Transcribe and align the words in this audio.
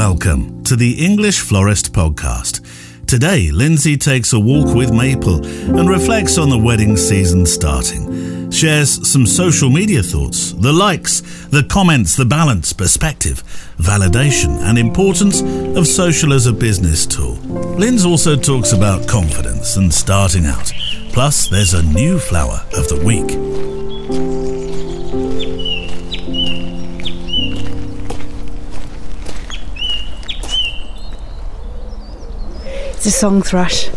Welcome 0.00 0.64
to 0.64 0.76
the 0.76 0.92
English 1.04 1.40
Florist 1.40 1.92
Podcast. 1.92 2.64
Today, 3.06 3.50
Lindsey 3.50 3.98
takes 3.98 4.32
a 4.32 4.40
walk 4.40 4.74
with 4.74 4.90
Maple 4.90 5.44
and 5.44 5.90
reflects 5.90 6.38
on 6.38 6.48
the 6.48 6.56
wedding 6.56 6.96
season 6.96 7.44
starting. 7.44 8.50
Shares 8.50 9.06
some 9.06 9.26
social 9.26 9.68
media 9.68 10.02
thoughts, 10.02 10.52
the 10.52 10.72
likes, 10.72 11.20
the 11.48 11.64
comments, 11.64 12.16
the 12.16 12.24
balance, 12.24 12.72
perspective, 12.72 13.42
validation, 13.76 14.58
and 14.62 14.78
importance 14.78 15.42
of 15.76 15.86
social 15.86 16.32
as 16.32 16.46
a 16.46 16.52
business 16.54 17.04
tool. 17.04 17.34
Linz 17.76 18.06
also 18.06 18.36
talks 18.36 18.72
about 18.72 19.06
confidence 19.06 19.76
and 19.76 19.92
starting 19.92 20.46
out. 20.46 20.72
Plus, 21.12 21.46
there's 21.50 21.74
a 21.74 21.82
new 21.82 22.18
flower 22.18 22.64
of 22.72 22.88
the 22.88 23.02
week. 23.04 23.79
It's 33.00 33.06
a 33.06 33.10
song 33.12 33.40
thrush. 33.40 33.88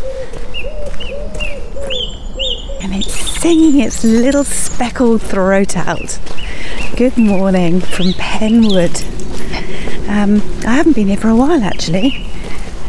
And 2.82 2.96
it's 2.96 3.14
singing 3.14 3.82
its 3.82 4.02
little 4.06 4.46
speckled 4.46 5.22
throat 5.22 5.76
out. 5.76 6.22
Good 6.96 7.18
morning 7.18 7.82
from 7.82 8.14
Penwood. 8.14 9.04
Um, 10.08 10.42
I 10.66 10.76
haven't 10.76 10.96
been 10.96 11.08
here 11.08 11.18
for 11.18 11.28
a 11.28 11.36
while 11.36 11.62
actually. 11.66 12.30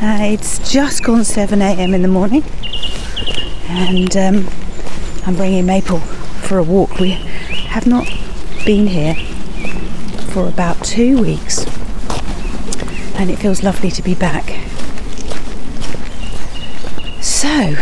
Uh, 0.01 0.19
it's 0.21 0.71
just 0.71 1.03
gone 1.03 1.23
7am 1.23 1.93
in 1.93 2.03
the 2.03 2.07
morning. 2.07 2.45
And 3.69 4.17
um, 4.17 4.49
I'm 5.27 5.35
bringing 5.35 5.67
Maple 5.67 5.99
for 5.99 6.59
a 6.59 6.62
walk. 6.62 7.01
We 7.01 7.11
have 7.11 7.89
not 7.89 8.06
been 8.65 8.87
here 8.87 9.17
for 10.31 10.47
about 10.47 10.81
two 10.84 11.21
weeks. 11.21 11.67
And 13.17 13.33
it 13.33 13.41
feels 13.41 13.65
lovely 13.65 13.91
to 13.91 14.01
be 14.01 14.15
back. 14.15 14.64
So, 17.45 17.75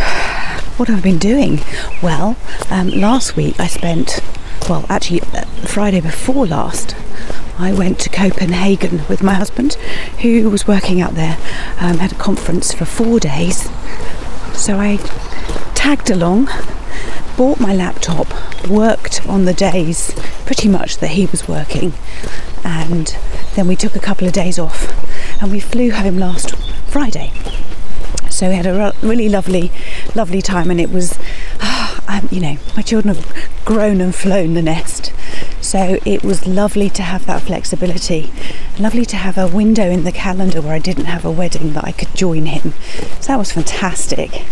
what 0.77 0.89
have 0.89 0.99
I 0.99 1.03
been 1.03 1.19
doing? 1.19 1.61
Well, 2.03 2.37
um, 2.69 2.89
last 2.89 3.37
week 3.37 3.61
I 3.61 3.69
spent, 3.69 4.19
well, 4.69 4.85
actually, 4.89 5.21
uh, 5.21 5.45
Friday 5.67 6.01
before 6.01 6.49
last, 6.49 6.97
I 7.61 7.73
went 7.73 8.01
to 8.01 8.11
Copenhagen 8.11 9.03
with 9.09 9.23
my 9.23 9.35
husband, 9.35 9.75
who 10.21 10.51
was 10.51 10.67
working 10.67 11.01
out 11.01 11.15
there, 11.15 11.39
um, 11.79 11.99
had 11.99 12.11
a 12.11 12.17
conference 12.17 12.73
for 12.75 12.85
four 12.85 13.21
days. 13.21 13.71
So 14.53 14.81
I 14.81 14.97
tagged 15.77 16.11
along, 16.11 16.49
bought 17.37 17.61
my 17.61 17.73
laptop, 17.73 18.27
worked 18.69 19.25
on 19.29 19.45
the 19.45 19.55
days 19.55 20.13
pretty 20.45 20.69
much 20.69 20.99
that 20.99 21.11
he 21.11 21.27
was 21.27 21.47
working, 21.47 21.93
and 22.65 23.17
then 23.55 23.69
we 23.69 23.77
took 23.77 23.95
a 23.95 24.01
couple 24.01 24.27
of 24.27 24.33
days 24.33 24.59
off 24.59 24.91
and 25.41 25.53
we 25.53 25.61
flew 25.61 25.93
home 25.93 26.19
last 26.19 26.57
Friday. 26.89 27.31
So 28.33 28.49
we 28.49 28.55
had 28.55 28.67
a 28.67 28.95
really 29.03 29.29
lovely, 29.29 29.71
lovely 30.15 30.41
time, 30.41 30.71
and 30.71 30.81
it 30.81 30.91
was, 30.91 31.19
um, 32.09 32.29
you 32.31 32.41
know, 32.41 32.57
my 32.75 32.83
children 32.83 33.15
have 33.15 33.51
grown 33.65 34.01
and 34.01 34.15
flown 34.15 34.55
the 34.55 34.63
nest. 34.63 35.13
So 35.61 35.99
it 36.07 36.25
was 36.25 36.47
lovely 36.47 36.89
to 36.91 37.03
have 37.03 37.27
that 37.27 37.43
flexibility, 37.43 38.33
lovely 38.79 39.05
to 39.07 39.17
have 39.17 39.37
a 39.37 39.47
window 39.47 39.85
in 39.85 40.05
the 40.05 40.13
calendar 40.13 40.63
where 40.63 40.73
I 40.73 40.79
didn't 40.79 41.05
have 41.05 41.25
a 41.25 41.31
wedding 41.31 41.75
that 41.75 41.85
I 41.85 41.93
could 41.93 42.15
join 42.15 42.47
him. 42.47 42.73
So 43.21 43.29
that 43.29 43.39
was 43.39 43.53
fantastic. 43.53 44.45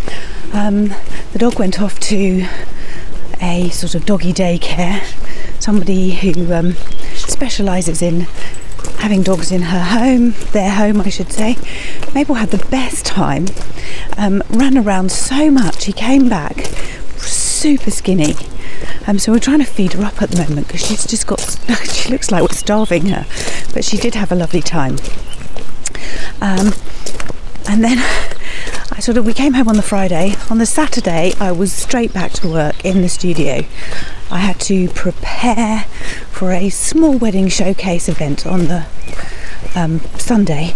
Um, 0.53 0.95
the 1.33 1.39
dog 1.39 1.59
went 1.59 1.81
off 1.81 1.99
to 2.01 2.47
a 3.41 3.71
sort 3.71 3.95
of 3.95 4.05
doggy 4.05 4.35
daycare, 4.35 5.03
somebody 5.61 6.13
who 6.13 6.53
um, 6.53 6.75
specialises 7.15 8.03
in 8.03 8.27
having 9.01 9.23
dogs 9.23 9.51
in 9.51 9.63
her 9.63 9.83
home, 9.83 10.35
their 10.53 10.71
home, 10.71 11.01
I 11.01 11.09
should 11.09 11.33
say. 11.33 11.57
Maple 12.15 12.37
had 12.37 12.51
the 12.51 12.65
best 12.67 13.07
time, 13.07 13.47
um, 14.17 14.43
ran 14.51 14.77
around 14.77 15.11
so 15.11 15.51
much. 15.51 15.87
He 15.87 15.93
came 15.93 16.29
back 16.29 16.67
super 17.19 17.91
skinny. 17.91 18.35
Um, 19.07 19.19
so 19.19 19.33
we're 19.33 19.39
trying 19.39 19.59
to 19.59 19.65
feed 19.65 19.95
her 19.95 20.05
up 20.05 20.23
at 20.23 20.31
the 20.31 20.39
moment 20.39 20.67
because 20.67 20.87
she's 20.87 21.07
just 21.07 21.27
got, 21.27 21.41
she 21.91 22.11
looks 22.11 22.31
like 22.31 22.43
we're 22.43 22.49
starving 22.57 23.07
her. 23.07 23.27
But 23.73 23.85
she 23.85 23.97
did 23.97 24.15
have 24.15 24.33
a 24.33 24.35
lovely 24.35 24.63
time. 24.63 24.97
Um, 26.41 26.73
and 27.69 27.85
then 27.85 27.99
I 29.01 29.03
sort 29.03 29.17
of, 29.17 29.25
we 29.25 29.33
came 29.33 29.55
home 29.55 29.67
on 29.67 29.77
the 29.77 29.83
Friday. 29.83 30.35
On 30.51 30.59
the 30.59 30.67
Saturday, 30.67 31.33
I 31.41 31.53
was 31.53 31.73
straight 31.73 32.13
back 32.13 32.33
to 32.33 32.49
work 32.49 32.85
in 32.85 33.01
the 33.01 33.09
studio. 33.09 33.65
I 34.31 34.41
had 34.41 34.61
to 34.61 34.91
prepare 34.91 35.87
for 36.31 36.53
a 36.53 36.69
small 36.69 37.17
wedding 37.17 37.49
showcase 37.49 38.11
event 38.11 38.47
on 38.47 38.67
the 38.67 38.85
um, 39.75 40.01
Sunday. 40.19 40.75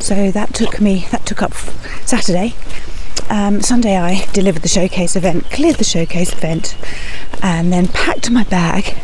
So 0.00 0.32
that 0.32 0.52
took 0.52 0.80
me, 0.80 1.06
that 1.12 1.26
took 1.26 1.40
up 1.40 1.54
Saturday. 2.04 2.56
Um, 3.30 3.60
Sunday, 3.60 3.96
I 3.96 4.26
delivered 4.32 4.62
the 4.62 4.68
showcase 4.68 5.14
event, 5.14 5.48
cleared 5.48 5.76
the 5.76 5.84
showcase 5.84 6.32
event, 6.32 6.76
and 7.40 7.72
then 7.72 7.86
packed 7.86 8.32
my 8.32 8.42
bag. 8.42 8.98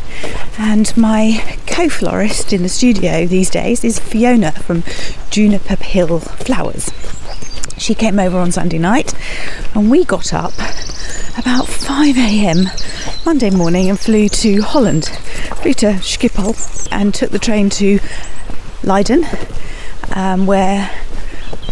And 0.57 0.91
my 0.97 1.57
co 1.67 1.87
florist 1.87 2.51
in 2.51 2.63
the 2.63 2.69
studio 2.69 3.25
these 3.27 3.49
days 3.49 3.85
is 3.85 3.97
Fiona 3.97 4.51
from 4.51 4.83
Juniper 5.29 5.77
Hill 5.77 6.19
Flowers. 6.19 6.91
She 7.77 7.93
came 7.93 8.19
over 8.19 8.37
on 8.37 8.51
Sunday 8.51 8.77
night, 8.77 9.13
and 9.75 9.91
we 9.91 10.05
got 10.05 10.33
up 10.33 10.53
about 11.37 11.67
5 11.67 12.17
a.m. 12.17 12.69
Monday 13.25 13.49
morning 13.49 13.89
and 13.89 13.99
flew 13.99 14.29
to 14.29 14.61
Holland, 14.61 15.05
flew 15.61 15.73
to 15.75 15.87
Schiphol, 15.95 16.55
and 16.91 17.13
took 17.13 17.31
the 17.31 17.39
train 17.39 17.69
to 17.71 17.99
Leiden, 18.83 19.25
um, 20.15 20.45
where 20.45 20.89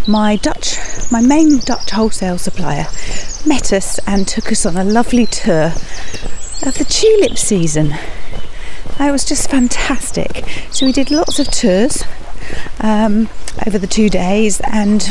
my 0.07 0.35
Dutch, 0.35 0.77
my 1.11 1.21
main 1.21 1.59
Dutch 1.59 1.91
wholesale 1.91 2.37
supplier, 2.37 2.85
met 3.45 3.71
us 3.71 3.99
and 4.05 4.27
took 4.27 4.51
us 4.51 4.65
on 4.65 4.75
a 4.75 4.83
lovely 4.83 5.25
tour 5.25 5.67
of 6.65 6.77
the 6.77 6.85
tulip 6.87 7.37
season. 7.37 7.93
It 8.99 9.11
was 9.11 9.25
just 9.25 9.49
fantastic. 9.49 10.45
So 10.71 10.85
we 10.85 10.91
did 10.91 11.11
lots 11.11 11.39
of 11.39 11.49
tours 11.49 12.03
um, 12.81 13.29
over 13.65 13.77
the 13.77 13.87
two 13.87 14.09
days, 14.09 14.61
and 14.61 15.01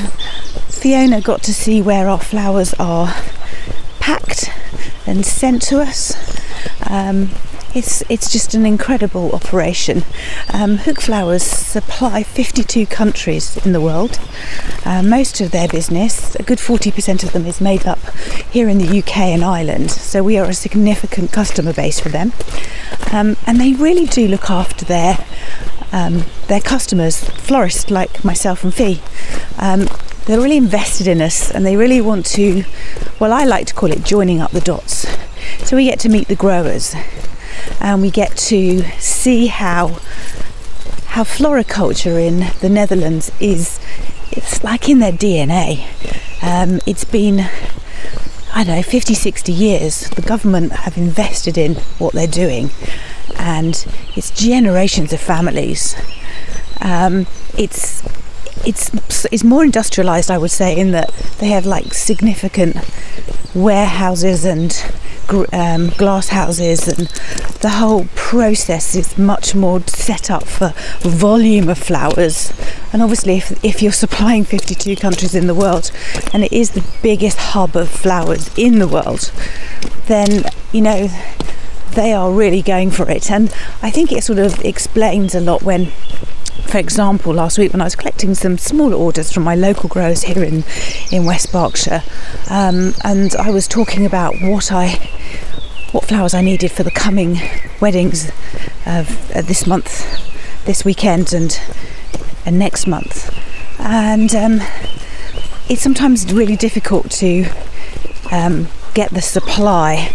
Fiona 0.83 1.21
got 1.21 1.45
to 1.45 1.55
see 1.55 1.81
where 1.81 2.09
our 2.09 2.19
flowers 2.19 2.75
are 2.75 3.15
packed 4.01 4.51
and 5.07 5.25
sent 5.25 5.63
to 5.63 5.79
us. 5.79 6.13
Um, 6.91 7.31
it's 7.73 8.03
it's 8.11 8.33
just 8.33 8.53
an 8.55 8.67
incredible 8.67 9.31
operation. 9.31 10.03
Um, 10.53 10.79
Hoek 10.79 11.01
Flowers 11.01 11.45
supply 11.45 12.25
52 12.25 12.87
countries 12.87 13.65
in 13.65 13.73
the 13.73 13.81
world. 13.81 14.19
Uh, 14.85 15.05
most 15.05 15.41
of 15.41 15.53
their 15.53 15.69
business, 15.69 16.35
a 16.35 16.43
good 16.43 16.59
40% 16.59 17.23
of 17.23 17.33
them, 17.33 17.47
is 17.47 17.61
made 17.61 17.87
up 17.87 18.01
here 18.51 18.69
in 18.69 18.79
the 18.79 18.99
UK 18.99 19.19
and 19.19 19.45
Ireland. 19.45 19.93
So 19.93 20.25
we 20.25 20.37
are 20.37 20.51
a 20.51 20.53
significant 20.53 21.31
customer 21.31 21.73
base 21.73 22.01
for 22.01 22.09
them, 22.09 22.33
um, 23.13 23.37
and 23.47 23.61
they 23.61 23.73
really 23.75 24.07
do 24.07 24.27
look 24.27 24.51
after 24.51 24.85
their 24.85 25.25
um, 25.93 26.25
their 26.49 26.61
customers, 26.61 27.23
florists 27.23 27.89
like 27.89 28.25
myself 28.25 28.65
and 28.65 28.75
Fee. 28.75 29.01
Um, 29.61 29.87
they're 30.27 30.41
really 30.41 30.57
invested 30.57 31.07
in 31.07 31.21
us 31.21 31.51
and 31.51 31.67
they 31.67 31.77
really 31.77 32.01
want 32.01 32.27
to, 32.27 32.65
well, 33.19 33.33
I 33.33 33.45
like 33.45 33.67
to 33.67 33.75
call 33.75 33.91
it 33.91 34.05
joining 34.05 34.41
up 34.41 34.53
the 34.53 34.61
dots. 34.61 35.07
So 35.67 35.77
we 35.77 35.85
get 35.85 35.99
to 36.01 36.09
meet 36.09 36.29
the 36.29 36.37
growers 36.37 36.95
and 37.81 38.01
we 38.01 38.11
get 38.11 38.37
to 38.37 38.83
see 38.99 39.47
how 39.47 39.99
how 41.07 41.25
floriculture 41.25 42.19
in 42.19 42.47
the 42.61 42.71
Netherlands 42.71 43.31
is 43.39 43.79
it's 44.31 44.65
like 44.65 44.89
in 44.89 44.99
their 44.99 45.13
DNA. 45.13 45.85
Um, 46.43 46.81
it's 46.87 47.05
been 47.05 47.41
I 48.55 48.65
don't 48.65 48.77
know 48.77 48.83
50 48.83 49.15
60 49.15 49.53
years 49.53 50.09
the 50.11 50.23
government 50.23 50.73
have 50.73 50.97
invested 50.97 51.59
in 51.59 51.75
what 51.99 52.15
they're 52.15 52.27
doing 52.27 52.71
and 53.37 53.87
it's 54.17 54.31
generations 54.31 55.13
of 55.13 55.21
families 55.21 55.95
um, 56.81 57.27
it's 57.57 58.03
it's 58.67 59.25
it's 59.27 59.45
more 59.45 59.65
industrialized 59.65 60.31
I 60.31 60.39
would 60.39 60.51
say 60.51 60.77
in 60.77 60.93
that 60.93 61.11
they 61.39 61.49
have 61.49 61.67
like 61.67 61.95
significant 61.95 62.77
warehouses 63.55 64.45
and 64.45 64.73
um, 65.53 65.89
glass 65.91 66.29
houses 66.29 66.89
and 66.89 67.09
the 67.61 67.71
whole 67.71 68.07
process 68.15 68.95
is 68.95 69.17
much 69.17 69.55
more 69.55 69.81
set 69.87 70.31
up 70.31 70.45
for 70.45 70.75
volume 71.01 71.69
of 71.69 71.79
flowers. 71.79 72.53
And 72.93 73.01
obviously 73.01 73.37
if, 73.37 73.65
if 73.65 73.83
you're 73.83 73.93
supplying 73.93 74.45
52 74.45 74.97
countries 74.97 75.35
in 75.35 75.47
the 75.47 75.55
world 75.55 75.91
and 76.35 76.45
it 76.45 76.53
is 76.53 76.71
the 76.71 76.85
biggest 77.03 77.39
hub 77.39 77.77
of 77.77 77.89
flowers 77.89 78.51
in 78.59 78.79
the 78.79 78.89
world 78.89 79.33
then 80.07 80.45
you 80.73 80.81
know 80.81 81.09
they 81.95 82.13
are 82.13 82.33
really 82.33 82.63
going 82.63 82.91
for 82.91 83.09
it. 83.11 83.31
And 83.31 83.53
I 83.83 83.91
think 83.91 84.13
it 84.13 84.25
sort 84.25 84.39
of 84.39 84.65
explains 84.65 85.35
a 85.35 85.41
lot 85.41 85.63
when 85.63 85.93
for 86.67 86.79
example, 86.79 87.35
last 87.35 87.59
week 87.59 87.73
when 87.73 87.81
I 87.81 87.85
was 87.85 87.97
collecting 87.97 88.35
some 88.35 88.57
smaller 88.59 88.95
orders 88.95 89.33
from 89.33 89.43
my 89.43 89.55
local 89.55 89.89
growers 89.89 90.23
here 90.23 90.43
in, 90.43 90.65
in 91.11 91.25
West 91.25 91.53
Berkshire, 91.53 92.03
um, 92.51 92.95
and 93.05 93.35
I 93.37 93.51
was 93.51 93.69
talking 93.69 94.07
about 94.07 94.37
what 94.41 94.73
I 94.73 94.99
what 95.93 96.07
flowers 96.07 96.33
I 96.33 96.41
needed 96.41 96.73
for 96.73 96.83
the 96.83 96.91
coming 96.91 97.39
weddings 97.81 98.31
of 98.87 99.31
uh, 99.37 99.43
this 99.43 99.67
month, 99.67 100.65
this 100.65 100.85
weekend, 100.85 101.35
and 101.35 101.61
and 102.47 102.59
next 102.59 102.87
month. 102.87 103.31
And 103.79 104.35
um, 104.35 104.61
it's 105.69 105.83
sometimes 105.83 106.33
really 106.33 106.57
difficult 106.57 107.11
to 107.13 107.47
um, 108.31 108.69
get 108.95 109.11
the 109.11 109.23
supply 109.23 110.11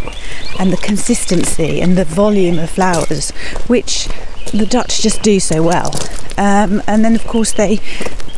and 0.60 0.72
the 0.74 0.78
consistency 0.78 1.82
and 1.82 1.98
the 1.98 2.06
volume 2.06 2.58
of 2.60 2.70
flowers, 2.70 3.32
which 3.68 4.08
the 4.52 4.66
Dutch 4.66 5.02
just 5.02 5.22
do 5.22 5.40
so 5.40 5.62
well. 5.62 5.92
Um, 6.38 6.82
and 6.88 7.04
then, 7.04 7.16
of 7.16 7.26
course, 7.26 7.52
they 7.52 7.80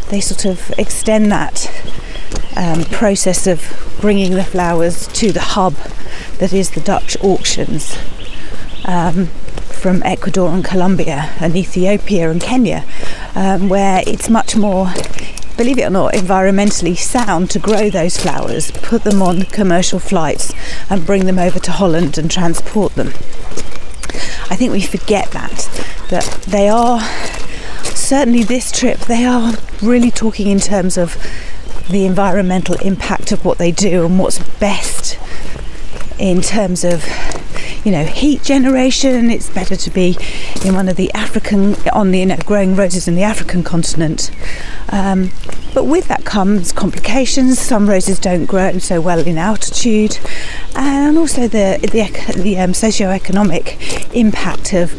they 0.10 0.22
sort 0.22 0.46
of 0.46 0.72
extend 0.80 1.32
that 1.32 1.70
um, 2.56 2.84
process 2.86 3.46
of 3.46 3.98
bringing 4.02 4.34
the 4.34 4.44
flowers 4.44 5.08
to 5.08 5.32
the 5.32 5.42
hub 5.42 5.74
that 6.40 6.52
is 6.52 6.72
the 6.72 6.82
Dutch 6.82 7.16
auctions 7.22 7.96
um, 8.86 9.28
from 9.28 10.02
Ecuador 10.04 10.50
and 10.50 10.66
Colombia 10.66 11.32
and 11.40 11.56
Ethiopia 11.56 12.32
and 12.32 12.42
Kenya, 12.42 12.86
um, 13.36 13.70
where 13.70 14.04
it's 14.08 14.30
much 14.30 14.56
more 14.56 14.92
believe 15.60 15.78
it 15.78 15.84
or 15.84 15.90
not, 15.90 16.14
environmentally 16.14 16.98
sound 16.98 17.50
to 17.52 17.60
grow 17.60 17.90
those 17.90 18.16
flowers, 18.16 18.72
put 18.72 19.04
them 19.04 19.22
on 19.22 19.42
commercial 19.42 20.00
flights 20.00 20.54
and 20.90 21.06
bring 21.06 21.26
them 21.26 21.38
over 21.38 21.60
to 21.60 21.70
Holland 21.70 22.18
and 22.18 22.32
transport 22.32 22.96
them. 22.96 23.08
I 24.50 24.56
think 24.56 24.72
we 24.72 24.82
forget 24.82 25.32
that, 25.32 25.68
that 26.10 26.24
they 26.48 26.70
are, 26.70 27.02
certainly 27.84 28.44
this 28.44 28.72
trip, 28.72 29.00
they 29.02 29.26
are 29.26 29.54
really 29.82 30.12
talking 30.12 30.48
in 30.48 30.60
terms 30.60 30.98
of 30.98 31.18
the 31.90 32.06
environmental 32.06 32.76
impact 32.76 33.32
of 33.32 33.44
what 33.44 33.58
they 33.58 33.72
do 33.72 34.06
and 34.06 34.20
what's 34.20 34.40
best 34.60 35.18
in 36.20 36.42
terms 36.42 36.84
of 36.84 37.06
you 37.84 37.92
know 37.92 38.04
heat 38.04 38.44
generation. 38.44 39.30
It's 39.32 39.50
better 39.50 39.76
to 39.76 39.90
be 39.90 40.18
in 40.66 40.76
one 40.76 40.90
of 40.90 40.98
the 40.98 41.12
african 41.14 41.76
on 41.94 42.12
the 42.12 42.20
you 42.20 42.26
know 42.26 42.38
growing 42.46 42.76
roses 42.76 43.08
in 43.08 43.16
the 43.16 43.24
african 43.24 43.64
continent. 43.64 44.30
Um, 44.90 45.32
but 45.74 45.86
with 45.86 46.08
that 46.08 46.26
comes 46.26 46.72
complications. 46.72 47.60
Some 47.60 47.90
roses 47.90 48.20
don't 48.20 48.46
grow 48.46 48.78
so 48.80 49.00
well 49.02 49.20
in 49.20 49.38
altitude. 49.38 50.20
And 50.76 51.18
also 51.18 51.48
the 51.48 51.80
the, 51.82 52.34
the 52.42 52.60
um, 52.60 52.74
socio-economic 52.74 54.16
impact 54.16 54.74
of 54.74 54.94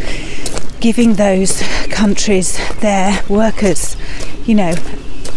giving 0.81 1.15
those 1.15 1.63
countries 1.91 2.59
their 2.81 3.23
workers 3.29 3.97
you 4.47 4.55
know 4.55 4.75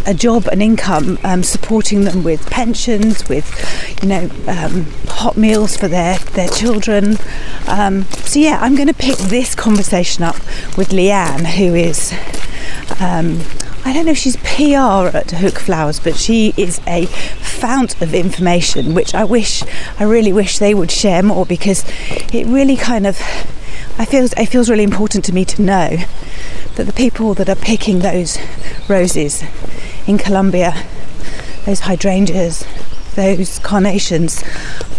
a 0.05 0.13
job, 0.13 0.47
an 0.47 0.61
income, 0.61 1.17
um, 1.23 1.43
supporting 1.43 2.03
them 2.03 2.23
with 2.23 2.49
pensions, 2.49 3.27
with 3.29 3.47
you 4.01 4.09
know 4.09 4.29
um, 4.47 4.85
hot 5.07 5.37
meals 5.37 5.77
for 5.77 5.87
their 5.87 6.17
their 6.33 6.49
children. 6.49 7.17
Um, 7.67 8.03
so 8.25 8.39
yeah, 8.39 8.59
I'm 8.61 8.75
going 8.75 8.87
to 8.87 8.93
pick 8.93 9.17
this 9.17 9.55
conversation 9.55 10.23
up 10.23 10.35
with 10.77 10.89
Leanne, 10.89 11.45
who 11.45 11.73
is. 11.73 12.13
Um, 12.99 13.39
I 13.85 13.91
don't 13.91 14.05
know 14.05 14.13
if 14.13 14.17
she's 14.17 14.37
PR 14.37 15.15
at 15.15 15.31
Hoek 15.31 15.59
Flowers, 15.59 15.99
but 15.99 16.15
she 16.15 16.53
is 16.55 16.79
a 16.87 17.05
fount 17.05 18.01
of 18.01 18.13
information, 18.13 18.93
which 18.93 19.13
I 19.13 19.25
wish, 19.25 19.61
I 19.99 20.05
really 20.05 20.31
wish 20.31 20.57
they 20.57 20.73
would 20.73 20.89
share 20.89 21.21
more 21.21 21.45
because 21.45 21.83
it 22.33 22.47
really 22.47 22.77
kind 22.77 23.05
of, 23.05 23.19
I 23.97 24.05
feel, 24.05 24.25
it 24.25 24.45
feels 24.47 24.69
really 24.69 24.83
important 24.83 25.23
to 25.25 25.33
me 25.33 25.45
to 25.45 25.61
know 25.61 25.97
that 26.75 26.85
the 26.85 26.93
people 26.93 27.33
that 27.35 27.47
are 27.47 27.55
picking 27.55 27.99
those 27.99 28.39
roses 28.89 29.43
in 30.07 30.17
Colombia, 30.17 30.73
those 31.65 31.81
hydrangeas, 31.81 32.65
those 33.15 33.59
carnations, 33.59 34.43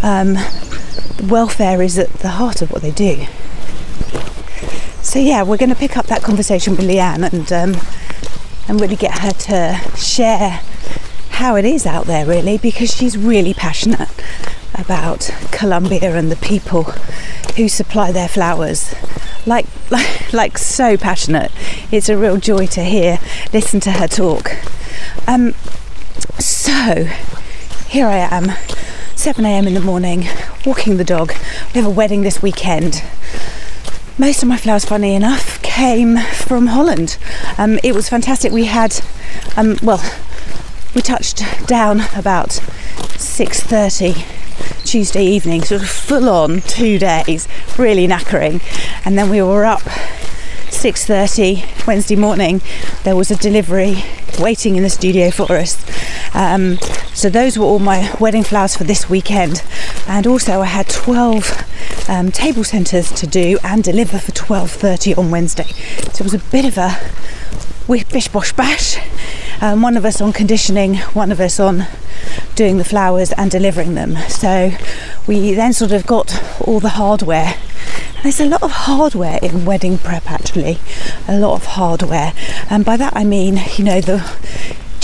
um, 0.02 0.36
welfare 1.24 1.82
is 1.82 1.98
at 1.98 2.10
the 2.14 2.30
heart 2.30 2.62
of 2.62 2.70
what 2.70 2.82
they 2.82 2.92
do. 2.92 3.26
So 5.02 5.18
yeah, 5.18 5.42
we're 5.42 5.56
going 5.56 5.70
to 5.70 5.76
pick 5.76 5.96
up 5.96 6.06
that 6.06 6.22
conversation 6.22 6.76
with 6.76 6.86
Leanne 6.86 7.30
and 7.32 7.52
um, 7.52 7.80
and 8.66 8.80
really 8.80 8.96
get 8.96 9.18
her 9.18 9.32
to 9.32 9.96
share 9.96 10.60
how 11.30 11.56
it 11.56 11.64
is 11.64 11.84
out 11.84 12.06
there, 12.06 12.24
really, 12.24 12.56
because 12.58 12.94
she's 12.94 13.18
really 13.18 13.52
passionate 13.52 14.08
about 14.74 15.30
Colombia 15.50 16.16
and 16.16 16.30
the 16.30 16.36
people 16.36 16.84
who 17.56 17.68
supply 17.68 18.12
their 18.12 18.28
flowers. 18.28 18.94
Like, 19.46 19.66
like, 19.90 20.32
like 20.32 20.58
so 20.58 20.96
passionate. 20.96 21.52
It's 21.90 22.08
a 22.08 22.16
real 22.16 22.36
joy 22.36 22.66
to 22.68 22.82
hear, 22.82 23.18
listen 23.52 23.80
to 23.80 23.92
her 23.92 24.08
talk. 24.08 24.50
Um, 25.26 25.54
so 26.38 27.08
here 27.88 28.06
I 28.06 28.16
am, 28.16 28.52
7 29.14 29.44
a.m. 29.44 29.66
in 29.66 29.74
the 29.74 29.80
morning, 29.80 30.26
walking 30.66 30.96
the 30.96 31.04
dog. 31.04 31.32
We 31.74 31.80
have 31.80 31.86
a 31.86 31.90
wedding 31.90 32.22
this 32.22 32.42
weekend. 32.42 33.02
Most 34.18 34.42
of 34.42 34.48
my 34.48 34.56
flowers, 34.56 34.84
funny 34.84 35.14
enough, 35.14 35.60
came 35.62 36.18
from 36.18 36.68
Holland. 36.68 37.18
Um, 37.58 37.78
it 37.82 37.94
was 37.94 38.08
fantastic. 38.08 38.52
We 38.52 38.66
had, 38.66 39.00
um, 39.56 39.76
well, 39.82 40.02
we 40.94 41.02
touched 41.02 41.42
down 41.66 42.02
about 42.14 42.60
6:30 43.16 44.24
Tuesday 44.84 45.24
evening, 45.24 45.62
sort 45.62 45.82
of 45.82 45.88
full 45.88 46.28
on 46.28 46.60
two 46.62 46.98
days, 46.98 47.48
really 47.78 48.06
knackering, 48.06 48.62
and 49.04 49.18
then 49.18 49.30
we 49.30 49.42
were 49.42 49.64
up 49.64 49.82
6:30 50.70 51.86
Wednesday 51.86 52.16
morning. 52.16 52.60
There 53.04 53.16
was 53.16 53.30
a 53.30 53.36
delivery 53.36 54.04
waiting 54.38 54.76
in 54.76 54.82
the 54.82 54.90
studio 54.90 55.30
for 55.30 55.52
us. 55.52 55.78
Um, 56.34 56.78
so 57.14 57.30
those 57.30 57.56
were 57.56 57.64
all 57.64 57.78
my 57.78 58.14
wedding 58.20 58.42
flowers 58.42 58.76
for 58.76 58.84
this 58.84 59.08
weekend, 59.08 59.62
and 60.06 60.26
also 60.26 60.60
I 60.60 60.66
had 60.66 60.88
12 60.88 62.08
um, 62.08 62.30
table 62.30 62.64
centres 62.64 63.10
to 63.12 63.26
do 63.26 63.58
and 63.62 63.82
deliver 63.82 64.18
for 64.18 64.32
12:30 64.32 65.16
on 65.16 65.30
Wednesday. 65.30 65.68
So 66.12 66.22
it 66.22 66.24
was 66.24 66.34
a 66.34 66.38
bit 66.50 66.64
of 66.64 66.76
a 66.76 66.98
bish 67.86 68.28
bosh 68.28 68.52
bash. 68.52 68.98
Um, 69.60 69.82
one 69.82 69.96
of 69.96 70.04
us 70.04 70.20
on 70.20 70.32
conditioning, 70.32 70.96
one 71.14 71.30
of 71.30 71.40
us 71.40 71.60
on 71.60 71.86
doing 72.54 72.78
the 72.78 72.84
flowers 72.84 73.32
and 73.32 73.50
delivering 73.50 73.94
them. 73.94 74.16
So 74.28 74.72
we 75.26 75.54
then 75.54 75.72
sort 75.72 75.92
of 75.92 76.06
got 76.06 76.42
all 76.60 76.80
the 76.80 76.90
hardware 76.90 77.54
there's 78.24 78.40
a 78.40 78.46
lot 78.46 78.62
of 78.62 78.70
hardware 78.70 79.38
in 79.42 79.66
wedding 79.66 79.98
prep 79.98 80.30
actually, 80.30 80.78
a 81.28 81.38
lot 81.38 81.56
of 81.56 81.66
hardware. 81.66 82.32
And 82.70 82.82
by 82.82 82.96
that 82.96 83.14
I 83.14 83.22
mean, 83.22 83.60
you 83.76 83.84
know, 83.84 84.00
the 84.00 84.18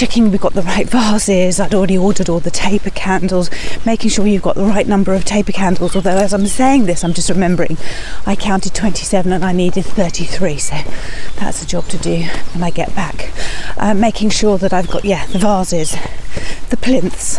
checking 0.01 0.31
we've 0.31 0.41
got 0.41 0.55
the 0.55 0.63
right 0.63 0.89
vases. 0.89 1.61
I'd 1.61 1.75
already 1.75 1.99
ordered 1.99 2.31
all 2.31 2.41
the 2.41 2.51
taper 2.51 2.89
candles, 2.89 3.51
making 3.85 4.09
sure 4.09 4.27
you've 4.27 4.41
got 4.41 4.55
the 4.55 4.65
right 4.65 4.87
number 4.87 5.13
of 5.13 5.27
taper 5.27 5.53
candles. 5.53 5.95
Although, 5.95 6.17
as 6.17 6.33
I'm 6.33 6.47
saying 6.47 6.87
this, 6.87 7.05
I'm 7.05 7.13
just 7.13 7.29
remembering 7.29 7.77
I 8.25 8.35
counted 8.35 8.75
27 8.75 9.31
and 9.31 9.45
I 9.45 9.53
needed 9.53 9.85
33, 9.85 10.57
so 10.57 10.77
that's 11.37 11.63
a 11.63 11.67
job 11.67 11.85
to 11.89 11.99
do 11.99 12.23
when 12.55 12.63
I 12.63 12.71
get 12.71 12.95
back. 12.95 13.31
Uh, 13.77 13.93
making 13.93 14.31
sure 14.31 14.57
that 14.57 14.73
I've 14.73 14.89
got, 14.89 15.05
yeah, 15.05 15.27
the 15.27 15.39
vases, 15.39 15.93
the 16.71 16.79
plinths, 16.79 17.37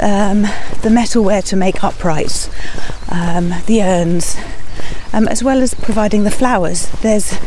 um, 0.00 0.44
the 0.80 0.88
metalware 0.88 1.44
to 1.44 1.56
make 1.56 1.84
uprights, 1.84 2.48
um, 3.10 3.52
the 3.66 3.82
urns, 3.82 4.38
um, 5.12 5.28
as 5.28 5.44
well 5.44 5.60
as 5.60 5.74
providing 5.74 6.24
the 6.24 6.30
flowers. 6.30 6.88
There's 7.02 7.38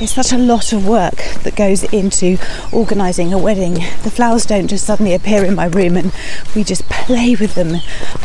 it's 0.00 0.12
such 0.12 0.32
a 0.32 0.38
lot 0.38 0.72
of 0.72 0.86
work 0.86 1.16
that 1.42 1.56
goes 1.56 1.84
into 1.84 2.38
organising 2.72 3.32
a 3.32 3.38
wedding. 3.38 3.74
The 4.02 4.10
flowers 4.10 4.46
don't 4.46 4.68
just 4.68 4.86
suddenly 4.86 5.14
appear 5.14 5.44
in 5.44 5.54
my 5.54 5.66
room 5.66 5.96
and 5.96 6.12
we 6.54 6.64
just 6.64 6.88
play 6.88 7.36
with 7.38 7.54
them 7.54 7.76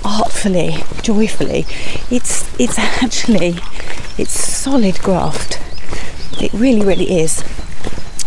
artfully, 0.04 0.78
joyfully. 1.02 1.66
It's 2.10 2.48
it's 2.60 2.80
actually 2.80 3.56
it's 4.18 4.32
solid 4.32 5.00
graft. 5.00 5.60
It 6.42 6.54
really, 6.54 6.86
really 6.86 7.20
is. 7.20 7.44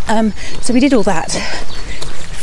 Um, 0.08 0.32
so 0.61 0.73
we 0.73 0.80
did 0.80 0.94
all 0.94 1.02
that. 1.02 1.32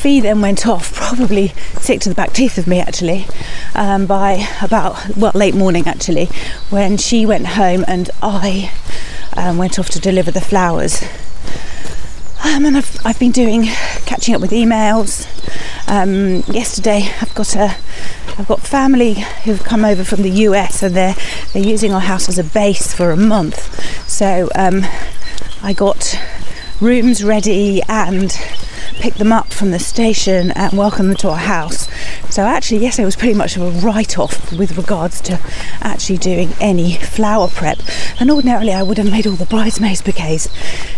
Fee 0.05 0.19
then 0.19 0.41
went 0.41 0.67
off, 0.67 0.93
probably 0.93 1.49
sick 1.79 1.99
to 2.01 2.09
the 2.09 2.15
back 2.15 2.33
teeth 2.33 2.57
of 2.57 2.67
me 2.67 2.79
actually, 2.79 3.25
um, 3.73 4.05
by 4.05 4.47
about 4.61 5.17
well 5.17 5.31
late 5.33 5.55
morning 5.55 5.87
actually, 5.87 6.25
when 6.69 6.97
she 6.97 7.25
went 7.25 7.47
home 7.47 7.83
and 7.87 8.09
I 8.21 8.71
um, 9.35 9.57
went 9.57 9.79
off 9.79 9.89
to 9.89 9.99
deliver 9.99 10.31
the 10.31 10.41
flowers. 10.41 11.03
Um, 12.43 12.65
and 12.65 12.77
I've, 12.77 12.97
I've 13.05 13.19
been 13.19 13.31
doing 13.31 13.63
catching 14.05 14.35
up 14.35 14.41
with 14.41 14.51
emails. 14.51 15.27
Um, 15.87 16.43
yesterday, 16.53 17.09
I've 17.21 17.33
got 17.33 17.55
a 17.55 17.75
I've 18.37 18.47
got 18.47 18.61
family 18.61 19.13
who've 19.43 19.63
come 19.63 19.85
over 19.85 20.03
from 20.03 20.21
the 20.21 20.29
US 20.29 20.83
and 20.83 20.95
they're 20.95 21.15
they're 21.53 21.63
using 21.63 21.93
our 21.93 22.01
house 22.01 22.27
as 22.27 22.37
a 22.37 22.43
base 22.43 22.93
for 22.93 23.11
a 23.11 23.17
month. 23.17 24.09
So 24.09 24.49
um, 24.55 24.81
I 25.61 25.73
got 25.73 26.19
rooms 26.81 27.23
ready 27.23 27.81
and 27.87 28.31
picked 28.99 29.17
them 29.17 29.31
up 29.31 29.53
from 29.53 29.71
the 29.71 29.79
station 29.79 30.51
and 30.51 30.77
welcome 30.77 31.07
them 31.07 31.17
to 31.17 31.29
our 31.29 31.37
house. 31.37 31.87
So 32.33 32.43
actually, 32.43 32.81
yes, 32.81 32.99
it 32.99 33.05
was 33.05 33.15
pretty 33.15 33.33
much 33.33 33.55
of 33.55 33.61
a 33.63 33.85
write-off 33.85 34.51
with 34.51 34.77
regards 34.77 35.21
to 35.21 35.39
actually 35.81 36.17
doing 36.17 36.53
any 36.59 36.95
flower 36.95 37.47
prep. 37.47 37.79
And 38.19 38.31
ordinarily, 38.31 38.73
I 38.73 38.83
would 38.83 38.97
have 38.97 39.09
made 39.09 39.27
all 39.27 39.35
the 39.35 39.45
bridesmaids 39.45 40.01
bouquets. 40.01 40.49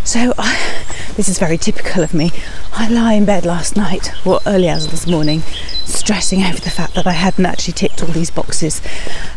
So 0.03 0.33
I, 0.37 0.85
this 1.15 1.27
is 1.27 1.39
very 1.39 1.57
typical 1.57 2.03
of 2.03 2.13
me. 2.13 2.31
I 2.73 2.87
lie 2.89 3.13
in 3.13 3.25
bed 3.25 3.45
last 3.45 3.75
night 3.75 4.11
or 4.25 4.39
early 4.45 4.69
hours 4.69 4.87
this 4.87 5.07
morning, 5.07 5.41
stressing 5.85 6.43
over 6.43 6.59
the 6.59 6.69
fact 6.69 6.93
that 6.95 7.07
I 7.07 7.11
hadn't 7.11 7.45
actually 7.45 7.73
ticked 7.73 8.01
all 8.01 8.09
these 8.09 8.31
boxes. 8.31 8.81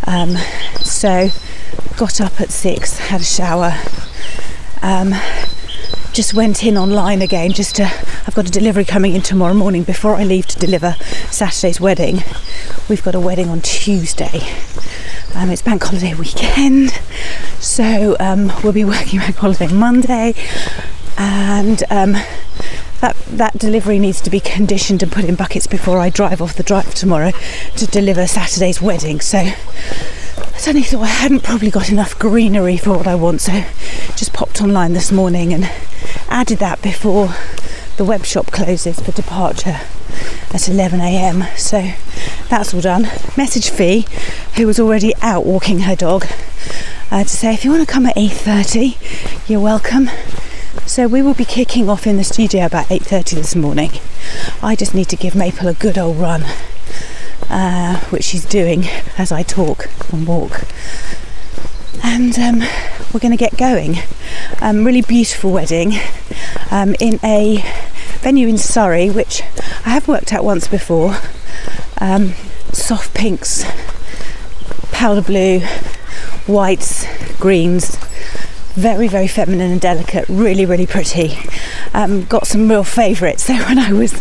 Um, 0.07 0.37
so 0.81 1.31
got 1.97 2.21
up 2.21 2.41
at 2.41 2.51
six, 2.51 2.99
had 2.99 3.21
a 3.21 3.25
shower. 3.25 3.73
Um, 4.83 5.15
just 6.13 6.35
went 6.35 6.65
in 6.65 6.77
online 6.77 7.23
again 7.23 7.53
just 7.53 7.77
to 7.77 7.85
I've 8.27 8.35
got 8.35 8.47
a 8.47 8.51
delivery 8.51 8.85
coming 8.85 9.15
in 9.15 9.23
tomorrow 9.23 9.55
morning 9.55 9.83
before 9.83 10.15
I 10.15 10.25
leave 10.25 10.47
to 10.49 10.59
deliver 10.59 10.93
Saturday's 11.31 11.81
wedding. 11.81 12.23
We've 12.89 13.03
got 13.03 13.15
a 13.15 13.21
wedding 13.21 13.49
on 13.49 13.63
Tuesday. 13.63 14.41
Um, 15.35 15.51
it's 15.51 15.63
bank 15.63 15.83
holiday 15.83 16.13
weekend, 16.15 16.91
so 17.61 18.17
um, 18.21 18.53
we'll 18.63 18.75
be 18.75 18.85
working 18.85 19.21
bank 19.21 19.37
holiday 19.37 19.69
Monday, 19.73 20.35
and 21.17 21.83
um, 21.89 22.13
that 23.01 23.17
that 23.29 23.57
delivery 23.57 23.99
needs 23.99 24.21
to 24.21 24.31
be 24.31 24.41
conditioned 24.41 25.03
and 25.03 25.11
put 25.11 25.25
in 25.25 25.35
buckets 25.35 25.67
before 25.67 25.99
I 25.99 26.11
drive 26.11 26.43
off 26.43 26.57
the 26.57 26.63
drive 26.63 26.95
tomorrow 26.95 27.33
to 27.77 27.87
deliver 27.87 28.27
Saturday's 28.27 28.83
wedding. 28.83 29.21
So 29.21 29.39
I 29.39 29.55
suddenly 30.59 30.87
thought 30.87 31.05
I 31.05 31.07
hadn't 31.07 31.43
probably 31.43 31.71
got 31.71 31.91
enough 31.91 32.19
greenery 32.19 32.77
for 32.77 32.91
what 32.91 33.07
I 33.07 33.15
want, 33.15 33.41
so 33.41 33.65
just 34.15 34.35
popped 34.35 34.61
online 34.61 34.93
this 34.93 35.11
morning 35.11 35.55
and 35.55 35.71
added 36.29 36.59
that 36.59 36.83
before 36.83 37.35
the 38.01 38.05
web 38.07 38.25
shop 38.25 38.47
closes 38.47 38.99
for 38.99 39.13
departure 39.13 39.79
at 40.55 40.67
11 40.71 41.03
a.m. 41.03 41.45
So 41.55 41.93
that's 42.49 42.73
all 42.73 42.81
done. 42.81 43.03
Message 43.37 43.69
Fee, 43.69 44.07
who 44.57 44.67
was 44.67 44.81
already 44.81 45.15
out 45.21 45.45
walking 45.45 45.81
her 45.81 45.95
dog, 45.95 46.25
uh, 47.11 47.25
to 47.25 47.29
say 47.29 47.53
if 47.53 47.63
you 47.63 47.71
want 47.71 47.87
to 47.87 47.93
come 47.93 48.07
at 48.07 48.17
8:30, 48.17 48.97
you're 49.51 49.61
welcome. 49.61 50.09
So 50.87 51.09
we 51.09 51.21
will 51.21 51.35
be 51.35 51.45
kicking 51.45 51.91
off 51.91 52.07
in 52.07 52.17
the 52.17 52.25
studio 52.25 52.65
about 52.65 52.91
8:30 52.91 53.35
this 53.37 53.55
morning. 53.55 53.91
I 54.63 54.77
just 54.77 54.95
need 54.95 55.11
to 55.11 55.17
give 55.17 55.35
Maple 55.35 55.69
a 55.69 55.75
good 55.75 55.99
old 55.99 56.17
run, 56.17 56.45
uh, 57.51 58.01
which 58.09 58.25
she's 58.25 58.47
doing 58.47 58.87
as 59.19 59.31
I 59.31 59.43
talk 59.43 59.91
and 60.11 60.27
walk. 60.27 60.63
And 62.03 62.39
um, 62.39 62.63
we're 63.13 63.21
going 63.21 63.37
to 63.37 63.37
get 63.37 63.57
going. 63.57 63.97
Um, 64.61 64.85
really 64.85 65.03
beautiful 65.03 65.53
wedding 65.53 65.95
um, 66.71 66.95
in 67.01 67.19
a 67.25 67.65
venue 68.21 68.47
in 68.47 68.59
Surrey, 68.59 69.11
which 69.11 69.43
I 69.85 69.91
have 69.91 70.07
worked 70.07 70.33
at 70.33 70.45
once 70.45 70.69
before. 70.69 71.17
Um, 71.99 72.35
soft 72.73 73.15
pinks, 73.15 73.65
powder 74.93 75.23
blue, 75.23 75.61
whites, 76.47 77.07
greens, 77.39 77.97
very, 78.75 79.09
very 79.09 79.27
feminine 79.27 79.73
and 79.73 79.81
delicate, 79.81 80.29
really, 80.29 80.65
really 80.65 80.87
pretty. 80.87 81.37
Um, 81.93 82.25
got 82.25 82.47
some 82.47 82.69
real 82.69 82.85
favourites. 82.85 83.45
So 83.45 83.55
when 83.65 83.79
I 83.79 83.93
was 83.93 84.21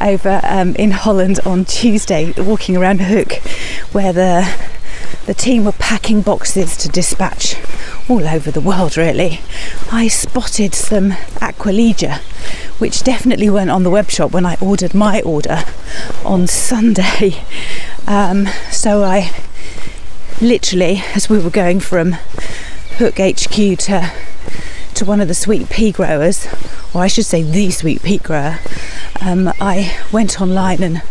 over 0.00 0.40
um, 0.44 0.76
in 0.76 0.92
Holland 0.92 1.40
on 1.44 1.64
Tuesday, 1.64 2.32
walking 2.38 2.76
around 2.76 3.00
Hoek, 3.00 3.34
where 3.92 4.12
the 4.12 4.48
the 5.26 5.34
team 5.34 5.64
were 5.64 5.72
packing 5.72 6.22
boxes 6.22 6.76
to 6.78 6.88
dispatch 6.88 7.54
all 8.08 8.26
over 8.26 8.50
the 8.50 8.60
world, 8.60 8.96
really. 8.96 9.40
I 9.92 10.08
spotted 10.08 10.74
some 10.74 11.10
Aquilegia, 11.40 12.18
which 12.80 13.02
definitely 13.02 13.50
weren't 13.50 13.70
on 13.70 13.82
the 13.82 13.90
web 13.90 14.10
shop 14.10 14.32
when 14.32 14.46
I 14.46 14.56
ordered 14.60 14.94
my 14.94 15.20
order 15.22 15.64
on 16.24 16.46
Sunday. 16.46 17.44
Um, 18.06 18.46
so 18.70 19.04
I 19.04 19.30
literally, 20.40 21.02
as 21.14 21.28
we 21.28 21.38
were 21.38 21.50
going 21.50 21.78
from 21.78 22.12
Hoek 22.96 23.18
HQ 23.18 23.50
to 23.80 24.10
to 24.94 25.04
one 25.04 25.20
of 25.20 25.28
the 25.28 25.34
sweet 25.34 25.68
pea 25.68 25.92
growers, 25.92 26.46
or 26.94 27.02
I 27.02 27.06
should 27.06 27.26
say 27.26 27.42
the 27.42 27.70
sweet 27.70 28.02
pea 28.02 28.16
grower, 28.16 28.60
um, 29.20 29.52
I 29.60 29.96
went 30.10 30.40
online 30.40 30.82
and 30.82 31.02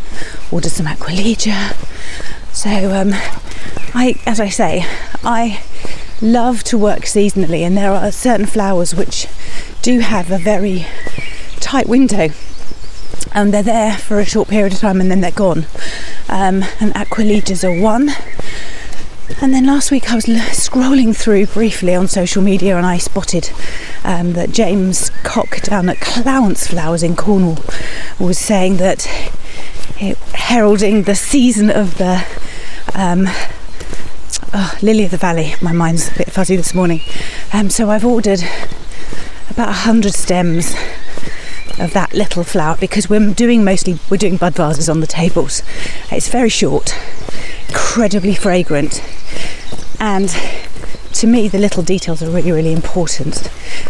ordered 0.51 0.71
some 0.71 0.87
Aquilegia. 0.87 1.75
So 2.51 2.69
um, 2.69 3.11
I, 3.93 4.15
as 4.25 4.39
I 4.39 4.49
say, 4.49 4.83
I 5.23 5.61
love 6.21 6.63
to 6.65 6.77
work 6.77 7.01
seasonally, 7.01 7.61
and 7.61 7.77
there 7.77 7.91
are 7.91 8.11
certain 8.11 8.45
flowers 8.45 8.95
which 8.95 9.27
do 9.81 9.99
have 9.99 10.31
a 10.31 10.37
very 10.37 10.85
tight 11.59 11.87
window. 11.87 12.29
And 13.33 13.53
they're 13.53 13.63
there 13.63 13.93
for 13.97 14.19
a 14.19 14.25
short 14.25 14.47
period 14.47 14.73
of 14.73 14.79
time 14.79 15.01
and 15.01 15.11
then 15.11 15.21
they're 15.21 15.31
gone. 15.31 15.65
Um, 16.29 16.63
and 16.79 16.93
Aquilegias 16.93 17.63
are 17.63 17.81
one. 17.81 18.09
And 19.41 19.53
then 19.53 19.65
last 19.65 19.91
week 19.91 20.11
I 20.11 20.15
was 20.15 20.25
scrolling 20.25 21.15
through 21.15 21.47
briefly 21.47 21.93
on 21.93 22.07
social 22.07 22.41
media 22.41 22.77
and 22.77 22.85
I 22.85 22.97
spotted 22.97 23.51
um, 24.03 24.33
that 24.33 24.51
James 24.51 25.09
Cock 25.23 25.61
down 25.61 25.89
at 25.89 25.97
Clowance 25.97 26.67
Flowers 26.69 27.03
in 27.03 27.15
Cornwall 27.15 27.63
was 28.17 28.39
saying 28.39 28.77
that 28.77 29.05
it, 29.99 30.17
heralding 30.33 31.03
the 31.03 31.15
season 31.15 31.69
of 31.69 31.97
the 31.97 32.25
um, 32.95 33.27
oh, 34.57 34.77
Lily 34.81 35.05
of 35.05 35.11
the 35.11 35.17
Valley. 35.17 35.53
My 35.61 35.71
mind's 35.71 36.09
a 36.09 36.17
bit 36.17 36.31
fuzzy 36.31 36.55
this 36.55 36.73
morning. 36.73 37.01
Um, 37.53 37.69
so 37.69 37.89
I've 37.89 38.03
ordered 38.03 38.41
about 39.49 39.67
100 39.67 40.13
stems 40.13 40.73
of 41.79 41.93
that 41.93 42.11
little 42.13 42.43
flower 42.43 42.75
because 42.79 43.07
we're 43.07 43.33
doing 43.33 43.63
mostly 43.63 43.99
we're 44.09 44.17
doing 44.17 44.35
bud 44.35 44.55
vases 44.55 44.89
on 44.89 44.99
the 44.99 45.07
tables. 45.07 45.61
It's 46.11 46.27
very 46.27 46.49
short, 46.49 46.95
incredibly 47.67 48.33
fragrant, 48.33 49.03
and 49.99 50.35
to 51.13 51.27
me 51.27 51.47
the 51.47 51.59
little 51.59 51.83
details 51.83 52.23
are 52.23 52.31
really 52.31 52.51
really 52.51 52.73
important. 52.73 53.35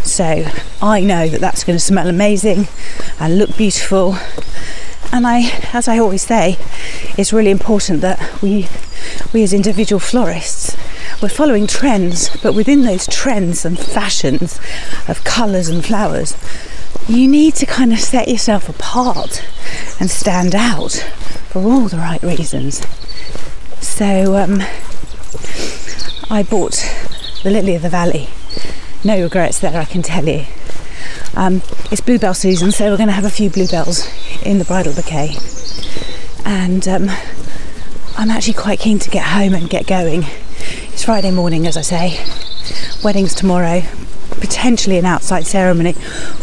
So 0.03 0.45
I 0.81 1.00
know 1.00 1.29
that 1.29 1.39
that's 1.39 1.63
going 1.63 1.77
to 1.77 1.83
smell 1.83 2.09
amazing 2.09 2.67
and 3.21 3.38
look 3.38 3.55
beautiful. 3.55 4.17
And 5.13 5.25
I, 5.25 5.50
as 5.71 5.88
I 5.88 5.97
always 6.00 6.24
say, 6.24 6.57
it's 7.17 7.31
really 7.31 7.51
important 7.51 8.01
that 8.01 8.41
we 8.41 8.67
we 9.34 9.44
as 9.44 9.54
individual 9.54 10.00
florists 10.00 10.78
we're 11.22 11.30
following 11.30 11.66
trends, 11.66 12.30
but 12.44 12.54
within 12.54 12.84
those 12.84 13.08
trends 13.08 13.66
and 13.66 13.80
fashions 13.80 14.60
of 15.08 15.24
colours 15.24 15.68
and 15.68 15.84
flowers, 15.84 16.38
you 17.08 17.28
need 17.28 17.56
to 17.56 17.66
kind 17.66 17.92
of 17.92 18.00
set 18.00 18.28
yourself 18.28 18.70
apart 18.70 19.44
and 20.00 20.12
stand 20.12 20.54
out 20.54 20.92
for 21.50 21.64
all 21.64 21.88
the 21.88 21.98
right 21.98 22.22
reasons. 22.22 22.86
So 23.80 24.36
um, 24.36 24.62
I 26.30 26.44
bought 26.44 26.86
the 27.42 27.50
Lily 27.50 27.74
of 27.74 27.82
the 27.82 27.90
Valley. 27.90 28.30
No 29.04 29.20
regrets 29.20 29.58
there, 29.58 29.76
I 29.76 29.86
can 29.86 30.04
tell 30.04 30.28
you. 30.28 30.46
Um, 31.36 31.64
it's 31.92 32.02
bluebell 32.02 32.36
season, 32.36 32.72
so 32.72 32.92
we're 32.92 32.98
going 32.98 33.08
to 33.08 33.14
have 33.14 33.26
a 33.26 33.32
few 33.32 33.50
bluebells 33.50 34.08
in 34.44 34.60
the 34.60 34.66
bridal 34.66 34.94
bouquet. 34.94 35.36
And 36.46 36.88
um, 36.88 37.10
I'm 38.19 38.31
actually 38.31 38.55
quite 38.55 38.79
keen 38.79 38.97
to 38.97 39.12
get 39.12 39.24
home 39.24 39.53
and 39.53 39.69
get 39.69 39.86
going. 39.86 40.24
It's 40.89 41.03
Friday 41.03 41.29
morning, 41.29 41.67
as 41.67 41.77
I 41.77 41.81
say. 41.81 42.17
Weddings 43.03 43.36
tomorrow, 43.36 43.83
potentially 44.41 44.97
an 44.97 45.05
outside 45.05 45.45
ceremony, 45.45 45.93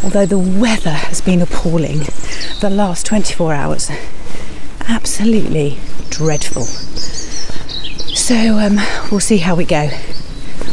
although 0.01 0.25
the 0.25 0.39
weather 0.39 0.91
has 0.91 1.19
been 1.19 1.41
appalling 1.41 1.99
the 2.61 2.69
last 2.71 3.05
24 3.05 3.53
hours. 3.53 3.91
Absolutely 4.87 5.77
dreadful. 6.09 6.63
So 6.63 8.57
um, 8.57 8.77
we'll 9.11 9.19
see 9.19 9.39
how 9.39 9.55
we 9.55 9.65
go. 9.65 9.89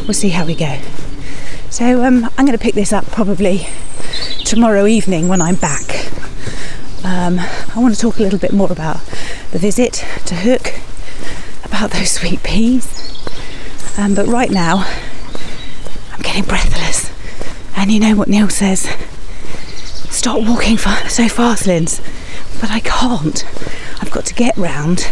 We'll 0.03 0.15
see 0.15 0.29
how 0.29 0.47
we 0.47 0.55
go. 0.55 0.79
So 1.69 2.05
um, 2.05 2.27
I'm 2.39 2.47
going 2.47 2.57
to 2.57 2.63
pick 2.63 2.77
this 2.77 2.93
up 2.93 3.07
probably 3.07 3.67
tomorrow 4.45 4.87
evening 4.87 5.27
when 5.27 5.43
I'm 5.43 5.57
back. 5.57 6.13
Um, 7.05 7.41
I 7.41 7.81
want 7.81 7.93
to 7.93 8.01
talk 8.01 8.19
a 8.21 8.23
little 8.23 8.39
bit 8.39 8.53
more 8.53 8.71
about 8.71 8.99
the 9.51 9.59
visit 9.59 10.05
to 10.27 10.37
Hoek, 10.37 10.82
about 11.73 11.91
those 11.91 12.11
sweet 12.11 12.43
peas. 12.43 12.87
Um, 13.99 14.15
but 14.15 14.27
right 14.27 14.51
now, 14.51 14.85
I'm 16.13 16.21
getting 16.21 16.45
breathless. 16.45 17.11
And 17.77 17.91
you 17.91 17.99
know 17.99 18.15
what 18.15 18.29
Neil 18.29 18.51
says? 18.51 18.83
Stop 20.11 20.47
walking 20.47 20.77
so 20.77 21.29
fast, 21.29 21.67
Linz. 21.67 22.01
But 22.61 22.71
I 22.71 22.81
can't. 22.81 23.45
I've 24.01 24.11
got 24.11 24.27
to 24.27 24.35
get 24.35 24.57
round 24.57 25.11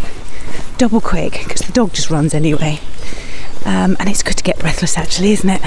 double 0.76 1.00
quick 1.00 1.40
because 1.45 1.62
the 1.62 1.73
dog 1.73 1.95
just 1.95 2.11
runs 2.11 2.35
anyway. 2.35 2.79
Um, 3.64 3.97
and 3.99 4.09
it's 4.09 4.23
good 4.23 4.37
to 4.37 4.45
get 4.45 4.59
breathless, 4.59 4.99
actually, 4.99 5.33
isn't 5.33 5.49
it? 5.49 5.62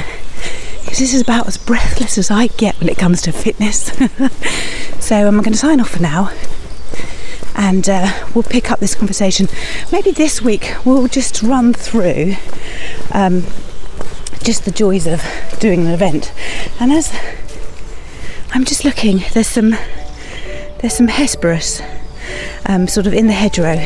Because 0.83 0.99
this 0.99 1.13
is 1.13 1.21
about 1.21 1.47
as 1.47 1.57
breathless 1.57 2.17
as 2.17 2.29
I 2.29 2.47
get 2.47 2.79
when 2.79 2.87
it 2.89 2.97
comes 2.97 3.21
to 3.23 3.31
fitness. 3.31 3.91
so 4.99 5.27
um, 5.27 5.37
I'm 5.37 5.43
going 5.43 5.53
to 5.53 5.57
sign 5.57 5.79
off 5.81 5.89
for 5.89 6.01
now 6.01 6.31
and 7.55 7.87
uh, 7.89 8.11
we'll 8.33 8.43
pick 8.43 8.71
up 8.71 8.79
this 8.79 8.95
conversation. 8.95 9.47
Maybe 9.91 10.11
this 10.11 10.41
week 10.41 10.73
we'll 10.85 11.07
just 11.07 11.43
run 11.43 11.73
through 11.73 12.35
um, 13.11 13.43
just 14.43 14.65
the 14.65 14.71
joys 14.71 15.07
of 15.07 15.23
doing 15.59 15.81
an 15.81 15.93
event. 15.93 16.33
And 16.79 16.91
as 16.91 17.15
I'm 18.51 18.65
just 18.65 18.85
looking, 18.85 19.23
there's 19.33 19.47
some 19.47 19.71
there's 20.79 20.95
some 20.95 21.07
Hesperis 21.07 21.81
um, 22.67 22.87
sort 22.87 23.07
of 23.07 23.13
in 23.13 23.27
the 23.27 23.33
hedgerow 23.33 23.77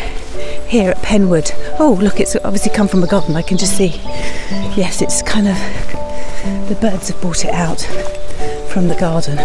here 0.68 0.92
at 0.92 0.98
Penwood. 0.98 1.52
Oh, 1.80 1.98
look, 2.02 2.20
it's 2.20 2.36
obviously 2.38 2.74
come 2.74 2.88
from 2.88 3.04
a 3.04 3.08
garden. 3.08 3.36
I 3.36 3.42
can 3.42 3.58
just 3.58 3.78
see. 3.78 3.90
Yes, 4.76 5.02
it's 5.02 5.22
kind 5.22 5.48
of 5.48 5.56
the 6.70 6.78
birds 6.80 7.10
have 7.10 7.22
brought 7.22 7.46
it 7.46 7.54
out 7.54 7.82
from 8.72 8.88
the 8.88 8.96
garden. 8.96 9.38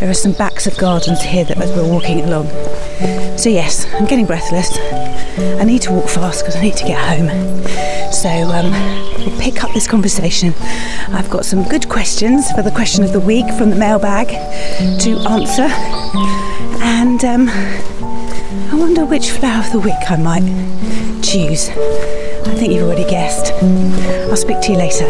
There 0.00 0.08
are 0.08 0.14
some 0.14 0.32
backs 0.32 0.66
of 0.66 0.78
gardens 0.78 1.20
here 1.20 1.44
that 1.44 1.58
as 1.58 1.70
we're 1.76 1.86
walking 1.86 2.20
along. 2.22 2.48
So 3.36 3.50
yes, 3.50 3.86
I'm 3.92 4.06
getting 4.06 4.24
breathless. 4.24 4.78
I 5.60 5.64
need 5.64 5.82
to 5.82 5.92
walk 5.92 6.08
fast 6.08 6.40
because 6.40 6.56
I 6.56 6.62
need 6.62 6.76
to 6.78 6.86
get 6.86 6.98
home. 6.98 7.28
So 8.10 8.30
um, 8.30 8.72
we'll 9.18 9.38
pick 9.38 9.62
up 9.62 9.74
this 9.74 9.86
conversation. 9.86 10.54
I've 11.08 11.28
got 11.28 11.44
some 11.44 11.64
good 11.64 11.90
questions 11.90 12.50
for 12.52 12.62
the 12.62 12.70
question 12.70 13.04
of 13.04 13.12
the 13.12 13.20
week 13.20 13.46
from 13.58 13.68
the 13.68 13.76
mailbag 13.76 14.28
to 15.00 15.18
answer. 15.28 15.68
And 16.82 17.22
um, 17.22 17.50
I 17.50 18.74
wonder 18.74 19.04
which 19.04 19.30
flower 19.30 19.62
of 19.62 19.70
the 19.70 19.80
week 19.80 20.10
I 20.10 20.16
might 20.16 21.22
choose. 21.22 21.68
I 21.68 22.54
think 22.54 22.72
you've 22.72 22.84
already 22.84 23.04
guessed. 23.04 23.52
I'll 24.30 24.36
speak 24.36 24.62
to 24.62 24.72
you 24.72 24.78
later. 24.78 25.06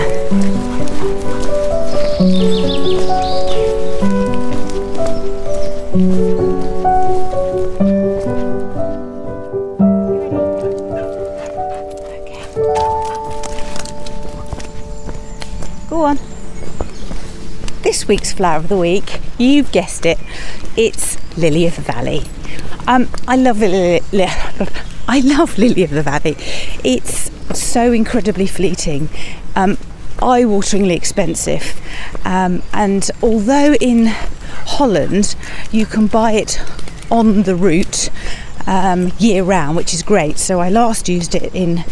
Go 5.91 5.97
on. 16.05 16.19
This 17.83 18.07
week's 18.07 18.33
flower 18.33 18.59
of 18.59 18.69
the 18.69 18.77
week, 18.77 19.21
you've 19.37 19.73
guessed 19.73 20.07
it, 20.07 20.21
it's 20.77 21.19
Lily 21.37 21.67
of 21.67 21.75
the 21.75 21.83
Valley. 21.83 22.23
Um, 22.87 23.09
I 23.27 23.35
love 23.35 23.59
Lily. 23.59 24.01
I 25.09 25.21
love 25.25 25.59
Lily 25.59 25.83
of 25.83 25.91
the 25.91 26.05
Valley. 26.05 26.37
It's 26.85 27.33
so 27.59 27.91
incredibly 27.91 28.47
fleeting, 28.47 29.09
um, 29.57 29.77
eye-wateringly 30.23 30.95
expensive, 30.95 31.81
um, 32.25 32.63
and 32.73 33.11
although 33.25 33.75
in 33.81 34.15
Holland 34.67 35.37
you 35.71 35.87
can 35.87 36.07
buy 36.07 36.33
it 36.33 36.61
on 37.11 37.43
the 37.43 37.55
root 37.55 38.11
um, 38.67 39.13
year 39.19 39.43
round, 39.43 39.77
which 39.77 39.93
is 39.93 40.03
great. 40.03 40.39
So 40.39 40.61
I 40.61 40.69
last 40.69 41.09
used 41.09 41.35
it 41.35 41.55
in 41.55 41.85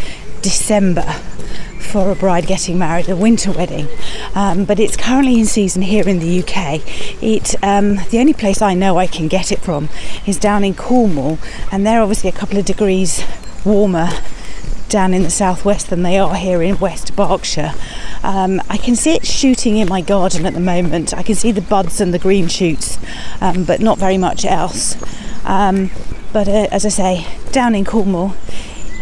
December 0.43 1.03
for 1.81 2.11
a 2.11 2.15
bride 2.15 2.47
getting 2.47 2.79
married, 2.79 3.09
a 3.09 3.17
winter 3.17 3.51
wedding. 3.51 3.89
Um, 4.35 4.65
but 4.65 4.79
it's 4.79 4.97
currently 4.97 5.39
in 5.39 5.47
season 5.47 5.83
here 5.83 6.09
in 6.09 6.19
the 6.19 6.43
UK. 6.43 6.83
It 7.23 7.55
um, 7.63 7.97
the 8.11 8.19
only 8.19 8.35
place 8.35 8.61
I 8.61 8.75
know 8.75 8.99
I 8.99 9.07
can 9.07 9.27
get 9.29 9.51
it 9.51 9.61
from 9.61 9.89
is 10.27 10.39
down 10.39 10.65
in 10.65 10.75
Cornwall, 10.75 11.39
and 11.73 11.87
they're 11.87 12.03
obviously 12.03 12.29
a 12.31 12.33
couple 12.33 12.59
of 12.59 12.65
degrees 12.65 13.25
warmer 13.65 14.11
down 14.89 15.13
in 15.13 15.23
the 15.23 15.31
southwest 15.31 15.91
than 15.91 16.03
they 16.03 16.19
are 16.19 16.35
here 16.35 16.63
in 16.63 16.79
West 16.79 17.15
Berkshire. 17.17 17.75
Um, 18.23 18.61
I 18.69 18.77
can 18.77 18.97
see 18.97 19.13
it 19.13 19.27
shooting 19.27 19.79
in 19.79 19.89
my 19.89 20.01
garden 20.01 20.47
at 20.47 20.55
the 20.55 20.61
moment. 20.61 21.15
I 21.15 21.23
can 21.23 21.35
see 21.35 21.53
the 21.53 21.61
buds 21.61 22.01
and 22.01 22.13
the 22.13 22.19
green 22.19 22.49
shoots, 22.49 22.99
um, 23.41 23.65
but 23.65 23.81
not 23.81 23.99
very 23.99 24.19
much 24.19 24.45
else. 24.45 24.97
Um, 25.45 25.91
but 26.33 26.49
uh, 26.49 26.69
as 26.71 26.85
I 26.85 26.91
say, 26.91 27.27
down 27.53 27.75
in 27.75 27.85
Cornwall, 27.85 28.35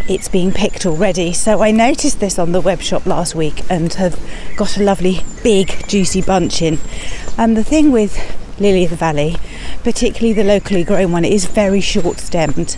it's 0.09 0.29
being 0.29 0.53
picked 0.53 0.87
already. 0.87 1.33
So 1.33 1.63
I 1.63 1.71
noticed 1.71 2.21
this 2.21 2.39
on 2.39 2.53
the 2.53 2.61
web 2.61 2.81
shop 2.81 3.07
last 3.07 3.35
week 3.35 3.63
and 3.69 3.93
have 3.95 4.19
got 4.57 4.77
a 4.77 4.83
lovely 4.83 5.21
big 5.43 5.89
juicy 5.89 6.23
bunch 6.23 6.63
in. 6.63 6.79
And 7.37 7.57
the 7.57 7.65
thing 7.65 7.91
with 7.91 8.17
lily 8.59 8.85
of 8.85 8.91
the 8.91 8.97
valley, 8.97 9.37
particularly 9.83 10.33
the 10.33 10.45
locally 10.45 10.85
grown 10.85 11.13
one, 11.13 11.25
it 11.25 11.33
is 11.33 11.47
very 11.47 11.81
short 11.81 12.19
stemmed. 12.19 12.77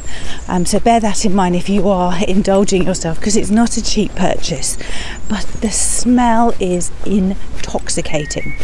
Um, 0.48 0.66
so 0.66 0.80
bear 0.80 1.00
that 1.00 1.24
in 1.24 1.34
mind 1.34 1.56
if 1.56 1.68
you 1.68 1.88
are 1.88 2.18
indulging 2.28 2.84
yourself 2.84 3.18
because 3.18 3.36
it's 3.36 3.50
not 3.50 3.76
a 3.76 3.82
cheap 3.82 4.14
purchase. 4.14 4.76
But 5.28 5.46
the 5.60 5.70
smell 5.70 6.54
is 6.60 6.90
intoxicating. 7.04 8.54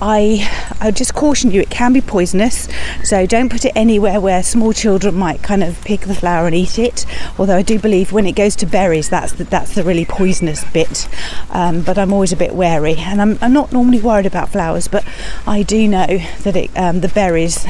I 0.00 0.48
I 0.80 0.90
just 0.90 1.14
caution 1.14 1.50
you 1.50 1.60
it 1.60 1.70
can 1.70 1.92
be 1.92 2.00
poisonous 2.00 2.68
so 3.02 3.26
don't 3.26 3.50
put 3.50 3.64
it 3.64 3.72
anywhere 3.74 4.20
where 4.20 4.42
small 4.42 4.72
children 4.72 5.14
might 5.14 5.42
kind 5.42 5.64
of 5.64 5.80
pick 5.82 6.02
the 6.02 6.14
flower 6.14 6.46
and 6.46 6.54
eat 6.54 6.78
it. 6.78 7.04
Although 7.38 7.56
I 7.56 7.62
do 7.62 7.78
believe 7.78 8.12
when 8.12 8.26
it 8.26 8.32
goes 8.32 8.54
to 8.56 8.66
berries 8.66 9.08
that's 9.08 9.32
the, 9.32 9.44
that's 9.44 9.74
the 9.74 9.82
really 9.82 10.04
poisonous 10.04 10.64
bit. 10.72 11.08
Um, 11.50 11.82
but 11.82 11.98
I'm 11.98 12.12
always 12.12 12.32
a 12.32 12.36
bit 12.36 12.54
wary 12.54 12.96
and 12.98 13.20
I'm, 13.20 13.38
I'm, 13.40 13.52
not 13.52 13.72
normally 13.72 14.00
worried 14.00 14.26
about 14.26 14.50
flowers 14.50 14.86
but 14.86 15.04
I 15.46 15.62
do 15.62 15.88
know 15.88 16.06
that 16.42 16.54
it, 16.54 16.70
um, 16.76 17.00
the 17.00 17.08
berries 17.08 17.64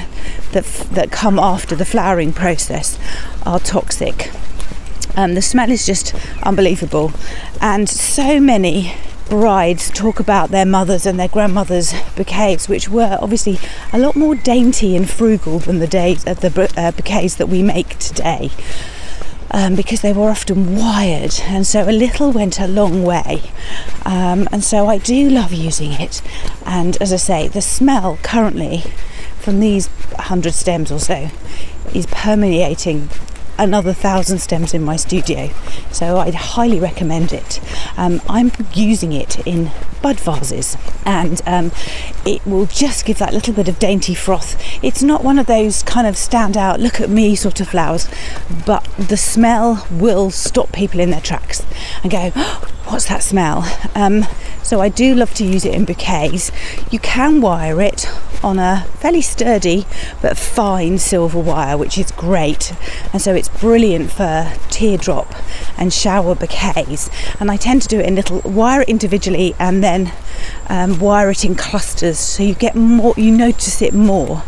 that, 0.52 0.64
that 0.92 1.10
come 1.10 1.38
after 1.38 1.74
the 1.74 1.86
flowering 1.86 2.32
process 2.32 2.98
are 3.46 3.58
toxic. 3.58 4.30
Um, 5.16 5.34
the 5.34 5.42
smell 5.42 5.70
is 5.70 5.86
just 5.86 6.14
unbelievable 6.42 7.12
and 7.60 7.88
so 7.88 8.38
many 8.38 8.94
brides 9.28 9.90
talk 9.90 10.20
about 10.20 10.50
their 10.50 10.64
mothers 10.66 11.06
and 11.06 11.18
their 11.18 11.28
grandmothers' 11.28 11.92
bouquets, 12.16 12.68
which 12.68 12.88
were 12.88 13.18
obviously 13.20 13.58
a 13.92 13.98
lot 13.98 14.16
more 14.16 14.34
dainty 14.34 14.96
and 14.96 15.08
frugal 15.08 15.58
than 15.58 15.78
the 15.78 15.86
days 15.86 16.26
of 16.26 16.38
uh, 16.44 16.48
the 16.48 16.72
uh, 16.76 16.90
bouquets 16.92 17.34
that 17.36 17.48
we 17.48 17.62
make 17.62 17.98
today. 17.98 18.50
Um, 19.50 19.76
because 19.76 20.02
they 20.02 20.12
were 20.12 20.28
often 20.28 20.76
wired, 20.76 21.40
and 21.44 21.66
so 21.66 21.88
a 21.88 21.90
little 21.90 22.32
went 22.32 22.60
a 22.60 22.68
long 22.68 23.02
way. 23.02 23.50
Um, 24.04 24.46
and 24.52 24.62
so 24.62 24.86
I 24.86 24.98
do 24.98 25.30
love 25.30 25.54
using 25.54 25.92
it. 25.92 26.20
And 26.66 27.00
as 27.00 27.14
I 27.14 27.16
say, 27.16 27.48
the 27.48 27.62
smell 27.62 28.18
currently 28.22 28.82
from 29.38 29.60
these 29.60 29.86
100 29.86 30.52
stems 30.52 30.92
or 30.92 30.98
so 30.98 31.30
is 31.94 32.04
permeating 32.10 33.08
another 33.58 33.92
thousand 33.92 34.38
stems 34.38 34.72
in 34.72 34.82
my 34.82 34.96
studio. 34.96 35.50
So 35.90 36.18
I'd 36.18 36.34
highly 36.34 36.80
recommend 36.80 37.32
it. 37.32 37.60
Um, 37.96 38.20
I'm 38.28 38.52
using 38.72 39.12
it 39.12 39.44
in 39.46 39.70
bud 40.00 40.20
vases 40.20 40.76
and 41.04 41.42
um, 41.46 41.72
it 42.24 42.44
will 42.46 42.66
just 42.66 43.04
give 43.04 43.18
that 43.18 43.34
little 43.34 43.52
bit 43.52 43.68
of 43.68 43.78
dainty 43.78 44.14
froth. 44.14 44.56
It's 44.82 45.02
not 45.02 45.24
one 45.24 45.38
of 45.38 45.46
those 45.46 45.82
kind 45.82 46.06
of 46.06 46.16
stand 46.16 46.56
out, 46.56 46.80
look 46.80 47.00
at 47.00 47.10
me 47.10 47.34
sort 47.34 47.60
of 47.60 47.68
flowers, 47.68 48.08
but 48.64 48.84
the 48.96 49.16
smell 49.16 49.86
will 49.90 50.30
stop 50.30 50.72
people 50.72 51.00
in 51.00 51.10
their 51.10 51.20
tracks 51.20 51.64
and 52.02 52.12
go, 52.12 52.32
oh, 52.36 52.68
what's 52.86 53.08
that 53.08 53.22
smell? 53.22 53.64
Um, 53.94 54.26
so 54.62 54.80
I 54.80 54.88
do 54.88 55.14
love 55.14 55.34
to 55.34 55.44
use 55.44 55.64
it 55.64 55.74
in 55.74 55.84
bouquets. 55.84 56.52
You 56.90 56.98
can 56.98 57.40
wire 57.40 57.80
it 57.80 58.06
on 58.42 58.59
a 58.59 58.87
fairly 58.98 59.22
sturdy 59.22 59.87
but 60.22 60.37
fine 60.37 60.98
silver 60.98 61.38
wire, 61.38 61.77
which 61.77 61.98
is 61.98 62.11
great. 62.12 62.74
And 63.12 63.20
so 63.20 63.35
it's 63.35 63.48
brilliant 63.48 64.11
for 64.12 64.53
teardrop 64.70 65.35
and 65.77 65.92
shower 65.92 66.35
bouquets. 66.35 67.11
And 67.40 67.51
I 67.51 67.57
tend 67.57 67.83
to 67.83 67.88
do 67.88 68.01
it 68.01 68.07
in 68.07 68.14
little, 68.14 68.40
wire 68.40 68.83
it 68.83 68.88
individually 68.88 69.55
and 69.59 69.83
then 69.83 70.12
um, 70.68 70.98
wire 70.98 71.31
it 71.31 71.44
in 71.44 71.55
clusters 71.55 72.18
so 72.18 72.42
you 72.42 72.55
get 72.55 72.74
more, 72.74 73.14
you 73.16 73.31
notice 73.31 73.83
it 73.83 73.94
more 73.94 74.42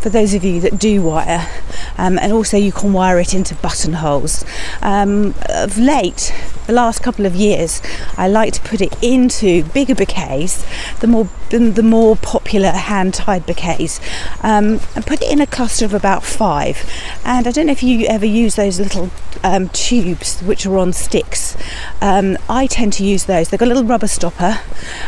for 0.00 0.08
those 0.08 0.34
of 0.34 0.44
you 0.44 0.60
that 0.60 0.78
do 0.78 1.02
wire. 1.02 1.48
Um, 1.96 2.18
and 2.18 2.32
also 2.32 2.56
you 2.56 2.72
can 2.72 2.92
wire 2.92 3.18
it 3.18 3.34
into 3.34 3.54
buttonholes. 3.56 4.44
Um, 4.82 5.34
of 5.48 5.78
late, 5.78 6.32
the 6.66 6.72
last 6.72 7.02
couple 7.02 7.26
of 7.26 7.34
years, 7.34 7.82
I 8.16 8.28
like 8.28 8.52
to 8.54 8.60
put 8.62 8.80
it 8.80 9.00
into 9.02 9.64
bigger 9.64 9.94
bouquets, 9.94 10.64
the 11.00 11.06
more 11.06 11.28
the 11.50 11.82
more 11.84 12.16
popular 12.16 12.70
hand 12.70 13.14
tied 13.14 13.46
bouquets, 13.46 14.00
um, 14.42 14.80
and 14.96 15.06
put 15.06 15.22
it 15.22 15.30
in 15.30 15.40
a 15.40 15.46
cluster 15.46 15.84
of 15.84 15.94
about 15.94 16.24
five. 16.24 16.90
And 17.24 17.46
I 17.46 17.50
don't 17.50 17.66
know 17.66 17.72
if 17.72 17.82
you 17.82 18.06
ever 18.06 18.26
use 18.26 18.56
those 18.56 18.80
little 18.80 19.10
um, 19.42 19.68
tubes 19.68 20.40
which 20.40 20.66
are 20.66 20.78
on 20.78 20.92
sticks. 20.92 21.56
Um, 22.00 22.36
I 22.48 22.66
tend 22.66 22.94
to 22.94 23.04
use 23.04 23.24
those. 23.24 23.48
They've 23.48 23.60
got 23.60 23.66
a 23.66 23.72
little 23.74 23.84
rubber 23.84 24.08
stopper, 24.08 24.60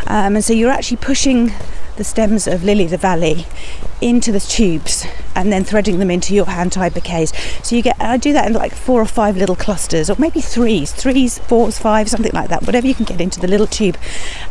um, 0.06 0.36
and 0.36 0.44
so 0.44 0.52
you're 0.52 0.70
actually 0.70 0.98
pushing 0.98 1.52
the 1.96 2.04
stems 2.04 2.46
of 2.46 2.62
lily 2.62 2.86
the 2.86 2.98
valley 2.98 3.46
into 4.00 4.32
the 4.32 4.40
tubes 4.40 5.06
and 5.34 5.52
then 5.52 5.64
threading 5.64 5.98
them 5.98 6.10
into 6.10 6.34
your 6.34 6.46
hand 6.46 6.72
tied 6.72 6.94
bouquets. 6.94 7.32
So 7.66 7.76
you 7.76 7.82
get, 7.82 7.96
I 8.00 8.16
do 8.16 8.32
that 8.32 8.46
in 8.46 8.52
like 8.52 8.74
four 8.74 9.00
or 9.00 9.06
five 9.06 9.36
little 9.36 9.56
clusters, 9.56 10.10
or 10.10 10.16
maybe 10.18 10.40
threes, 10.40 10.92
threes, 10.92 11.38
fours, 11.38 11.78
five, 11.78 12.08
something 12.08 12.32
like 12.32 12.48
that, 12.48 12.62
whatever 12.64 12.86
you 12.86 12.94
can 12.94 13.04
get 13.04 13.20
into 13.20 13.40
the 13.40 13.48
little 13.48 13.66
tube. 13.66 13.96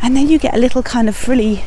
And 0.02 0.16
then 0.16 0.28
you 0.28 0.38
get 0.38 0.54
a 0.54 0.58
little 0.58 0.82
kind 0.82 1.08
of 1.08 1.16
frilly, 1.16 1.64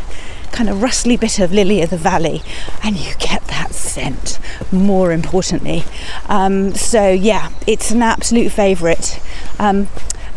kind 0.52 0.70
of 0.70 0.82
rustly 0.82 1.18
bit 1.18 1.40
of 1.40 1.52
lily 1.52 1.82
of 1.82 1.90
the 1.90 1.98
valley, 1.98 2.42
and 2.84 2.98
you 2.98 3.14
get 3.20 3.44
that 3.46 3.74
scent, 3.74 4.40
more 4.72 5.12
importantly. 5.12 5.84
Um, 6.28 6.74
so 6.74 7.10
yeah, 7.10 7.52
it's 7.68 7.92
an 7.92 8.02
absolute 8.02 8.52
favourite. 8.52 9.22
Um, 9.60 9.88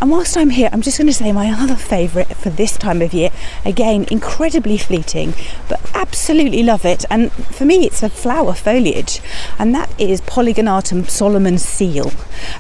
and 0.03 0.11
whilst 0.11 0.37
I'm 0.37 0.51
here, 0.51 0.69
I'm 0.73 0.83
just 0.83 0.99
going 0.99 1.07
to 1.07 1.13
say 1.13 1.31
my 1.31 1.49
other 1.49 1.77
favourite 1.77 2.37
for 2.37 2.51
this 2.51 2.77
time 2.77 3.01
of 3.03 3.15
year. 3.15 3.31
Again, 3.65 4.05
incredibly 4.11 4.77
fleeting, 4.77 5.33
but 5.69 5.81
absolutely 5.95 6.65
love 6.65 6.85
it. 6.85 7.05
And 7.09 7.31
for 7.33 7.65
me, 7.65 7.87
it's 7.87 8.03
a 8.03 8.09
flower 8.09 8.53
foliage, 8.53 9.21
and 9.61 9.73
that 9.77 9.95
is 10.01 10.21
Polygonatum 10.21 11.09
Solomon 11.09 11.57
seal. 11.57 12.11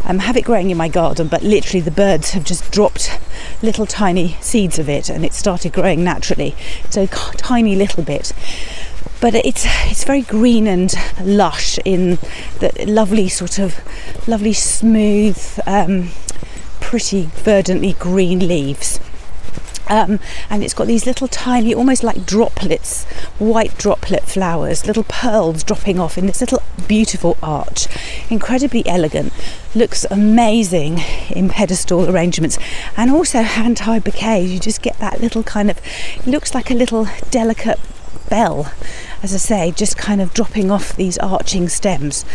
I 0.04 0.14
have 0.14 0.36
it 0.36 0.44
growing 0.44 0.70
in 0.70 0.76
my 0.76 0.86
garden, 0.86 1.26
but 1.26 1.42
literally 1.42 1.80
the 1.80 1.90
birds 1.90 2.30
have 2.30 2.44
just 2.44 2.70
dropped 2.70 3.18
little 3.60 3.86
tiny 3.86 4.36
seeds 4.40 4.78
of 4.78 4.88
it, 4.88 5.10
and 5.10 5.24
it 5.24 5.34
started 5.34 5.72
growing 5.72 6.04
naturally. 6.04 6.54
So 6.90 7.06
tiny 7.08 7.74
little 7.74 8.04
bit 8.04 8.32
but 9.20 9.34
it's 9.36 9.64
it's 9.88 10.02
very 10.02 10.22
green 10.22 10.66
and 10.66 10.94
lush 11.22 11.78
in 11.84 12.18
the 12.58 12.84
lovely 12.88 13.28
sort 13.28 13.58
of 13.60 13.80
lovely 14.26 14.52
smooth 14.52 15.60
um, 15.64 16.10
pretty 16.92 17.22
verdantly 17.36 17.94
green 17.94 18.46
leaves. 18.46 19.00
Um, 19.88 20.20
and 20.50 20.62
it's 20.62 20.74
got 20.74 20.86
these 20.86 21.06
little 21.06 21.26
tiny, 21.26 21.74
almost 21.74 22.04
like 22.04 22.26
droplets, 22.26 23.04
white 23.38 23.78
droplet 23.78 24.24
flowers, 24.24 24.86
little 24.86 25.04
pearls 25.04 25.64
dropping 25.64 25.98
off 25.98 26.18
in 26.18 26.26
this 26.26 26.42
little 26.42 26.62
beautiful 26.86 27.38
arch. 27.42 27.86
Incredibly 28.28 28.86
elegant. 28.86 29.32
looks 29.74 30.04
amazing 30.10 30.98
in 31.30 31.48
pedestal 31.48 32.10
arrangements 32.10 32.58
and 32.94 33.10
also 33.10 33.40
hand 33.40 33.78
tied 33.78 34.04
bouquets. 34.04 34.50
You 34.50 34.58
just 34.58 34.82
get 34.82 34.98
that 34.98 35.22
little 35.22 35.42
kind 35.42 35.70
of, 35.70 35.80
looks 36.26 36.54
like 36.54 36.70
a 36.70 36.74
little 36.74 37.08
delicate 37.30 37.80
bell, 38.28 38.70
as 39.22 39.32
I 39.32 39.38
say, 39.38 39.70
just 39.70 39.96
kind 39.96 40.20
of 40.20 40.34
dropping 40.34 40.70
off 40.70 40.94
these 40.94 41.16
arching 41.16 41.70
stems. 41.70 42.26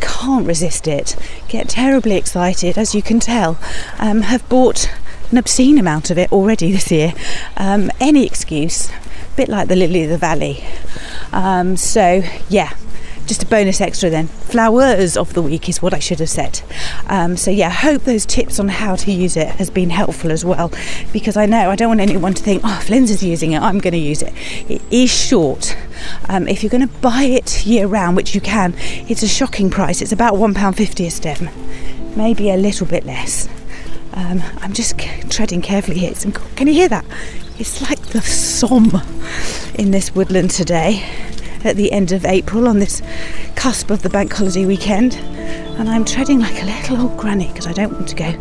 Can't 0.00 0.46
resist 0.46 0.86
it. 0.88 1.16
Get 1.48 1.68
terribly 1.68 2.16
excited, 2.16 2.78
as 2.78 2.94
you 2.94 3.02
can 3.02 3.20
tell. 3.20 3.58
Um, 3.98 4.22
have 4.22 4.48
bought 4.48 4.90
an 5.30 5.38
obscene 5.38 5.78
amount 5.78 6.10
of 6.10 6.18
it 6.18 6.32
already 6.32 6.72
this 6.72 6.90
year. 6.90 7.12
Um, 7.56 7.90
any 8.00 8.24
excuse, 8.24 8.90
a 8.90 9.36
bit 9.36 9.48
like 9.48 9.68
the 9.68 9.76
lily 9.76 10.04
of 10.04 10.10
the 10.10 10.18
valley. 10.18 10.64
Um, 11.32 11.76
so, 11.76 12.22
yeah, 12.48 12.74
just 13.28 13.42
a 13.42 13.46
bonus 13.46 13.80
extra 13.80 14.10
then. 14.10 14.26
Flowers 14.26 15.16
of 15.16 15.34
the 15.34 15.42
week 15.42 15.68
is 15.68 15.80
what 15.80 15.94
I 15.94 15.98
should 15.98 16.18
have 16.18 16.30
said. 16.30 16.62
Um, 17.06 17.36
so 17.36 17.50
yeah, 17.50 17.70
hope 17.70 18.02
those 18.02 18.26
tips 18.26 18.58
on 18.58 18.68
how 18.68 18.96
to 18.96 19.12
use 19.12 19.36
it 19.36 19.48
has 19.48 19.70
been 19.70 19.90
helpful 19.90 20.32
as 20.32 20.44
well, 20.44 20.72
because 21.12 21.36
I 21.36 21.46
know 21.46 21.70
I 21.70 21.76
don't 21.76 21.88
want 21.88 22.00
anyone 22.00 22.34
to 22.34 22.42
think, 22.42 22.62
oh, 22.64 22.78
if 22.80 22.88
Linz 22.88 23.10
is 23.10 23.22
using 23.22 23.52
it, 23.52 23.60
I'm 23.60 23.78
going 23.78 23.92
to 23.92 23.98
use 23.98 24.22
it. 24.22 24.32
It 24.68 24.82
is 24.90 25.10
short. 25.10 25.76
Um, 26.28 26.48
if 26.48 26.62
you're 26.62 26.70
going 26.70 26.88
to 26.88 26.94
buy 27.00 27.24
it 27.24 27.66
year 27.66 27.86
round, 27.86 28.16
which 28.16 28.34
you 28.34 28.40
can, 28.40 28.74
it's 28.78 29.22
a 29.22 29.28
shocking 29.28 29.70
price. 29.70 30.00
It's 30.00 30.12
about 30.12 30.36
one 30.38 30.54
pound 30.54 30.76
fifty 30.76 31.06
a 31.06 31.10
stem, 31.10 31.50
maybe 32.16 32.50
a 32.50 32.56
little 32.56 32.86
bit 32.86 33.04
less. 33.04 33.48
Um, 34.14 34.42
I'm 34.62 34.72
just 34.72 34.98
treading 35.30 35.60
carefully 35.60 35.98
here. 35.98 36.14
can 36.56 36.66
you 36.66 36.72
hear 36.72 36.88
that? 36.88 37.04
It's 37.58 37.82
like 37.82 38.00
the 38.06 38.22
Somme 38.22 39.02
in 39.74 39.90
this 39.90 40.14
woodland 40.14 40.50
today 40.50 41.04
at 41.68 41.76
the 41.76 41.92
end 41.92 42.12
of 42.12 42.24
April 42.24 42.66
on 42.66 42.78
this 42.78 43.02
cusp 43.54 43.90
of 43.90 44.02
the 44.02 44.08
bank 44.08 44.32
holiday 44.32 44.64
weekend. 44.64 45.14
And 45.78 45.88
I'm 45.88 46.04
treading 46.04 46.40
like 46.40 46.62
a 46.62 46.66
little 46.66 47.02
old 47.02 47.16
granny 47.16 47.48
because 47.48 47.66
I 47.66 47.72
don't 47.72 47.92
want 47.92 48.08
to 48.08 48.16
go 48.16 48.34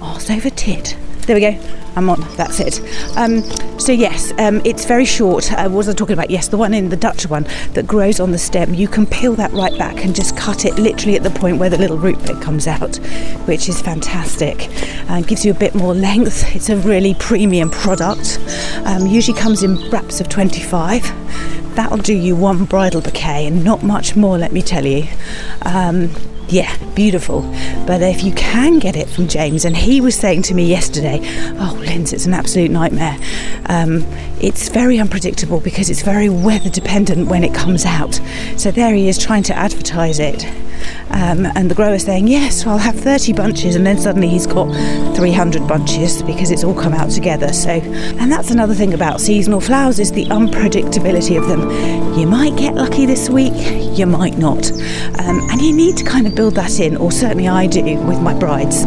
arse 0.00 0.30
over 0.30 0.48
tit. 0.50 0.96
There 1.26 1.36
we 1.36 1.40
go. 1.42 1.58
I'm 1.96 2.08
on. 2.08 2.20
That's 2.36 2.60
it. 2.60 2.80
Um, 3.16 3.42
so 3.78 3.92
yes, 3.92 4.32
um, 4.38 4.62
it's 4.64 4.84
very 4.84 5.04
short. 5.04 5.52
Uh, 5.52 5.68
what 5.68 5.78
was 5.78 5.88
I 5.88 5.92
talking 5.92 6.14
about? 6.14 6.30
Yes, 6.30 6.48
the 6.48 6.56
one 6.56 6.72
in 6.72 6.88
the 6.88 6.96
Dutch 6.96 7.28
one 7.28 7.44
that 7.74 7.86
grows 7.86 8.20
on 8.20 8.32
the 8.32 8.38
stem. 8.38 8.74
You 8.74 8.88
can 8.88 9.06
peel 9.06 9.34
that 9.34 9.52
right 9.52 9.76
back 9.78 10.04
and 10.04 10.14
just 10.14 10.36
cut 10.36 10.64
it 10.64 10.76
literally 10.76 11.16
at 11.16 11.22
the 11.22 11.30
point 11.30 11.58
where 11.58 11.68
the 11.68 11.78
little 11.78 11.98
root 11.98 12.18
bit 12.24 12.40
comes 12.40 12.66
out, 12.66 12.96
which 13.46 13.68
is 13.68 13.80
fantastic 13.82 14.68
and 15.10 15.26
gives 15.26 15.44
you 15.44 15.50
a 15.50 15.54
bit 15.54 15.74
more 15.74 15.94
length. 15.94 16.54
It's 16.54 16.68
a 16.68 16.76
really 16.76 17.14
premium 17.14 17.70
product. 17.70 18.38
Um, 18.84 19.06
usually 19.06 19.38
comes 19.38 19.62
in 19.62 19.90
wraps 19.90 20.20
of 20.20 20.28
25 20.28 21.04
that'll 21.74 21.98
do 21.98 22.14
you 22.14 22.36
one 22.36 22.64
bridal 22.64 23.00
bouquet 23.00 23.46
and 23.46 23.64
not 23.64 23.82
much 23.82 24.16
more, 24.16 24.38
let 24.38 24.52
me 24.52 24.62
tell 24.62 24.86
you. 24.86 25.08
Um, 25.62 26.10
yeah, 26.48 26.76
beautiful. 26.94 27.42
But 27.86 28.02
if 28.02 28.24
you 28.24 28.32
can 28.32 28.78
get 28.78 28.96
it 28.96 29.08
from 29.08 29.28
James, 29.28 29.64
and 29.64 29.76
he 29.76 30.00
was 30.00 30.16
saying 30.16 30.42
to 30.42 30.54
me 30.54 30.64
yesterday, 30.64 31.20
oh, 31.58 31.76
Linz, 31.78 32.12
it's 32.12 32.26
an 32.26 32.34
absolute 32.34 32.70
nightmare. 32.70 33.16
Um, 33.66 34.04
it's 34.40 34.68
very 34.68 34.98
unpredictable 34.98 35.60
because 35.60 35.90
it's 35.90 36.02
very 36.02 36.28
weather 36.28 36.70
dependent 36.70 37.28
when 37.28 37.44
it 37.44 37.54
comes 37.54 37.84
out. 37.84 38.20
So 38.56 38.70
there 38.70 38.94
he 38.94 39.08
is 39.08 39.18
trying 39.18 39.42
to 39.44 39.54
advertise 39.56 40.18
it. 40.18 40.46
Um, 41.10 41.44
and 41.54 41.70
the 41.70 41.74
grower 41.74 41.98
saying, 41.98 42.28
Yes, 42.28 42.66
I'll 42.66 42.78
have 42.78 42.94
30 42.94 43.34
bunches, 43.34 43.76
and 43.76 43.86
then 43.86 43.98
suddenly 43.98 44.28
he's 44.28 44.46
got 44.46 44.72
300 45.14 45.66
bunches 45.68 46.22
because 46.22 46.50
it's 46.50 46.64
all 46.64 46.74
come 46.74 46.94
out 46.94 47.10
together. 47.10 47.52
So, 47.52 47.70
and 47.70 48.32
that's 48.32 48.50
another 48.50 48.74
thing 48.74 48.94
about 48.94 49.20
seasonal 49.20 49.60
flowers 49.60 49.98
is 49.98 50.12
the 50.12 50.24
unpredictability 50.26 51.36
of 51.36 51.48
them. 51.48 51.60
You 52.18 52.26
might 52.26 52.56
get 52.56 52.74
lucky 52.74 53.06
this 53.06 53.28
week, 53.28 53.52
you 53.98 54.06
might 54.06 54.38
not. 54.38 54.70
Um, 55.20 55.40
and 55.50 55.60
you 55.60 55.72
need 55.72 55.96
to 55.98 56.04
kind 56.04 56.26
of 56.26 56.34
build 56.34 56.54
that 56.54 56.80
in, 56.80 56.96
or 56.96 57.12
certainly 57.12 57.48
I 57.48 57.66
do 57.66 57.82
with 57.82 58.20
my 58.22 58.32
brides. 58.38 58.84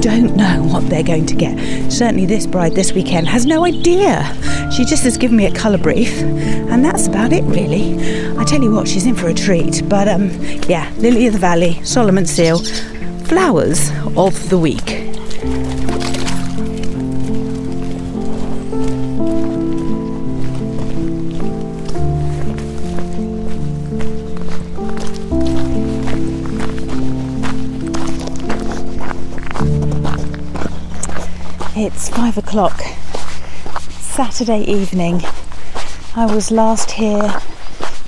Don't 0.00 0.34
know 0.34 0.62
what 0.62 0.88
they're 0.88 1.02
going 1.02 1.26
to 1.26 1.34
get. 1.34 1.58
Certainly, 1.92 2.24
this 2.24 2.46
bride 2.46 2.72
this 2.72 2.92
weekend 2.92 3.28
has 3.28 3.44
no 3.44 3.66
idea. 3.66 4.24
She 4.72 4.84
just 4.86 5.04
has 5.04 5.18
given 5.18 5.36
me 5.36 5.44
a 5.44 5.52
colour 5.52 5.76
brief, 5.76 6.22
and 6.22 6.82
that's 6.82 7.06
about 7.06 7.32
it, 7.32 7.42
really. 7.44 7.98
I 8.38 8.44
tell 8.44 8.62
you 8.62 8.70
what, 8.70 8.88
she's 8.88 9.04
in 9.04 9.14
for 9.14 9.28
a 9.28 9.34
treat. 9.34 9.86
But 9.88 10.08
um, 10.08 10.30
yeah, 10.68 10.90
Lily 10.96 11.26
of 11.26 11.34
the 11.34 11.38
Valley, 11.38 11.84
Solomon 11.84 12.24
Seal, 12.24 12.60
flowers 13.24 13.90
of 14.16 14.48
the 14.48 14.58
week. 14.58 15.09
It's 32.00 32.08
five 32.08 32.38
o'clock, 32.38 32.80
Saturday 33.90 34.62
evening. 34.62 35.20
I 36.16 36.24
was 36.34 36.50
last 36.50 36.92
here 36.92 37.42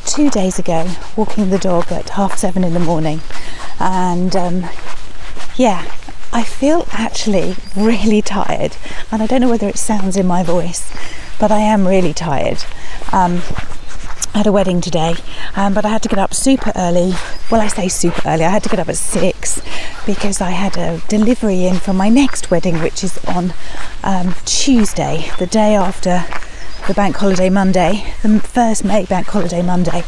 two 0.06 0.30
days 0.30 0.58
ago 0.58 0.90
walking 1.14 1.50
the 1.50 1.58
dog 1.58 1.92
at 1.92 2.08
half 2.08 2.38
seven 2.38 2.64
in 2.64 2.72
the 2.72 2.80
morning, 2.80 3.20
and 3.78 4.34
um, 4.34 4.64
yeah, 5.56 5.92
I 6.32 6.42
feel 6.42 6.86
actually 6.92 7.54
really 7.76 8.22
tired, 8.22 8.78
and 9.10 9.20
I 9.20 9.26
don't 9.26 9.42
know 9.42 9.50
whether 9.50 9.68
it 9.68 9.76
sounds 9.76 10.16
in 10.16 10.26
my 10.26 10.42
voice, 10.42 10.90
but 11.38 11.52
I 11.52 11.58
am 11.58 11.86
really 11.86 12.14
tired. 12.14 12.64
Um, 13.12 13.42
I 14.34 14.38
had 14.38 14.46
a 14.46 14.52
wedding 14.52 14.80
today, 14.80 15.14
um, 15.56 15.74
but 15.74 15.84
I 15.84 15.90
had 15.90 16.02
to 16.02 16.08
get 16.08 16.18
up 16.18 16.32
super 16.32 16.72
early. 16.74 17.12
Well, 17.50 17.60
I 17.60 17.68
say 17.68 17.88
super 17.88 18.22
early, 18.26 18.44
I 18.44 18.50
had 18.50 18.62
to 18.62 18.68
get 18.70 18.78
up 18.78 18.88
at 18.88 18.96
six 18.96 19.60
because 20.06 20.40
I 20.40 20.50
had 20.50 20.78
a 20.78 21.02
delivery 21.08 21.66
in 21.66 21.76
for 21.76 21.92
my 21.92 22.08
next 22.08 22.50
wedding, 22.50 22.80
which 22.80 23.04
is 23.04 23.18
on 23.26 23.52
um, 24.02 24.34
Tuesday, 24.46 25.30
the 25.38 25.46
day 25.46 25.76
after 25.76 26.24
the 26.88 26.94
bank 26.94 27.16
holiday 27.16 27.48
Monday, 27.48 28.12
the 28.22 28.40
first 28.40 28.84
May 28.84 29.04
bank 29.04 29.28
holiday 29.28 29.62
Monday. 29.62 30.02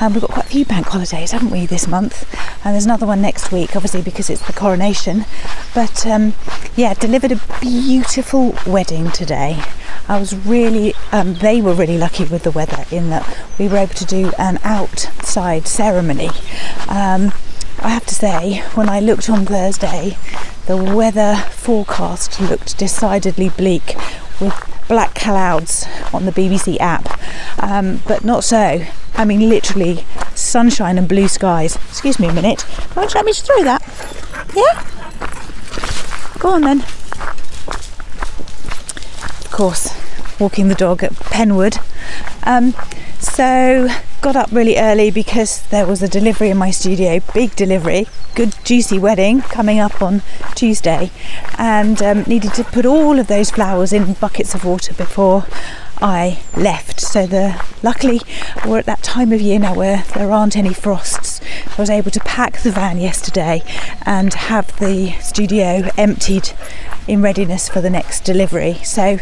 Um, 0.00 0.14
we've 0.14 0.22
got 0.22 0.30
quite 0.30 0.46
a 0.46 0.48
few 0.48 0.64
bank 0.64 0.86
holidays, 0.86 1.32
haven't 1.32 1.50
we, 1.50 1.66
this 1.66 1.86
month? 1.86 2.26
And 2.64 2.74
there's 2.74 2.86
another 2.86 3.06
one 3.06 3.20
next 3.20 3.52
week, 3.52 3.76
obviously, 3.76 4.00
because 4.00 4.30
it's 4.30 4.46
the 4.46 4.54
coronation. 4.54 5.26
But 5.74 6.06
um, 6.06 6.32
yeah, 6.76 6.94
delivered 6.94 7.32
a 7.32 7.40
beautiful 7.60 8.56
wedding 8.66 9.10
today. 9.10 9.62
I 10.08 10.18
was 10.18 10.34
really, 10.34 10.94
um, 11.12 11.34
they 11.34 11.60
were 11.60 11.74
really 11.74 11.98
lucky 11.98 12.24
with 12.24 12.44
the 12.44 12.50
weather 12.50 12.84
in 12.90 13.10
that 13.10 13.46
we 13.58 13.68
were 13.68 13.76
able 13.76 13.94
to 13.94 14.06
do 14.06 14.32
an 14.38 14.58
outside 14.64 15.66
ceremony. 15.68 16.28
Um, 16.88 17.32
I 17.80 17.90
have 17.90 18.06
to 18.06 18.14
say, 18.14 18.60
when 18.74 18.88
I 18.88 19.00
looked 19.00 19.28
on 19.28 19.44
Thursday, 19.44 20.16
the 20.66 20.76
weather 20.76 21.36
forecast 21.50 22.40
looked 22.40 22.78
decidedly 22.78 23.50
bleak 23.50 23.94
with 24.40 24.73
black 24.88 25.14
clouds 25.14 25.86
on 26.12 26.24
the 26.26 26.32
BBC 26.32 26.78
app, 26.80 27.20
um, 27.62 28.00
but 28.06 28.24
not 28.24 28.44
so. 28.44 28.84
I 29.14 29.24
mean, 29.24 29.48
literally 29.48 30.04
sunshine 30.34 30.98
and 30.98 31.08
blue 31.08 31.28
skies. 31.28 31.76
Excuse 31.76 32.18
me 32.18 32.28
a 32.28 32.32
minute. 32.32 32.62
Why 32.94 33.02
don't 33.02 33.14
you 33.14 33.18
let 33.18 33.24
me 33.26 33.32
through 33.32 33.64
that? 33.64 33.82
Yeah? 34.54 34.84
Go 36.38 36.50
on 36.50 36.62
then 36.62 36.80
Of 39.44 39.48
course, 39.50 39.88
walking 40.38 40.68
the 40.68 40.74
dog 40.74 41.02
at 41.02 41.12
Penwood. 41.12 41.78
Um, 42.46 42.74
so 43.24 43.88
got 44.20 44.36
up 44.36 44.50
really 44.52 44.78
early 44.78 45.10
because 45.10 45.66
there 45.68 45.86
was 45.86 46.02
a 46.02 46.08
delivery 46.08 46.50
in 46.50 46.56
my 46.56 46.70
studio, 46.70 47.20
big 47.32 47.54
delivery, 47.56 48.06
good 48.34 48.54
juicy 48.64 48.98
wedding 48.98 49.40
coming 49.42 49.78
up 49.78 50.02
on 50.02 50.22
Tuesday, 50.54 51.10
and 51.58 52.02
um, 52.02 52.22
needed 52.22 52.54
to 52.54 52.64
put 52.64 52.84
all 52.86 53.18
of 53.18 53.26
those 53.26 53.50
flowers 53.50 53.92
in 53.92 54.14
buckets 54.14 54.54
of 54.54 54.64
water 54.64 54.94
before 54.94 55.46
I 55.98 56.42
left. 56.56 57.00
So 57.00 57.26
the 57.26 57.62
luckily 57.82 58.20
we're 58.66 58.78
at 58.78 58.86
that 58.86 59.02
time 59.02 59.32
of 59.32 59.40
year 59.40 59.58
now 59.58 59.74
where 59.74 60.04
there 60.14 60.30
aren't 60.30 60.56
any 60.56 60.74
frosts. 60.74 61.40
I 61.66 61.80
was 61.80 61.90
able 61.90 62.10
to 62.10 62.20
pack 62.20 62.60
the 62.62 62.72
van 62.72 62.98
yesterday 62.98 63.62
and 64.02 64.34
have 64.34 64.78
the 64.78 65.12
studio 65.20 65.88
emptied 65.96 66.50
in 67.06 67.22
readiness 67.22 67.68
for 67.68 67.80
the 67.80 67.90
next 67.90 68.24
delivery. 68.24 68.74
So 68.84 69.18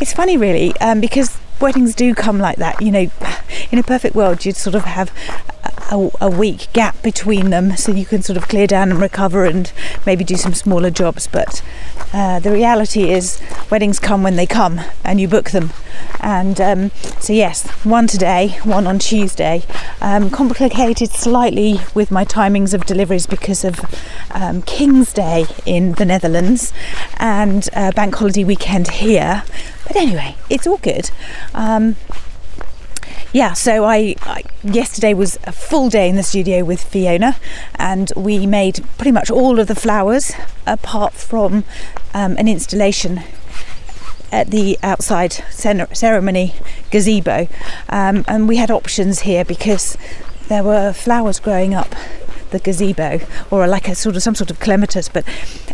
it's 0.00 0.12
funny, 0.12 0.36
really, 0.36 0.76
um, 0.80 1.00
because 1.00 1.38
weddings 1.60 1.94
do 1.94 2.14
come 2.14 2.38
like 2.38 2.56
that. 2.56 2.80
You 2.80 2.90
know, 2.90 3.10
in 3.70 3.78
a 3.78 3.82
perfect 3.82 4.14
world, 4.14 4.44
you'd 4.44 4.56
sort 4.56 4.74
of 4.74 4.84
have 4.84 5.12
a, 5.90 6.10
a, 6.20 6.30
week 6.30 6.68
gap 6.72 7.02
between 7.02 7.50
them 7.50 7.76
so 7.76 7.92
you 7.92 8.04
can 8.04 8.22
sort 8.22 8.36
of 8.36 8.48
clear 8.48 8.66
down 8.66 8.90
and 8.90 9.00
recover 9.00 9.44
and 9.44 9.72
maybe 10.06 10.24
do 10.24 10.36
some 10.36 10.54
smaller 10.54 10.90
jobs. 10.90 11.26
But 11.26 11.62
uh, 12.12 12.40
the 12.40 12.52
reality 12.52 13.10
is, 13.10 13.40
weddings 13.70 13.98
come 13.98 14.22
when 14.22 14.36
they 14.36 14.46
come 14.46 14.80
and 15.04 15.20
you 15.20 15.28
book 15.28 15.50
them. 15.50 15.70
And 16.20 16.60
um, 16.60 16.90
so, 17.18 17.32
yes, 17.32 17.68
one 17.84 18.06
today, 18.06 18.58
one 18.64 18.86
on 18.86 18.98
Tuesday. 18.98 19.62
Um, 20.00 20.30
complicated 20.30 21.10
slightly 21.10 21.80
with 21.94 22.10
my 22.10 22.24
timings 22.24 22.74
of 22.74 22.84
deliveries 22.84 23.26
because 23.26 23.64
of 23.64 23.80
um, 24.32 24.62
King's 24.62 25.12
Day 25.12 25.46
in 25.64 25.92
the 25.92 26.04
Netherlands 26.04 26.72
and 27.18 27.68
uh, 27.74 27.92
Bank 27.92 28.14
Holiday 28.14 28.44
weekend 28.44 28.88
here. 28.90 29.44
But 29.86 29.96
anyway, 29.96 30.36
it's 30.48 30.66
all 30.66 30.78
good. 30.78 31.10
Um, 31.54 31.96
yeah, 33.32 33.52
so 33.52 33.84
I, 33.84 34.16
I, 34.22 34.42
yesterday 34.64 35.14
was 35.14 35.38
a 35.44 35.52
full 35.52 35.88
day 35.88 36.08
in 36.08 36.16
the 36.16 36.22
studio 36.22 36.64
with 36.64 36.82
Fiona, 36.82 37.36
and 37.76 38.12
we 38.16 38.46
made 38.46 38.84
pretty 38.96 39.12
much 39.12 39.30
all 39.30 39.60
of 39.60 39.68
the 39.68 39.74
flowers 39.74 40.32
apart 40.66 41.12
from 41.12 41.64
um, 42.12 42.36
an 42.38 42.48
installation 42.48 43.22
at 44.32 44.50
the 44.50 44.78
outside 44.82 45.32
ceremony 45.32 46.54
gazebo, 46.90 47.48
um, 47.88 48.24
and 48.26 48.48
we 48.48 48.56
had 48.56 48.70
options 48.70 49.20
here 49.20 49.44
because 49.44 49.96
there 50.48 50.64
were 50.64 50.92
flowers 50.92 51.38
growing 51.38 51.74
up 51.74 51.94
the 52.50 52.58
gazebo 52.58 53.20
or 53.50 53.68
like 53.68 53.86
a 53.86 53.94
sort 53.94 54.16
of 54.16 54.22
some 54.22 54.34
sort 54.34 54.50
of 54.50 54.58
clematis, 54.58 55.08
but 55.08 55.24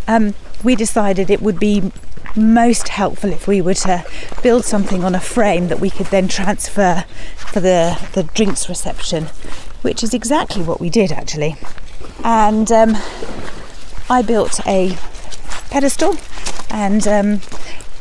um, 0.07 0.35
we 0.63 0.77
decided 0.77 1.31
it 1.31 1.41
would 1.41 1.59
be 1.59 1.91
most 2.37 2.89
helpful 2.89 3.33
if 3.33 3.49
we 3.49 3.61
were 3.61 3.75
to 3.75 4.05
build 4.43 4.65
something 4.65 5.05
on 5.05 5.15
a 5.15 5.21
frame 5.21 5.69
that 5.69 5.81
we 5.81 5.91
could 5.91 6.07
then 6.07 6.29
transfer 6.29 7.05
for 7.37 7.61
the, 7.61 7.99
the 8.13 8.25
drinks 8.35 8.69
reception, 8.69 9.25
which 9.83 10.03
is 10.03 10.13
exactly 10.13 10.63
what 10.63 10.81
we 10.81 10.91
did 10.91 11.13
actually. 11.13 11.57
And 12.25 12.71
um, 12.71 12.97
I 14.09 14.23
built 14.23 14.61
a 14.67 14.97
pedestal 15.71 16.17
and 16.71 17.07
um, 17.07 17.41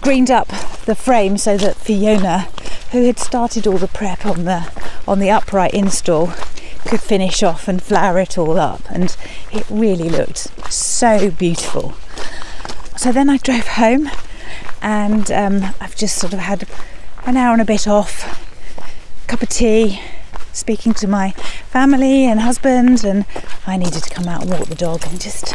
greened 0.02 0.32
up 0.32 0.48
the 0.86 0.95
frame 0.95 1.38
so 1.38 1.58
that 1.58 1.76
Fiona, 1.78 2.48
who 2.91 3.06
had 3.06 3.19
started 3.19 3.65
all 3.65 3.78
the 3.78 3.88
prep 3.88 4.26
on 4.26 4.45
the 4.45 4.71
on 5.08 5.19
the 5.19 5.30
upright 5.30 5.74
install, 5.74 6.34
could 6.86 7.02
finish 7.02 7.43
off 7.43 7.67
and 7.67 7.82
flower 7.82 8.19
it 8.19 8.38
all 8.38 8.60
up, 8.60 8.82
and 8.89 9.15
it 9.52 9.65
really 9.69 10.10
looked 10.10 10.48
so 10.71 11.30
beautiful. 11.32 11.93
So 12.97 13.12
then 13.12 13.29
I 13.29 13.38
drove 13.38 13.67
home, 13.67 14.10
and 14.81 15.29
um, 15.31 15.75
I've 15.79 15.95
just 15.95 16.17
sort 16.17 16.34
of 16.34 16.39
had 16.39 16.67
an 17.25 17.38
hour 17.38 17.53
and 17.53 17.62
a 17.62 17.65
bit 17.65 17.88
off, 17.88 18.23
cup 19.27 19.41
of 19.41 19.49
tea, 19.49 20.01
speaking 20.53 20.93
to 20.95 21.08
my 21.08 21.31
family 21.69 22.25
and 22.25 22.39
husband, 22.39 23.03
and 23.03 23.25
I 23.67 23.77
needed 23.77 24.03
to 24.03 24.10
come 24.10 24.27
out 24.27 24.41
and 24.43 24.51
walk 24.51 24.67
the 24.67 24.75
dog 24.75 25.05
and 25.08 25.21
just 25.21 25.51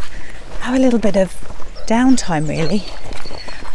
have 0.60 0.76
a 0.76 0.78
little 0.78 0.98
bit 0.98 1.16
of 1.16 1.32
downtime, 1.86 2.48
really. 2.48 2.84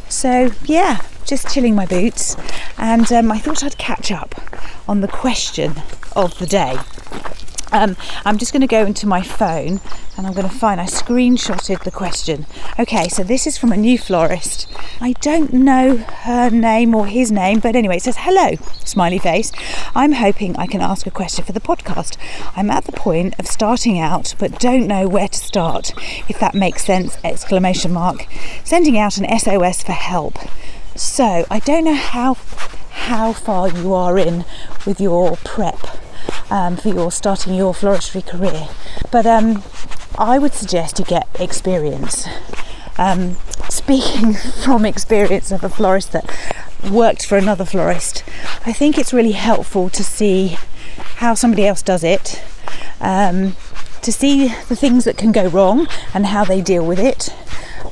So 0.10 0.52
yeah, 0.64 1.02
just 1.26 1.50
chilling 1.50 1.76
my 1.76 1.86
boots, 1.86 2.38
and 2.78 3.12
um, 3.12 3.32
I 3.32 3.40
thought 3.40 3.64
I'd 3.64 3.78
catch 3.78 4.12
up 4.12 4.36
on 4.88 5.02
the 5.02 5.08
question 5.08 5.82
of 6.16 6.38
the 6.40 6.46
day. 6.46 6.78
Um, 7.72 7.98
I'm 8.24 8.38
just 8.38 8.52
going 8.52 8.62
to 8.62 8.68
go 8.68 8.86
into 8.86 9.08
my 9.08 9.22
phone 9.22 9.82
and 10.18 10.26
I'm 10.26 10.34
going 10.34 10.48
to 10.48 10.56
find 10.56 10.80
I 10.80 10.86
screenshotted 10.86 11.84
the 11.84 11.92
question. 11.92 12.46
Okay, 12.80 13.08
so 13.10 13.24
this 13.24 13.46
is 13.46 13.58
from 13.58 13.72
a 13.72 13.78
new 13.78 13.98
florist. 13.98 14.68
I 15.02 15.14
don't 15.14 15.52
know 15.54 15.98
her 15.98 16.50
name 16.50 16.96
or 16.96 17.08
his 17.08 17.32
name, 17.32 17.60
but 17.60 17.76
anyway, 17.76 17.98
it 17.98 18.04
says 18.04 18.18
hello, 18.20 18.56
smiley 18.84 19.20
face. 19.20 19.52
I'm 19.96 20.14
hoping 20.14 20.56
I 20.58 20.68
can 20.68 20.82
ask 20.82 21.06
a 21.06 21.12
question 21.12 21.44
for 21.44 21.52
the 21.52 21.60
podcast. 21.60 22.18
I'm 22.56 22.70
at 22.70 22.86
the 22.86 22.92
point 22.92 23.38
of 23.40 23.48
starting 23.48 24.00
out, 24.00 24.36
but 24.40 24.60
don't 24.60 24.88
know 24.88 25.08
where 25.08 25.28
to 25.28 25.38
start. 25.38 25.94
If 26.30 26.40
that 26.40 26.56
makes 26.56 26.86
sense! 26.86 27.18
Exclamation 27.24 27.92
mark. 27.92 28.28
Sending 28.64 28.98
out 28.98 29.18
an 29.18 29.40
SOS 29.40 29.84
for 29.84 29.92
help. 29.92 30.38
So 30.96 31.46
I 31.52 31.60
don't 31.60 31.84
know 31.84 31.96
how 31.96 32.36
how 32.36 33.34
far 33.34 33.68
you 33.68 33.94
are 33.94 34.18
in 34.18 34.46
with 34.86 35.02
your 35.02 35.36
prep 35.44 36.05
um, 36.50 36.78
for 36.78 36.90
your 36.90 37.12
starting 37.12 37.54
your 37.54 37.74
floristry 37.74 38.26
career. 38.26 38.68
But 39.12 39.26
um, 39.26 39.64
I 40.18 40.40
would 40.40 40.54
suggest 40.54 41.00
you 41.00 41.06
get 41.06 41.28
experience. 41.40 42.28
Um, 42.98 43.36
speaking 43.70 44.34
from 44.64 44.86
experience 44.86 45.52
of 45.52 45.64
a 45.64 45.70
florist 45.70 46.12
that 46.14 46.30
worked 46.90 47.26
for 47.26 47.38
another 47.38 47.66
florist, 47.66 48.24
I 48.66 48.74
think 48.74 48.98
it's 48.98 49.14
really 49.14 49.34
helpful 49.34 49.90
to 49.90 50.04
see 50.04 50.58
how 51.18 51.34
somebody 51.34 51.66
else 51.66 51.82
does 51.82 52.04
it, 52.04 52.42
um, 53.02 53.56
to 54.02 54.12
see 54.12 54.48
the 54.70 54.76
things 54.76 55.04
that 55.06 55.18
can 55.18 55.32
go 55.32 55.48
wrong 55.48 55.88
and 56.14 56.28
how 56.28 56.46
they 56.46 56.62
deal 56.62 56.86
with 56.86 57.00
it. 57.00 57.34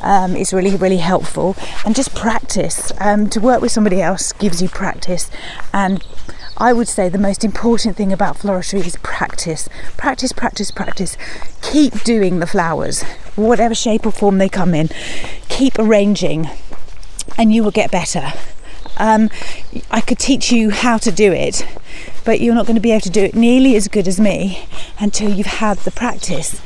Um, 0.02 0.36
is 0.36 0.52
really 0.52 0.76
really 0.76 0.98
helpful 0.98 1.56
and 1.86 1.96
just 1.96 2.14
practice 2.14 2.92
um, 3.00 3.30
to 3.30 3.40
work 3.40 3.62
with 3.62 3.72
somebody 3.72 4.02
else 4.02 4.34
gives 4.34 4.62
you 4.62 4.68
practice 4.68 5.32
and 5.72 6.06
I 6.58 6.72
would 6.72 6.88
say 6.88 7.10
the 7.10 7.18
most 7.18 7.44
important 7.44 7.98
thing 7.98 8.14
about 8.14 8.38
floristry 8.38 8.86
is 8.86 8.96
practice. 8.98 9.68
Practice, 9.98 10.32
practice, 10.32 10.72
practice. 10.72 11.18
Keep 11.62 12.04
doing 12.04 12.40
the 12.40 12.48
flowers, 12.48 13.04
whatever 13.36 13.74
shape 13.74 14.06
or 14.06 14.12
form 14.12 14.38
they 14.38 14.50
come 14.50 14.74
in. 14.74 14.90
Keep 15.50 15.80
arranging, 15.80 16.50
and 17.38 17.54
you 17.54 17.64
will 17.64 17.72
get 17.72 17.92
better. 17.92 18.34
Um, 18.98 19.30
I 19.90 20.02
could 20.02 20.20
teach 20.20 20.52
you 20.52 20.70
how 20.70 20.98
to 21.00 21.12
do 21.12 21.32
it, 21.32 21.66
but 22.24 22.40
you're 22.40 22.54
not 22.54 22.68
going 22.68 22.76
to 22.76 22.82
be 22.82 22.92
able 22.92 23.02
to 23.02 23.10
do 23.10 23.24
it 23.24 23.34
nearly 23.34 23.76
as 23.76 23.88
good 23.88 24.08
as 24.08 24.20
me 24.20 24.68
until 25.00 25.32
you've 25.32 25.48
had 25.48 25.80
the 25.80 25.92
practice. 25.92 26.62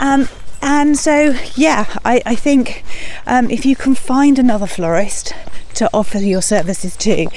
Um, 0.00 0.28
and 0.60 0.98
so, 0.98 1.36
yeah, 1.54 1.86
I, 2.04 2.20
I 2.26 2.34
think 2.34 2.84
um, 3.26 3.48
if 3.50 3.64
you 3.64 3.76
can 3.76 3.94
find 3.94 4.38
another 4.38 4.66
florist 4.66 5.32
to 5.74 5.88
offer 5.94 6.18
your 6.18 6.42
services 6.42 6.96
to, 6.96 7.28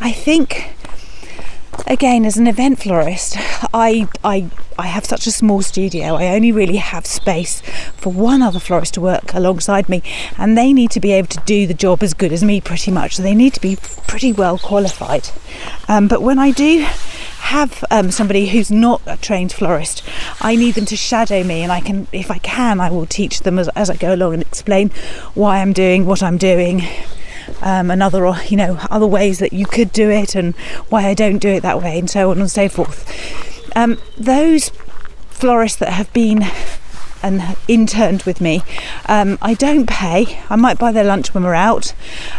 I 0.00 0.12
think 0.12 0.74
again 1.86 2.24
as 2.24 2.36
an 2.36 2.46
event 2.46 2.80
florist 2.82 3.36
I, 3.72 4.08
I 4.24 4.50
I 4.80 4.86
have 4.86 5.04
such 5.04 5.26
a 5.26 5.30
small 5.30 5.60
studio. 5.60 6.14
I 6.14 6.28
only 6.28 6.52
really 6.52 6.78
have 6.78 7.04
space 7.04 7.60
for 7.96 8.10
one 8.10 8.40
other 8.40 8.58
florist 8.58 8.94
to 8.94 9.02
work 9.02 9.34
alongside 9.34 9.90
me 9.90 10.02
and 10.38 10.56
they 10.56 10.72
need 10.72 10.90
to 10.92 11.00
be 11.00 11.12
able 11.12 11.28
to 11.28 11.40
do 11.44 11.66
the 11.66 11.74
job 11.74 12.02
as 12.02 12.14
good 12.14 12.32
as 12.32 12.42
me 12.42 12.62
pretty 12.62 12.90
much. 12.90 13.16
So 13.16 13.22
they 13.22 13.34
need 13.34 13.52
to 13.52 13.60
be 13.60 13.76
pretty 14.06 14.32
well 14.32 14.56
qualified. 14.56 15.28
Um, 15.86 16.08
but 16.08 16.22
when 16.22 16.38
I 16.38 16.50
do 16.52 16.86
have 17.40 17.84
um, 17.90 18.10
somebody 18.10 18.48
who's 18.48 18.70
not 18.70 19.02
a 19.06 19.18
trained 19.18 19.52
florist 19.52 20.02
I 20.40 20.56
need 20.56 20.76
them 20.76 20.84
to 20.86 20.96
shadow 20.96 21.42
me 21.42 21.62
and 21.62 21.72
I 21.72 21.80
can 21.80 22.06
if 22.12 22.30
I 22.30 22.38
can 22.38 22.80
I 22.80 22.90
will 22.90 23.06
teach 23.06 23.40
them 23.40 23.58
as, 23.58 23.68
as 23.70 23.90
I 23.90 23.96
go 23.96 24.14
along 24.14 24.34
and 24.34 24.42
explain 24.42 24.90
why 25.34 25.60
I'm 25.60 25.72
doing 25.72 26.06
what 26.06 26.22
I'm 26.22 26.38
doing 26.38 26.82
um, 27.62 27.90
and 27.90 28.02
other 28.02 28.34
you 28.46 28.56
know 28.56 28.78
other 28.90 29.06
ways 29.06 29.38
that 29.38 29.52
you 29.52 29.66
could 29.66 29.92
do 29.92 30.10
it 30.10 30.34
and 30.34 30.54
why 30.88 31.06
I 31.06 31.14
don't 31.14 31.38
do 31.38 31.48
it 31.48 31.62
that 31.62 31.82
way 31.82 31.98
and 31.98 32.08
so 32.08 32.30
on 32.30 32.40
and 32.40 32.50
so 32.50 32.68
forth. 32.68 33.06
Um, 33.76 33.98
those 34.16 34.70
florists 35.30 35.78
that 35.78 35.92
have 35.92 36.12
been 36.12 36.44
and 37.22 37.56
interned 37.68 38.22
with 38.22 38.40
me. 38.40 38.62
Um, 39.06 39.38
I 39.42 39.54
don't 39.54 39.86
pay. 39.86 40.40
I 40.48 40.56
might 40.56 40.78
buy 40.78 40.92
their 40.92 41.04
lunch 41.04 41.34
when 41.34 41.44
we're 41.44 41.54
out. 41.54 41.94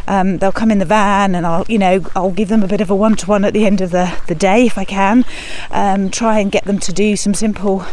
Um, 0.08 0.38
they'll 0.38 0.52
come 0.52 0.72
in 0.72 0.80
the 0.80 0.86
van, 0.86 1.36
and 1.36 1.46
I'll, 1.46 1.66
you 1.68 1.78
know, 1.78 2.06
I'll 2.16 2.32
give 2.32 2.50
them 2.50 2.64
a 2.64 2.68
bit 2.68 2.82
of 2.82 2.90
a 2.90 2.96
one-to-one 2.96 3.46
at 3.46 3.54
the 3.54 3.66
end 3.66 3.82
of 3.82 3.92
the, 3.92 4.18
the 4.28 4.36
day 4.36 4.66
if 4.66 4.78
I 4.78 4.86
can. 4.86 5.26
Um, 5.70 6.10
try 6.10 6.40
and 6.40 6.52
get 6.52 6.66
them 6.66 6.80
to 6.80 6.94
do 6.94 7.16
some 7.16 7.34
simple 7.34 7.86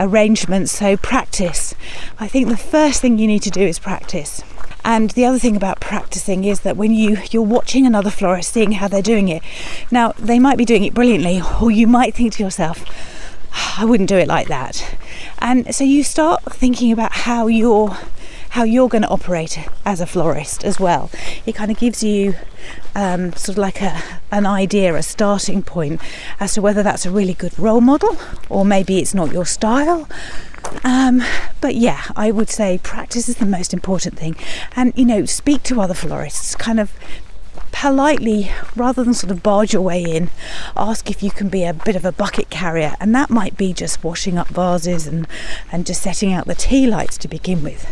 arrangements. 0.00 0.72
So 0.72 0.96
practice. 0.96 1.74
I 2.18 2.28
think 2.28 2.48
the 2.48 2.56
first 2.56 3.00
thing 3.00 3.18
you 3.18 3.26
need 3.26 3.42
to 3.42 3.50
do 3.50 3.62
is 3.62 3.78
practice. 3.78 4.42
And 4.84 5.10
the 5.10 5.24
other 5.24 5.38
thing 5.38 5.56
about 5.56 5.80
practicing 5.80 6.44
is 6.44 6.60
that 6.60 6.76
when 6.76 6.92
you 6.92 7.18
you're 7.30 7.42
watching 7.42 7.86
another 7.86 8.10
florist, 8.10 8.52
seeing 8.52 8.72
how 8.72 8.88
they're 8.88 9.02
doing 9.02 9.28
it, 9.28 9.42
now 9.90 10.12
they 10.18 10.38
might 10.38 10.58
be 10.58 10.64
doing 10.64 10.84
it 10.84 10.94
brilliantly, 10.94 11.40
or 11.60 11.70
you 11.70 11.86
might 11.86 12.14
think 12.14 12.34
to 12.34 12.42
yourself, 12.42 12.84
I 13.78 13.84
wouldn't 13.84 14.08
do 14.08 14.16
it 14.16 14.28
like 14.28 14.48
that. 14.48 14.96
And 15.38 15.74
so 15.74 15.84
you 15.84 16.02
start 16.02 16.42
thinking 16.52 16.92
about 16.92 17.12
how 17.12 17.46
you're 17.46 17.96
how 18.50 18.64
you're 18.64 18.88
going 18.88 19.02
to 19.02 19.08
operate 19.08 19.58
as 19.86 20.00
a 20.02 20.06
florist 20.06 20.62
as 20.62 20.78
well. 20.78 21.10
It 21.46 21.54
kind 21.54 21.70
of 21.70 21.78
gives 21.78 22.02
you 22.02 22.34
um, 22.94 23.32
sort 23.32 23.56
of 23.56 23.58
like 23.58 23.80
a, 23.80 24.02
an 24.30 24.44
idea, 24.44 24.94
a 24.94 25.02
starting 25.02 25.62
point 25.62 26.02
as 26.38 26.52
to 26.54 26.60
whether 26.60 26.82
that's 26.82 27.06
a 27.06 27.10
really 27.10 27.32
good 27.32 27.58
role 27.58 27.80
model 27.80 28.14
or 28.50 28.66
maybe 28.66 28.98
it's 28.98 29.14
not 29.14 29.32
your 29.32 29.46
style 29.46 30.06
um, 30.84 31.22
but 31.60 31.74
yeah, 31.74 32.02
I 32.16 32.30
would 32.30 32.50
say 32.50 32.78
practice 32.82 33.28
is 33.28 33.36
the 33.36 33.46
most 33.46 33.72
important 33.72 34.18
thing. 34.18 34.36
And 34.76 34.92
you 34.96 35.04
know, 35.04 35.24
speak 35.24 35.62
to 35.64 35.80
other 35.80 35.94
florists, 35.94 36.54
kind 36.54 36.80
of 36.80 36.92
politely 37.70 38.50
rather 38.76 39.02
than 39.02 39.14
sort 39.14 39.30
of 39.30 39.42
barge 39.42 39.72
your 39.72 39.82
way 39.82 40.02
in 40.02 40.30
ask 40.76 41.10
if 41.10 41.22
you 41.22 41.30
can 41.30 41.48
be 41.48 41.64
a 41.64 41.72
bit 41.72 41.96
of 41.96 42.04
a 42.04 42.12
bucket 42.12 42.50
carrier. 42.50 42.94
And 43.00 43.14
that 43.14 43.30
might 43.30 43.56
be 43.56 43.72
just 43.72 44.04
washing 44.04 44.38
up 44.38 44.48
vases 44.48 45.06
and 45.06 45.26
and 45.70 45.86
just 45.86 46.02
setting 46.02 46.32
out 46.32 46.46
the 46.46 46.54
tea 46.54 46.86
lights 46.86 47.18
to 47.18 47.28
begin 47.28 47.62
with. 47.62 47.86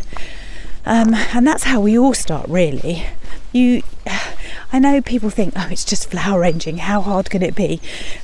Um, 0.86 1.14
and 1.14 1.46
that's 1.46 1.64
how 1.64 1.80
we 1.80 1.98
all 1.98 2.14
start 2.14 2.48
really 2.48 3.06
you 3.52 3.82
I 4.72 4.78
know 4.78 5.00
people 5.00 5.30
think, 5.30 5.54
oh, 5.56 5.66
it's 5.70 5.84
just 5.84 6.08
flower 6.08 6.40
arranging, 6.40 6.78
how 6.78 7.00
hard 7.00 7.28
can 7.28 7.42
it 7.42 7.56
be? 7.56 7.80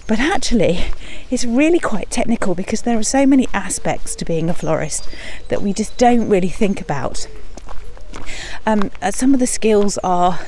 But 0.07 0.21
actually, 0.21 0.85
it's 1.29 1.45
really 1.45 1.81
quite 1.81 2.09
technical 2.09 2.55
because 2.55 2.83
there 2.83 2.97
are 2.97 3.03
so 3.03 3.27
many 3.27 3.49
aspects 3.53 4.15
to 4.17 4.25
being 4.25 4.49
a 4.49 4.55
florist 4.55 5.09
that 5.49 5.61
we 5.61 5.73
just 5.73 5.97
don't 5.97 6.29
really 6.29 6.49
think 6.49 6.81
about. 6.81 7.27
Um, 8.65 8.93
uh, 9.03 9.11
some 9.11 9.35
of 9.35 9.41
the 9.41 9.47
skills 9.47 9.99
are 9.99 10.39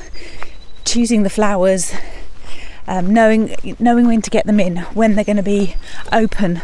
choosing 0.85 1.23
the 1.23 1.29
flowers, 1.29 1.93
um, 2.87 3.13
knowing 3.13 3.55
knowing 3.77 4.07
when 4.07 4.21
to 4.21 4.29
get 4.29 4.45
them 4.45 4.59
in, 4.59 4.77
when 4.93 5.15
they're 5.15 5.25
going 5.25 5.37
to 5.37 5.43
be 5.43 5.75
open, 6.13 6.61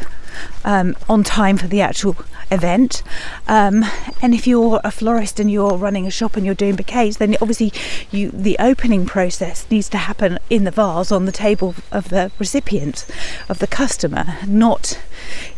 um, 0.63 0.95
on 1.07 1.23
time 1.23 1.57
for 1.57 1.67
the 1.67 1.81
actual 1.81 2.15
event. 2.51 3.01
Um, 3.47 3.85
and 4.21 4.33
if 4.33 4.45
you're 4.47 4.79
a 4.83 4.91
florist 4.91 5.39
and 5.39 5.51
you're 5.51 5.77
running 5.77 6.05
a 6.05 6.11
shop 6.11 6.35
and 6.35 6.45
you're 6.45 6.55
doing 6.55 6.75
bouquets, 6.75 7.17
then 7.17 7.35
obviously 7.41 7.73
you 8.11 8.31
the 8.31 8.57
opening 8.59 9.05
process 9.05 9.65
needs 9.69 9.89
to 9.89 9.97
happen 9.97 10.37
in 10.49 10.63
the 10.63 10.71
vase 10.71 11.11
on 11.11 11.25
the 11.25 11.31
table 11.31 11.75
of 11.91 12.09
the 12.09 12.31
recipient, 12.39 13.05
of 13.49 13.59
the 13.59 13.67
customer, 13.67 14.37
not 14.47 14.99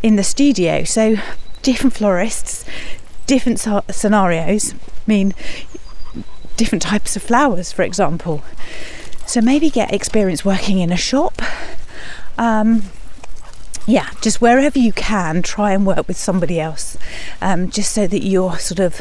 in 0.02 0.16
the 0.16 0.24
studio. 0.24 0.84
So 0.84 1.16
different 1.62 1.94
florists, 1.94 2.63
different 3.26 3.60
scenarios 3.90 4.74
mean 5.06 5.34
different 6.56 6.82
types 6.82 7.16
of 7.16 7.24
flowers, 7.24 7.72
for 7.72 7.84
example. 7.84 8.44
So 9.26 9.42
maybe 9.42 9.70
get 9.70 9.94
experience 9.94 10.46
working 10.46 10.80
in 10.80 10.92
a 10.92 10.98
shop. 10.98 11.42
Um, 12.38 12.84
yeah, 13.88 14.10
just 14.21 14.41
wherever 14.41 14.78
you 14.78 14.91
can, 14.91 15.41
try 15.41 15.71
and 15.71 15.86
work 15.86 16.10
with 16.10 16.17
somebody 16.17 16.60
else, 16.60 16.97
um, 17.41 17.69
just 17.69 17.93
so 17.93 18.06
that 18.06 18.21
you're 18.21 18.60
sort 18.60 18.80
of 18.80 19.00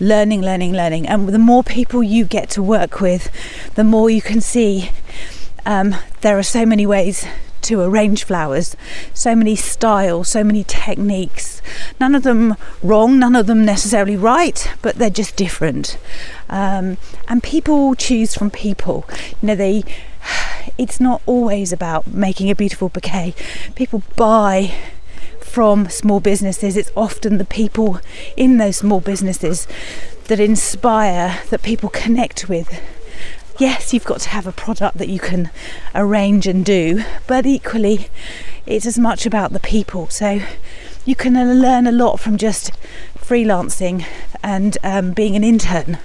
learning, 0.00 0.40
learning, 0.40 0.72
learning. 0.72 1.06
And 1.06 1.28
the 1.28 1.38
more 1.38 1.62
people 1.62 2.02
you 2.02 2.24
get 2.24 2.48
to 2.50 2.62
work 2.62 3.00
with, 3.00 3.30
the 3.74 3.84
more 3.84 4.08
you 4.08 4.22
can 4.22 4.40
see 4.40 4.90
um, 5.66 5.94
there 6.22 6.38
are 6.38 6.42
so 6.42 6.64
many 6.64 6.86
ways 6.86 7.26
to 7.62 7.80
arrange 7.80 8.24
flowers, 8.24 8.74
so 9.14 9.36
many 9.36 9.54
styles, 9.54 10.28
so 10.28 10.42
many 10.42 10.64
techniques. 10.64 11.62
None 12.00 12.14
of 12.14 12.22
them 12.22 12.56
wrong, 12.82 13.18
none 13.18 13.36
of 13.36 13.46
them 13.46 13.64
necessarily 13.64 14.16
right, 14.16 14.68
but 14.80 14.96
they're 14.96 15.10
just 15.10 15.36
different. 15.36 15.98
Um, 16.48 16.96
and 17.28 17.42
people 17.42 17.94
choose 17.94 18.34
from 18.34 18.50
people. 18.50 19.04
You 19.40 19.48
know, 19.48 19.54
they. 19.54 19.84
It's 20.78 21.00
not 21.00 21.22
always 21.26 21.72
about 21.72 22.06
making 22.06 22.50
a 22.50 22.54
beautiful 22.54 22.88
bouquet. 22.88 23.34
People 23.74 24.02
buy 24.16 24.74
from 25.40 25.88
small 25.88 26.20
businesses. 26.20 26.76
It's 26.76 26.90
often 26.96 27.38
the 27.38 27.44
people 27.44 28.00
in 28.36 28.58
those 28.58 28.78
small 28.78 29.00
businesses 29.00 29.66
that 30.28 30.40
inspire, 30.40 31.40
that 31.50 31.62
people 31.62 31.88
connect 31.88 32.48
with 32.48 32.80
yes, 33.58 33.92
you've 33.92 34.04
got 34.04 34.20
to 34.20 34.28
have 34.30 34.46
a 34.46 34.52
product 34.52 34.98
that 34.98 35.08
you 35.08 35.20
can 35.20 35.50
arrange 35.94 36.46
and 36.46 36.64
do, 36.64 37.04
but 37.26 37.46
equally, 37.46 38.08
it's 38.66 38.86
as 38.86 38.98
much 38.98 39.26
about 39.26 39.52
the 39.52 39.60
people. 39.60 40.08
So 40.08 40.40
you 41.04 41.14
can 41.14 41.34
learn 41.60 41.86
a 41.86 41.92
lot 41.92 42.18
from 42.18 42.36
just 42.36 42.72
freelancing 43.16 44.04
and 44.42 44.76
um, 44.82 45.12
being 45.12 45.36
an 45.36 45.44
intern 45.44 45.98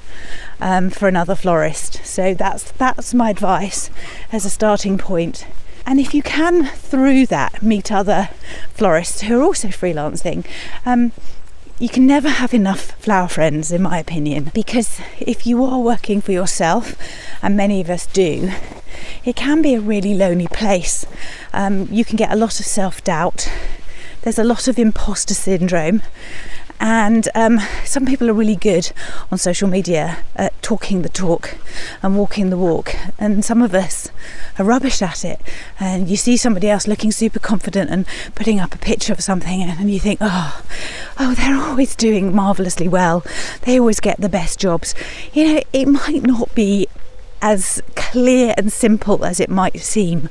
um, 0.60 0.90
for 0.90 1.08
another 1.08 1.36
florist. 1.36 2.06
So 2.06 2.34
that's 2.34 2.72
that's 2.72 3.14
my 3.14 3.30
advice 3.30 3.90
as 4.32 4.46
a 4.46 4.50
starting 4.50 4.98
point. 4.98 5.46
And 5.86 6.02
if 6.02 6.14
you 6.14 6.22
can, 6.22 6.66
through 6.66 7.28
that, 7.28 7.64
meet 7.64 7.92
other 7.94 8.30
florists 8.74 9.22
who 9.22 9.40
are 9.40 9.44
also 9.44 9.70
freelancing, 9.70 10.46
um, 10.86 11.14
you 11.80 11.88
can 11.88 12.06
never 12.06 12.28
have 12.28 12.54
enough 12.54 12.92
flower 13.00 13.28
friends, 13.28 13.72
in 13.72 13.84
my 13.84 14.00
opinion, 14.00 14.52
because 14.54 15.00
if 15.20 15.46
you 15.46 15.64
are 15.64 15.80
working 15.80 16.22
for 16.22 16.32
yourself, 16.32 16.96
and 17.42 17.56
many 17.56 17.80
of 17.80 17.90
us 17.90 18.06
do, 18.08 18.52
it 19.24 19.36
can 19.36 19.62
be 19.62 19.76
a 19.76 19.80
really 19.80 20.14
lonely 20.14 20.48
place. 20.48 21.06
Um, 21.54 21.88
you 21.92 22.04
can 22.04 22.18
get 22.18 22.32
a 22.32 22.36
lot 22.36 22.60
of 22.60 22.66
self 22.66 23.04
doubt, 23.04 23.50
there's 24.24 24.40
a 24.40 24.44
lot 24.44 24.68
of 24.68 24.78
imposter 24.78 25.34
syndrome, 25.34 26.02
and 26.80 27.28
um, 27.36 27.60
some 27.84 28.06
people 28.06 28.30
are 28.30 28.34
really 28.34 28.56
good 28.56 28.92
on 29.32 29.38
social 29.38 29.68
media 29.68 30.24
at 30.36 30.60
talking 30.62 31.02
the 31.02 31.10
talk 31.10 31.58
and 32.02 32.18
walking 32.18 32.50
the 32.50 32.58
walk, 32.58 32.96
and 33.18 33.44
some 33.44 33.62
of 33.62 33.74
us 33.74 34.10
are 34.60 34.66
rubbish 34.66 35.02
at 35.02 35.26
it. 35.26 35.42
And 35.80 36.10
you 36.10 36.18
see 36.18 36.38
somebody 36.38 36.70
else 36.70 36.88
looking 36.88 37.12
super 37.12 37.40
confident 37.40 37.90
and 37.90 38.06
putting 38.36 38.60
up 38.60 38.76
a 38.76 38.78
picture 38.78 39.14
of 39.14 39.22
something, 39.22 39.62
and 39.62 39.92
you 39.92 40.00
think, 40.00 40.20
oh, 40.22 40.64
oh, 41.20 41.34
they're 41.36 41.58
always 41.58 41.96
doing 41.96 42.36
marvelously 42.36 42.88
well. 42.88 43.24
They 43.62 43.80
always 43.80 44.00
get 44.00 44.20
the 44.20 44.30
best 44.30 44.60
jobs. 44.60 44.94
You 45.34 45.54
know, 45.54 45.62
it 45.74 45.88
might 45.88 46.24
not 46.24 46.54
be 46.56 46.88
as 47.42 47.82
clear 47.96 48.54
and 48.58 48.72
simple 48.72 49.26
as 49.26 49.40
it 49.40 49.50
might 49.50 49.80
seem. 49.80 50.30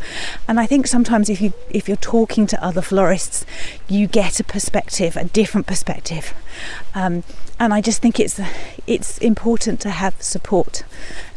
And 0.48 0.58
I 0.58 0.66
think 0.66 0.86
sometimes 0.86 1.28
if 1.28 1.40
you 1.40 1.52
if 1.70 1.88
you're 1.88 1.96
talking 1.96 2.46
to 2.48 2.64
other 2.64 2.82
florists, 2.82 3.44
you 3.88 4.06
get 4.06 4.40
a 4.40 4.44
perspective, 4.44 5.16
a 5.16 5.24
different 5.24 5.66
perspective. 5.66 6.34
Um, 6.94 7.22
and 7.58 7.72
I 7.72 7.80
just 7.80 8.02
think 8.02 8.20
it's 8.20 8.40
it's 8.86 9.18
important 9.18 9.80
to 9.80 9.90
have 9.90 10.20
support 10.20 10.84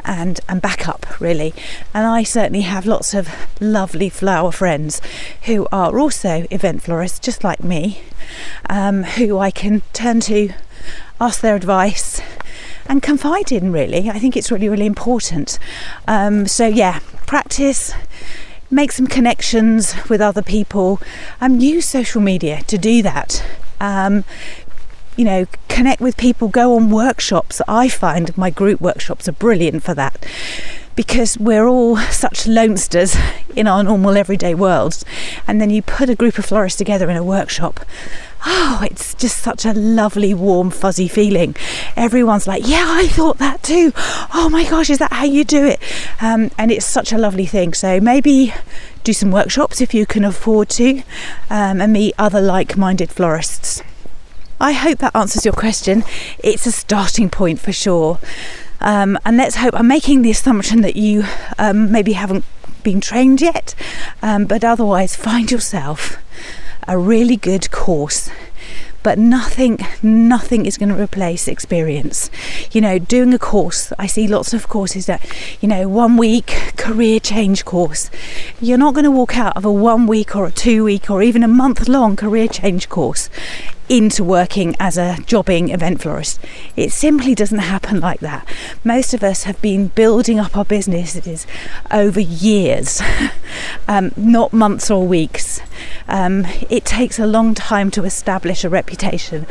and 0.04 0.40
and 0.50 0.62
backup 0.62 1.20
really. 1.20 1.54
And 1.94 2.06
I 2.06 2.24
certainly 2.24 2.62
have 2.62 2.86
lots 2.86 3.14
of 3.14 3.30
lovely 3.62 4.10
flower 4.10 4.52
friends 4.52 5.02
who 5.44 5.68
are 5.72 6.00
also 6.00 6.46
event 6.50 6.82
florists, 6.82 7.20
just 7.20 7.44
like 7.44 7.64
me, 7.64 8.02
um, 8.70 9.04
who 9.04 9.38
I 9.38 9.52
can 9.52 9.82
turn 9.94 10.20
to, 10.22 10.54
ask 11.20 11.42
their 11.42 11.56
advice 11.56 12.22
and 12.90 13.04
confide 13.04 13.52
in, 13.52 13.72
really. 13.72 14.10
I 14.10 14.20
think 14.20 14.36
it's 14.36 14.52
really, 14.52 14.68
really 14.68 14.88
important. 14.88 15.60
Um, 16.08 16.48
so, 16.48 16.66
yeah, 16.68 17.00
practice, 17.28 17.94
make 18.72 18.92
some 18.92 19.08
connections 19.08 19.94
with 20.10 20.20
other 20.20 20.42
people, 20.42 21.00
and 21.40 21.62
use 21.64 21.88
social 21.88 22.20
media 22.20 22.64
to 22.64 22.78
do 22.78 23.02
that. 23.04 23.46
Um, 23.80 24.26
you 25.16 25.24
know, 25.24 25.46
connect 25.68 26.02
with 26.02 26.18
people, 26.18 26.48
go 26.48 26.76
on 26.76 26.90
workshops. 26.90 27.62
I 27.68 27.90
find 27.90 28.36
my 28.38 28.50
group 28.50 28.82
workshops 28.82 29.28
are 29.28 29.34
brilliant 29.34 29.84
for 29.84 29.94
that 29.94 30.26
because 30.96 31.38
we're 31.38 31.68
all 31.68 31.98
such 31.98 32.48
lonesters 32.48 33.16
in 33.56 33.68
our 33.68 33.84
normal 33.84 34.18
everyday 34.18 34.56
worlds. 34.56 35.06
And 35.48 35.62
then 35.62 35.70
you 35.70 35.82
put 35.82 36.10
a 36.10 36.16
group 36.16 36.38
of 36.38 36.46
florists 36.46 36.78
together 36.78 37.10
in 37.10 37.16
a 37.16 37.24
workshop. 37.24 37.82
Oh, 38.46 38.80
it's 38.84 39.14
just 39.16 39.38
such 39.40 39.66
a 39.66 39.74
lovely, 39.74 40.34
warm, 40.34 40.70
fuzzy 40.70 41.08
feeling. 41.08 41.56
Everyone's 41.96 42.48
like, 42.48 42.68
Yeah, 42.68 42.86
I 42.88 43.08
thought 43.08 43.38
that 43.40 43.64
too. 43.64 43.92
Oh 44.34 44.50
my 44.52 44.64
gosh, 44.64 44.90
is 44.90 44.98
that 45.00 45.12
how 45.12 45.26
you 45.26 45.44
do 45.44 45.66
it? 45.66 45.82
Um, 46.22 46.52
and 46.58 46.72
it's 46.72 46.86
such 46.86 47.12
a 47.12 47.18
lovely 47.18 47.46
thing. 47.46 47.74
So 47.74 48.00
maybe 48.00 48.54
do 49.04 49.14
some 49.14 49.32
workshops 49.32 49.82
if 49.82 49.94
you 49.94 50.06
can 50.06 50.24
afford 50.24 50.70
to 50.70 51.00
um, 51.50 51.82
and 51.82 51.94
meet 51.94 52.14
other 52.18 52.42
like 52.42 52.78
minded 52.78 53.12
florists. 53.12 53.84
I 54.62 54.74
hope 54.74 55.00
that 55.00 55.16
answers 55.16 55.46
your 55.46 55.54
question. 55.54 56.04
It's 56.40 56.66
a 56.66 56.72
starting 56.72 57.30
point 57.30 57.60
for 57.60 57.72
sure. 57.72 58.20
Um, 58.82 59.18
and 59.26 59.38
let's 59.38 59.58
hope 59.58 59.74
I'm 59.74 59.88
making 59.88 60.22
the 60.22 60.32
assumption 60.32 60.82
that 60.82 60.96
you 60.96 61.24
um, 61.58 61.92
maybe 61.92 62.14
haven't 62.14 62.46
been 62.84 63.02
trained 63.02 63.42
yet, 63.42 63.76
um, 64.22 64.46
but 64.46 64.64
otherwise, 64.64 65.16
find 65.16 65.52
yourself 65.52 66.18
a 66.88 66.98
really 66.98 67.36
good 67.36 67.70
course 67.72 68.30
but 69.02 69.18
nothing 69.18 69.80
nothing 70.04 70.66
is 70.66 70.78
going 70.78 70.90
to 70.90 71.02
replace 71.02 71.48
experience 71.48 72.30
you 72.72 72.82
know 72.82 73.00
doing 73.00 73.34
a 73.34 73.40
course 73.40 73.94
i 73.98 74.06
see 74.06 74.28
lots 74.28 74.54
of 74.54 74.68
courses 74.68 75.06
that 75.06 75.26
you 75.62 75.68
know 75.68 75.88
one 75.88 76.18
week 76.18 76.74
career 76.78 77.20
change 77.20 77.64
course 77.66 78.10
you're 78.60 78.78
not 78.78 78.94
going 78.94 79.06
to 79.06 79.12
walk 79.12 79.38
out 79.38 79.56
of 79.56 79.66
a 79.66 79.72
one 79.72 80.06
week 80.06 80.36
or 80.36 80.46
a 80.46 80.52
two 80.52 80.84
week 80.84 81.10
or 81.10 81.22
even 81.22 81.44
a 81.44 81.48
month 81.48 81.88
long 81.88 82.16
career 82.16 82.48
change 82.48 82.90
course 82.90 83.30
into 83.90 84.24
working 84.24 84.76
as 84.80 84.98
a 84.98 85.18
jobbing 85.26 85.70
event 85.70 86.00
florist. 86.00 86.40
It 86.76 86.92
simply 86.92 87.34
doesn't 87.34 87.58
happen 87.58 88.00
like 88.00 88.20
that. 88.20 88.48
Most 88.84 89.16
of 89.16 89.24
us 89.24 89.44
have 89.44 89.60
been 89.64 89.88
building 89.88 90.40
up 90.40 90.56
our 90.56 90.64
businesses 90.64 91.48
over 91.90 92.20
years, 92.20 93.02
um, 93.88 94.12
not 94.16 94.54
months 94.54 94.92
or 94.92 95.06
weeks. 95.08 95.60
Um, 96.08 96.46
it 96.70 96.86
takes 96.86 97.20
a 97.20 97.28
long 97.28 97.54
time 97.54 97.92
to 97.92 98.04
establish 98.04 98.64
a 98.64 98.70
reputation, 98.70 99.46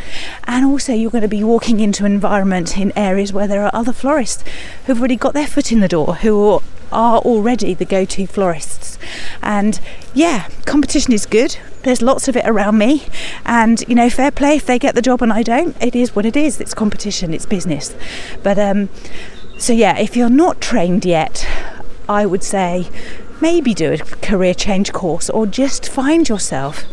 and 0.44 0.64
also 0.64 0.92
you're 0.92 1.10
going 1.10 1.22
to 1.22 1.28
be 1.28 1.44
walking 1.44 1.80
into 1.80 2.04
an 2.04 2.12
environment 2.12 2.78
in 2.78 2.92
areas 2.96 3.32
where 3.32 3.46
there 3.46 3.64
are 3.64 3.70
other 3.72 3.92
florists 3.92 4.44
who've 4.86 4.98
already 4.98 5.16
got 5.16 5.34
their 5.34 5.46
foot 5.46 5.72
in 5.72 5.80
the 5.80 5.88
door, 5.88 6.16
who 6.16 6.62
are 6.90 7.18
already 7.18 7.74
the 7.74 7.84
go 7.84 8.04
to 8.04 8.26
florists. 8.26 8.98
And 9.42 9.80
yeah, 10.14 10.48
competition 10.64 11.12
is 11.12 11.26
good. 11.26 11.58
There's 11.82 12.02
lots 12.02 12.28
of 12.28 12.36
it 12.36 12.46
around 12.46 12.78
me. 12.78 13.04
And, 13.44 13.84
you 13.88 13.94
know, 13.94 14.10
fair 14.10 14.30
play 14.30 14.56
if 14.56 14.66
they 14.66 14.78
get 14.78 14.94
the 14.94 15.02
job 15.02 15.22
and 15.22 15.32
I 15.32 15.42
don't. 15.42 15.76
It 15.82 15.94
is 15.94 16.16
what 16.16 16.26
it 16.26 16.36
is. 16.36 16.60
It's 16.60 16.74
competition, 16.74 17.34
it's 17.34 17.46
business. 17.46 17.94
But, 18.42 18.58
um, 18.58 18.88
so 19.58 19.72
yeah, 19.72 19.98
if 19.98 20.16
you're 20.16 20.30
not 20.30 20.60
trained 20.60 21.04
yet, 21.04 21.46
I 22.08 22.26
would 22.26 22.42
say 22.42 22.88
maybe 23.40 23.74
do 23.74 23.92
a 23.92 23.98
career 23.98 24.54
change 24.54 24.92
course 24.92 25.30
or 25.30 25.46
just 25.46 25.88
find 25.88 26.28
yourself 26.28 26.84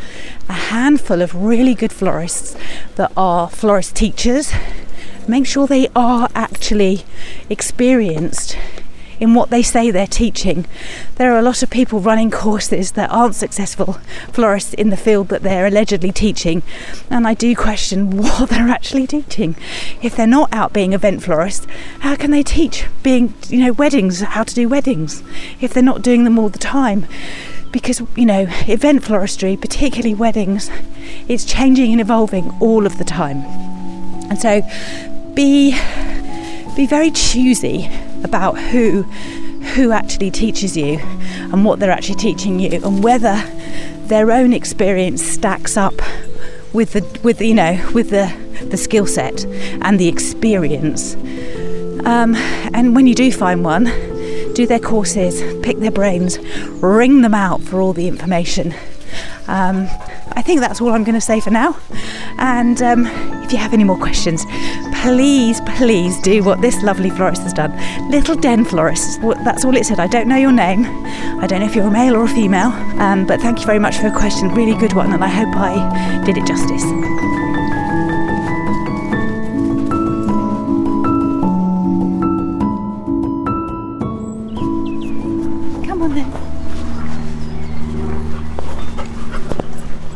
a 0.48 0.54
handful 0.54 1.22
of 1.22 1.36
really 1.36 1.74
good 1.74 1.92
florists 1.92 2.56
that 2.96 3.12
are 3.18 3.50
florist 3.50 3.96
teachers. 3.96 4.52
Make 5.28 5.46
sure 5.46 5.66
they 5.68 5.88
are 5.96 6.30
actually 6.36 7.04
experienced 7.50 8.58
in 9.20 9.34
what 9.34 9.50
they 9.50 9.64
say 9.64 9.92
they're 9.92 10.08
teaching. 10.08 10.66
There 11.16 11.34
are 11.34 11.40
a 11.40 11.42
lot 11.42 11.64
of 11.64 11.70
people 11.70 12.00
running 12.00 12.32
courses 12.32 12.94
that 12.94 13.10
aren't 13.12 13.36
successful 13.36 13.94
florists 14.32 14.74
in 14.74 14.90
the 14.90 14.98
field 14.98 15.30
that 15.30 15.44
they're 15.44 15.68
allegedly 15.68 16.12
teaching, 16.12 16.64
and 17.10 17.28
I 17.28 17.34
do 17.34 17.56
question 17.56 18.18
what 18.18 18.50
they're 18.50 18.70
actually 18.70 19.08
teaching. 19.08 19.56
If 20.02 20.16
they're 20.16 20.28
not 20.28 20.54
out 20.54 20.74
being 20.74 20.94
event 20.94 21.24
florists, 21.24 21.68
how 22.00 22.16
can 22.16 22.32
they 22.32 22.44
teach 22.44 22.86
being, 23.04 23.34
you 23.48 23.60
know, 23.60 23.74
weddings, 23.74 24.22
how 24.22 24.44
to 24.44 24.56
do 24.56 24.68
weddings, 24.70 25.24
if 25.62 25.74
they're 25.74 25.84
not 25.84 26.02
doing 26.02 26.24
them 26.24 26.40
all 26.40 26.50
the 26.50 26.60
time? 26.60 27.08
because 27.72 28.02
you 28.16 28.26
know 28.26 28.48
event 28.68 29.04
floristry 29.04 29.60
particularly 29.60 30.14
weddings 30.14 30.70
it's 31.28 31.44
changing 31.44 31.92
and 31.92 32.00
evolving 32.00 32.50
all 32.62 32.86
of 32.86 32.98
the 32.98 33.04
time 33.04 33.40
and 34.30 34.40
so 34.40 34.62
be 35.34 35.72
be 36.78 36.86
very 36.86 37.12
choosy 37.12 37.90
about 38.26 38.60
who 38.60 39.04
who 39.74 39.92
actually 39.92 40.30
teaches 40.30 40.76
you 40.76 41.00
and 41.00 41.64
what 41.64 41.80
they're 41.80 41.92
actually 41.92 42.16
teaching 42.16 42.60
you 42.60 42.70
and 42.84 43.04
whether 43.04 43.42
their 44.08 44.32
own 44.32 44.52
experience 44.52 45.24
stacks 45.24 45.78
up 45.78 45.94
with 46.74 46.92
the 46.94 47.20
with 47.24 47.42
you 47.42 47.54
know 47.54 47.80
with 47.94 48.10
the 48.10 48.28
the 48.70 48.78
skill 48.78 49.08
set 49.08 49.46
and 49.82 50.00
the 50.00 50.10
experience 50.10 51.16
um, 52.06 52.36
and 52.74 52.96
when 52.96 53.08
you 53.08 53.16
do 53.16 53.32
find 53.32 53.64
one 53.64 53.86
do 54.56 54.66
their 54.66 54.80
courses, 54.80 55.44
pick 55.62 55.78
their 55.80 55.92
brains, 55.92 56.40
ring 56.82 57.22
them 57.22 57.34
out 57.34 57.62
for 57.62 57.82
all 57.82 57.94
the 57.94 58.08
information. 58.08 58.74
Um, 59.48 59.88
I 60.32 60.42
think 60.42 60.62
that's 60.62 60.82
all 60.82 60.94
I'm 60.94 61.04
going 61.04 61.16
to 61.16 61.22
say 61.22 61.40
for 61.40 61.52
now. 61.52 61.78
And 62.38 62.82
um, 62.82 63.06
if 63.44 63.52
you 63.52 63.60
have 63.60 63.74
any 63.74 63.84
more 63.84 63.98
questions, 63.98 64.44
please, 65.06 65.62
please 65.78 66.20
do 66.20 66.44
what 66.44 66.62
this 66.62 66.82
lovely 66.82 67.12
florist 67.12 67.44
has 67.44 67.54
done. 67.54 67.72
Little 68.10 68.36
Den 68.36 68.66
Florist, 68.66 69.22
that's 69.44 69.64
all 69.64 69.78
it 69.78 69.86
said. 69.86 70.00
I 70.00 70.08
don't 70.08 70.28
know 70.28 70.36
your 70.36 70.52
name. 70.52 70.84
I 71.40 71.46
don't 71.46 71.60
know 71.60 71.68
if 71.68 71.76
you're 71.76 71.86
a 71.86 71.92
male 71.92 72.16
or 72.16 72.24
a 72.24 72.28
female. 72.28 72.72
Um, 73.00 73.28
but 73.28 73.40
thank 73.40 73.60
you 73.60 73.68
very 73.68 73.78
much 73.78 73.98
for 73.98 74.08
your 74.08 74.18
question. 74.18 74.50
Really 74.50 74.76
good 74.80 74.94
one, 74.94 75.14
and 75.14 75.24
I 75.24 75.28
hope 75.28 75.56
I 75.56 76.26
did 76.26 76.38
it 76.38 76.48
justice. 76.48 77.15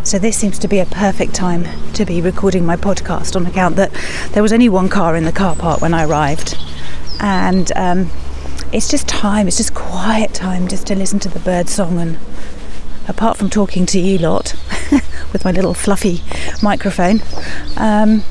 So 0.10 0.18
this 0.18 0.36
seems 0.36 0.57
to 0.57 0.68
be 0.68 0.80
a 0.80 0.88
perfect 0.88 1.36
time 1.36 1.66
to 1.93 2.03
be 2.03 2.20
recording 2.20 2.66
my 2.66 2.76
podcast 2.76 3.36
on 3.36 3.45
account 3.45 3.76
that 3.76 3.91
there 4.32 4.41
was 4.41 4.51
only 4.51 4.68
one 4.68 4.89
car 4.89 5.16
in 5.16 5.24
the 5.24 5.32
car 5.32 5.55
park 5.55 5.82
when 5.82 5.93
I 5.93 6.03
arrived, 6.03 6.57
and 7.20 7.72
um, 7.76 8.10
it's 8.74 8.89
just 8.89 9.07
time. 9.07 9.47
It's 9.47 9.57
just 9.57 9.76
quiet 9.76 10.34
time 10.34 10.68
just 10.68 10.88
to 10.88 10.95
listen 10.95 11.20
to 11.20 11.30
the 11.30 11.38
bird 11.38 11.70
song 11.70 11.99
and 11.99 12.18
apart 13.07 13.38
from 13.38 13.51
talking 13.51 13.86
to 13.86 13.99
you 13.99 14.18
lot 14.18 14.55
with 15.32 15.45
my 15.45 15.51
little 15.51 15.76
fluffy 15.76 16.24
microphone. 16.64 17.22
Um, 17.78 18.24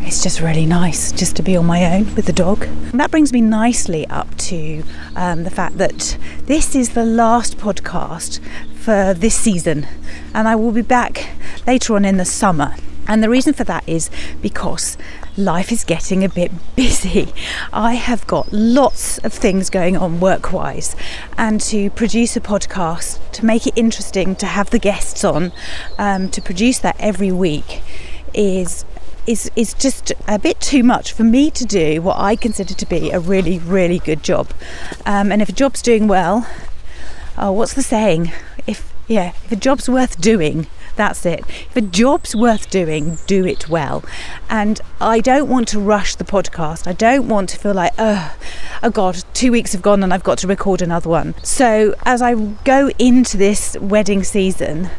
it's 0.00 0.22
just 0.22 0.42
really 0.42 0.66
nice 0.66 1.12
just 1.12 1.34
to 1.36 1.42
be 1.42 1.56
on 1.56 1.64
my 1.64 1.94
own 1.94 2.14
with 2.14 2.26
the 2.26 2.32
dog. 2.34 2.64
And 2.64 3.00
that 3.00 3.10
brings 3.10 3.32
me 3.32 3.40
nicely 3.40 4.06
up 4.08 4.36
to 4.36 4.82
um, 5.16 5.44
the 5.44 5.50
fact 5.50 5.78
that 5.78 6.18
this 6.44 6.74
is 6.74 6.90
the 6.90 7.06
last 7.06 7.56
podcast 7.56 8.38
for 8.80 9.12
this 9.12 9.34
season, 9.34 9.86
and 10.34 10.48
I 10.48 10.56
will 10.56 10.72
be 10.72 10.82
back 10.82 11.30
later 11.66 11.94
on 11.94 12.04
in 12.04 12.16
the 12.16 12.24
summer. 12.24 12.74
And 13.06 13.22
the 13.22 13.28
reason 13.28 13.54
for 13.54 13.64
that 13.64 13.82
is 13.88 14.08
because 14.40 14.96
life 15.36 15.72
is 15.72 15.84
getting 15.84 16.24
a 16.24 16.28
bit 16.28 16.52
busy. 16.76 17.32
I 17.72 17.94
have 17.94 18.26
got 18.26 18.52
lots 18.52 19.18
of 19.18 19.32
things 19.32 19.68
going 19.68 19.96
on 19.96 20.20
work 20.20 20.52
wise, 20.52 20.96
and 21.36 21.60
to 21.62 21.90
produce 21.90 22.36
a 22.36 22.40
podcast, 22.40 23.18
to 23.32 23.44
make 23.44 23.66
it 23.66 23.74
interesting, 23.76 24.34
to 24.36 24.46
have 24.46 24.70
the 24.70 24.78
guests 24.78 25.24
on, 25.24 25.52
um, 25.98 26.30
to 26.30 26.40
produce 26.40 26.78
that 26.78 26.96
every 26.98 27.32
week 27.32 27.82
is. 28.34 28.84
Is, 29.26 29.50
is 29.54 29.74
just 29.74 30.12
a 30.26 30.38
bit 30.38 30.58
too 30.60 30.82
much 30.82 31.12
for 31.12 31.22
me 31.22 31.50
to 31.52 31.64
do 31.64 32.00
what 32.00 32.16
I 32.18 32.34
consider 32.34 32.74
to 32.74 32.86
be 32.86 33.10
a 33.10 33.20
really, 33.20 33.58
really 33.58 33.98
good 33.98 34.24
job. 34.24 34.48
Um, 35.04 35.30
and 35.30 35.42
if 35.42 35.48
a 35.50 35.52
job's 35.52 35.82
doing 35.82 36.08
well, 36.08 36.48
oh, 37.36 37.52
what's 37.52 37.74
the 37.74 37.82
saying? 37.82 38.32
If 38.66 38.92
yeah, 39.10 39.32
if 39.44 39.50
a 39.50 39.56
job's 39.56 39.88
worth 39.88 40.20
doing, 40.20 40.68
that's 40.94 41.26
it. 41.26 41.40
If 41.48 41.76
a 41.76 41.80
job's 41.80 42.36
worth 42.36 42.70
doing, 42.70 43.18
do 43.26 43.44
it 43.44 43.68
well. 43.68 44.04
And 44.48 44.80
I 45.00 45.18
don't 45.18 45.48
want 45.48 45.66
to 45.68 45.80
rush 45.80 46.14
the 46.14 46.22
podcast. 46.22 46.86
I 46.86 46.92
don't 46.92 47.26
want 47.26 47.48
to 47.48 47.58
feel 47.58 47.74
like, 47.74 47.92
oh, 47.98 48.36
oh 48.84 48.90
God, 48.90 49.24
two 49.34 49.50
weeks 49.50 49.72
have 49.72 49.82
gone 49.82 50.04
and 50.04 50.14
I've 50.14 50.22
got 50.22 50.38
to 50.38 50.46
record 50.46 50.80
another 50.80 51.10
one. 51.10 51.34
So 51.42 51.94
as 52.04 52.22
I 52.22 52.34
go 52.34 52.90
into 53.00 53.36
this 53.36 53.76
wedding 53.80 54.22
season, 54.22 54.90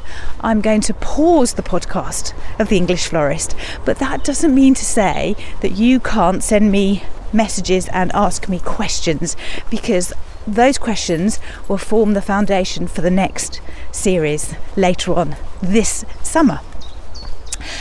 I'm 0.41 0.59
going 0.59 0.81
to 0.81 0.93
pause 0.95 1.53
the 1.53 1.63
podcast 1.63 2.33
of 2.59 2.67
The 2.67 2.75
English 2.75 3.07
Florist. 3.07 3.55
But 3.85 3.99
that 3.99 4.25
doesn't 4.25 4.53
mean 4.53 4.73
to 4.73 4.83
say 4.83 5.37
that 5.61 5.71
you 5.71 6.01
can't 6.01 6.43
send 6.43 6.69
me 6.69 7.03
messages 7.31 7.87
and 7.89 8.11
ask 8.13 8.49
me 8.49 8.59
questions 8.59 9.37
because 9.69 10.11
those 10.47 10.77
questions 10.77 11.39
will 11.67 11.77
form 11.77 12.13
the 12.13 12.21
foundation 12.21 12.87
for 12.87 13.01
the 13.01 13.11
next 13.11 13.61
series 13.91 14.55
later 14.75 15.13
on 15.13 15.35
this 15.61 16.05
summer. 16.23 16.59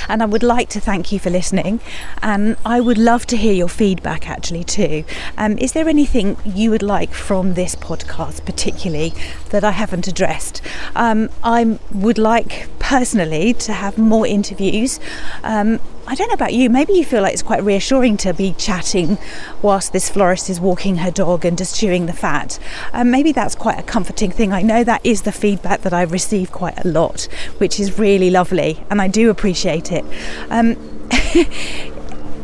And 0.08 0.22
I 0.22 0.26
would 0.26 0.42
like 0.42 0.68
to 0.70 0.80
thank 0.80 1.12
you 1.12 1.18
for 1.18 1.30
listening. 1.30 1.80
And 2.22 2.56
I 2.64 2.80
would 2.80 2.98
love 2.98 3.26
to 3.26 3.36
hear 3.36 3.52
your 3.52 3.68
feedback 3.68 4.28
actually 4.28 4.64
too. 4.64 5.04
Um, 5.38 5.56
is 5.58 5.72
there 5.72 5.88
anything 5.88 6.36
you 6.44 6.70
would 6.70 6.82
like 6.82 7.12
from 7.12 7.54
this 7.54 7.74
podcast, 7.74 8.44
particularly 8.44 9.14
that 9.50 9.64
I 9.64 9.70
haven't 9.70 10.06
addressed? 10.06 10.60
Um, 10.94 11.30
I 11.42 11.78
would 11.92 12.18
like 12.18 12.68
personally 12.90 13.54
to 13.54 13.72
have 13.72 13.96
more 13.96 14.26
interviews. 14.26 14.98
Um, 15.44 15.78
I 16.08 16.16
don't 16.16 16.26
know 16.26 16.34
about 16.34 16.54
you, 16.54 16.68
maybe 16.68 16.92
you 16.94 17.04
feel 17.04 17.22
like 17.22 17.32
it's 17.32 17.40
quite 17.40 17.62
reassuring 17.62 18.16
to 18.16 18.34
be 18.34 18.52
chatting 18.54 19.16
whilst 19.62 19.92
this 19.92 20.10
florist 20.10 20.50
is 20.50 20.58
walking 20.58 20.96
her 20.96 21.12
dog 21.12 21.44
and 21.44 21.56
just 21.56 21.78
chewing 21.78 22.06
the 22.06 22.12
fat. 22.12 22.58
Um, 22.92 23.12
maybe 23.12 23.30
that's 23.30 23.54
quite 23.54 23.78
a 23.78 23.84
comforting 23.84 24.32
thing. 24.32 24.52
I 24.52 24.62
know 24.62 24.82
that 24.82 25.06
is 25.06 25.22
the 25.22 25.30
feedback 25.30 25.82
that 25.82 25.92
I 25.92 26.02
receive 26.02 26.50
quite 26.50 26.84
a 26.84 26.88
lot, 26.88 27.28
which 27.58 27.78
is 27.78 27.96
really 27.96 28.28
lovely, 28.28 28.84
and 28.90 29.00
I 29.00 29.06
do 29.06 29.30
appreciate 29.30 29.92
it. 29.92 30.04
Um, 30.50 30.76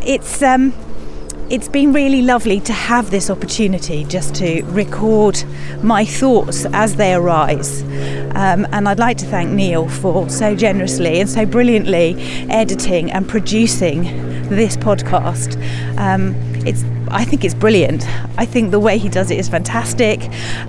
it's 0.07 0.45
um, 0.45 0.73
it's 1.49 1.69
been 1.69 1.93
really 1.93 2.23
lovely 2.23 2.61
to 2.61 2.73
have 2.73 3.11
this 3.11 3.31
opportunity 3.31 4.05
just 4.05 4.35
to 4.37 4.63
record 4.65 5.45
my 5.83 6.05
thoughts 6.05 6.67
as 6.73 6.97
they 6.97 7.15
arise. 7.15 7.83
Um, 8.37 8.67
and 8.73 8.87
I'd 8.87 8.99
like 8.99 9.17
to 9.19 9.27
thank 9.27 9.51
Neil 9.51 9.89
for 9.89 10.29
so 10.29 10.55
generously 10.55 11.21
and 11.21 11.29
so 11.29 11.47
brilliantly 11.47 12.15
editing 12.51 13.11
and 13.11 13.27
producing 13.27 14.03
this 14.51 14.77
podcast. 14.77 15.57
Um, 15.99 16.35
it's 16.67 16.85
I 17.09 17.25
think 17.25 17.45
it's 17.45 17.55
brilliant. 17.55 18.05
I 18.37 18.45
think 18.45 18.73
the 18.73 18.81
way 18.81 18.99
he 18.99 19.09
does 19.09 19.31
it 19.31 19.39
is 19.39 19.49
fantastic, 19.49 20.21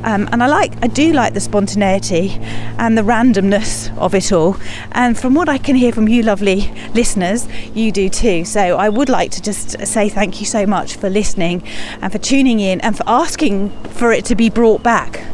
um, 0.04 0.30
and 0.32 0.42
I 0.44 0.48
like 0.48 0.72
I 0.82 0.88
do 0.88 1.12
like 1.12 1.34
the 1.34 1.42
spontaneity 1.42 2.38
and 2.78 2.98
the 2.98 3.02
randomness 3.02 3.96
of 3.98 4.16
it 4.16 4.32
all. 4.32 4.56
And 4.94 5.18
from 5.18 5.34
what 5.34 5.50
I 5.50 5.58
can 5.58 5.76
hear 5.76 5.92
from 5.92 6.08
you, 6.08 6.24
lovely 6.24 6.72
listeners, 6.94 7.48
you 7.74 7.92
do 7.92 8.08
too. 8.08 8.46
So 8.46 8.78
I 8.78 8.88
would 8.88 9.10
like 9.10 9.32
to 9.32 9.42
just 9.42 9.86
say 9.86 10.08
thank 10.08 10.40
you 10.40 10.46
so 10.46 10.66
much 10.66 10.96
for 10.96 11.10
listening 11.10 11.64
and 12.02 12.12
for 12.14 12.20
tuning 12.20 12.60
in 12.60 12.80
and 12.82 12.96
for 12.96 13.04
asking 13.08 13.72
for 13.90 14.14
it 14.14 14.24
to 14.26 14.36
be 14.36 14.50
brought 14.50 14.84
back. 14.84 15.26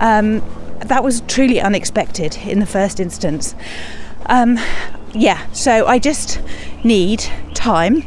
Um, 0.00 0.42
that 0.80 1.02
was 1.02 1.22
truly 1.22 1.60
unexpected 1.60 2.36
in 2.38 2.60
the 2.60 2.66
first 2.66 3.00
instance. 3.00 3.54
Um, 4.26 4.58
yeah, 5.14 5.50
so 5.52 5.86
I 5.86 5.98
just 5.98 6.40
need 6.84 7.24
time. 7.54 8.04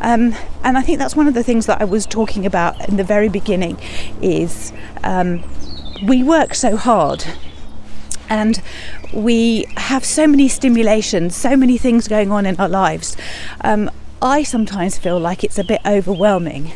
Um, 0.00 0.34
and 0.62 0.76
I 0.76 0.82
think 0.82 0.98
that's 0.98 1.16
one 1.16 1.28
of 1.28 1.34
the 1.34 1.42
things 1.42 1.66
that 1.66 1.80
I 1.80 1.84
was 1.84 2.06
talking 2.06 2.44
about 2.44 2.88
in 2.88 2.96
the 2.96 3.04
very 3.04 3.28
beginning 3.28 3.78
is 4.20 4.72
um, 5.02 5.42
we 6.06 6.22
work 6.22 6.54
so 6.54 6.76
hard 6.76 7.24
and 8.28 8.62
we 9.12 9.66
have 9.76 10.04
so 10.04 10.26
many 10.26 10.48
stimulations, 10.48 11.34
so 11.34 11.56
many 11.56 11.76
things 11.76 12.08
going 12.08 12.30
on 12.30 12.46
in 12.46 12.56
our 12.60 12.68
lives. 12.68 13.16
Um, 13.62 13.90
I 14.22 14.42
sometimes 14.42 14.98
feel 14.98 15.18
like 15.18 15.42
it's 15.42 15.58
a 15.58 15.64
bit 15.64 15.80
overwhelming. 15.84 16.72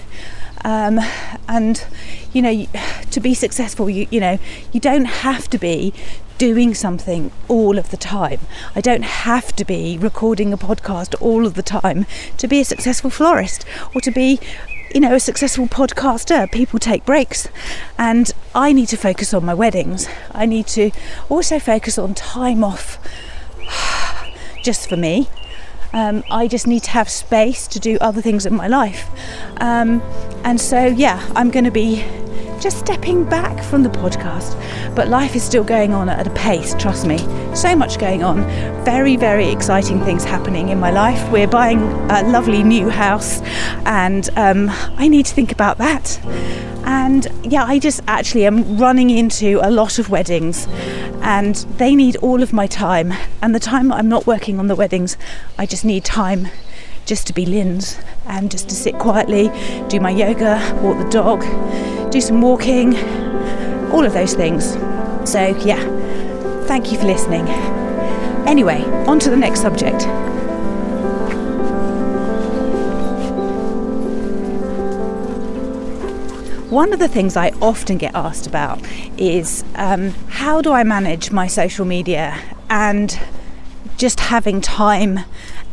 Um, 0.64 0.98
and 1.46 1.84
you 2.32 2.40
know 2.40 2.66
to 3.10 3.20
be 3.20 3.34
successful 3.34 3.90
you, 3.90 4.06
you 4.10 4.18
know 4.18 4.38
you 4.72 4.80
don't 4.80 5.04
have 5.04 5.48
to 5.50 5.58
be 5.58 5.92
doing 6.38 6.74
something 6.74 7.30
all 7.48 7.78
of 7.78 7.90
the 7.90 7.96
time. 7.96 8.40
I 8.74 8.80
don't 8.80 9.04
have 9.04 9.54
to 9.56 9.64
be 9.64 9.98
recording 9.98 10.52
a 10.52 10.56
podcast 10.56 11.14
all 11.20 11.46
of 11.46 11.54
the 11.54 11.62
time 11.62 12.06
to 12.38 12.48
be 12.48 12.60
a 12.60 12.64
successful 12.64 13.10
florist 13.10 13.64
or 13.94 14.00
to 14.00 14.10
be 14.10 14.40
you 14.92 15.00
know 15.00 15.14
a 15.14 15.20
successful 15.20 15.66
podcaster. 15.66 16.50
People 16.50 16.78
take 16.78 17.04
breaks. 17.04 17.48
And 17.98 18.32
i 18.54 18.72
need 18.72 18.88
to 18.88 18.96
focus 18.96 19.32
on 19.34 19.44
my 19.44 19.54
weddings. 19.54 20.08
I 20.32 20.46
need 20.46 20.66
to 20.68 20.90
also 21.28 21.58
focus 21.58 21.98
on 21.98 22.14
time 22.14 22.64
off 22.64 22.98
just 24.62 24.88
for 24.88 24.96
me 24.96 25.28
um, 25.94 26.22
i 26.30 26.46
just 26.46 26.66
need 26.66 26.82
to 26.82 26.90
have 26.90 27.08
space 27.08 27.66
to 27.66 27.80
do 27.80 27.96
other 28.00 28.20
things 28.20 28.44
in 28.44 28.54
my 28.54 28.68
life 28.68 29.08
um, 29.58 30.02
and 30.44 30.60
so 30.60 30.84
yeah 30.84 31.26
i'm 31.34 31.50
going 31.50 31.64
to 31.64 31.70
be 31.70 32.04
just 32.64 32.78
stepping 32.78 33.24
back 33.24 33.62
from 33.62 33.82
the 33.82 33.90
podcast. 33.90 34.56
But 34.96 35.08
life 35.08 35.36
is 35.36 35.42
still 35.42 35.64
going 35.64 35.92
on 35.92 36.08
at 36.08 36.26
a 36.26 36.30
pace, 36.30 36.74
trust 36.78 37.06
me. 37.06 37.18
So 37.54 37.76
much 37.76 37.98
going 37.98 38.22
on. 38.22 38.42
Very, 38.86 39.16
very 39.16 39.50
exciting 39.50 40.00
things 40.00 40.24
happening 40.24 40.70
in 40.70 40.80
my 40.80 40.90
life. 40.90 41.30
We're 41.30 41.46
buying 41.46 41.82
a 42.10 42.22
lovely 42.22 42.62
new 42.62 42.88
house, 42.88 43.42
and 43.84 44.30
um, 44.36 44.70
I 44.96 45.08
need 45.08 45.26
to 45.26 45.34
think 45.34 45.52
about 45.52 45.76
that. 45.76 46.18
And 46.86 47.26
yeah, 47.42 47.64
I 47.64 47.78
just 47.78 48.00
actually 48.06 48.46
am 48.46 48.78
running 48.78 49.10
into 49.10 49.58
a 49.62 49.70
lot 49.70 49.98
of 49.98 50.10
weddings, 50.10 50.66
and 51.22 51.54
they 51.78 51.94
need 51.94 52.16
all 52.16 52.42
of 52.42 52.52
my 52.52 52.66
time. 52.66 53.12
And 53.42 53.54
the 53.54 53.60
time 53.60 53.92
I'm 53.92 54.08
not 54.08 54.26
working 54.26 54.58
on 54.58 54.68
the 54.68 54.76
weddings, 54.76 55.16
I 55.58 55.66
just 55.66 55.84
need 55.84 56.04
time 56.04 56.48
just 57.06 57.26
to 57.26 57.32
be 57.32 57.44
Linz 57.46 57.98
and 58.26 58.50
just 58.50 58.68
to 58.70 58.74
sit 58.74 58.98
quietly, 58.98 59.50
do 59.88 60.00
my 60.00 60.10
yoga, 60.10 60.58
walk 60.82 60.98
the 60.98 61.10
dog, 61.10 61.42
do 62.10 62.20
some 62.20 62.40
walking, 62.40 62.96
all 63.90 64.04
of 64.04 64.12
those 64.12 64.34
things. 64.34 64.72
So, 65.28 65.56
yeah, 65.64 65.82
thank 66.66 66.92
you 66.92 66.98
for 66.98 67.06
listening. 67.06 67.46
Anyway, 68.46 68.82
on 69.06 69.18
to 69.20 69.30
the 69.30 69.36
next 69.36 69.60
subject. 69.60 70.06
One 76.74 76.92
of 76.92 76.98
the 76.98 77.06
things 77.06 77.36
I 77.36 77.50
often 77.62 77.98
get 77.98 78.16
asked 78.16 78.48
about 78.48 78.80
is 79.16 79.62
um, 79.76 80.10
how 80.28 80.60
do 80.60 80.72
I 80.72 80.82
manage 80.82 81.30
my 81.30 81.46
social 81.46 81.84
media 81.84 82.36
and 82.68 83.16
just 83.96 84.18
having 84.18 84.60
time 84.60 85.20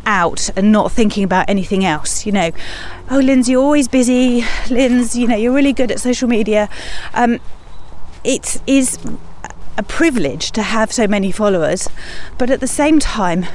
out 0.06 0.52
and 0.56 0.72
not 0.72 0.92
thinking 0.92 1.24
about 1.24 1.50
anything 1.50 1.84
else. 1.84 2.24
You 2.24 2.34
know, 2.34 2.52
oh, 3.10 3.18
Lindsey, 3.18 3.54
you're 3.54 3.64
always 3.64 3.88
busy. 3.88 4.46
Lindsey, 4.70 5.22
you 5.22 5.28
know, 5.28 5.36
you're 5.36 5.54
really 5.54 5.74
good 5.74 5.90
at 5.90 6.00
social 6.00 6.28
media. 6.28 6.70
Um, 7.16 7.40
it 8.24 8.62
is 8.68 9.00
a 9.78 9.84
privilege 9.84 10.52
to 10.52 10.62
have 10.62 10.92
so 10.92 11.08
many 11.08 11.32
followers, 11.32 11.90
but 12.38 12.50
at 12.50 12.60
the 12.60 12.68
same 12.68 13.00
time, 13.00 13.46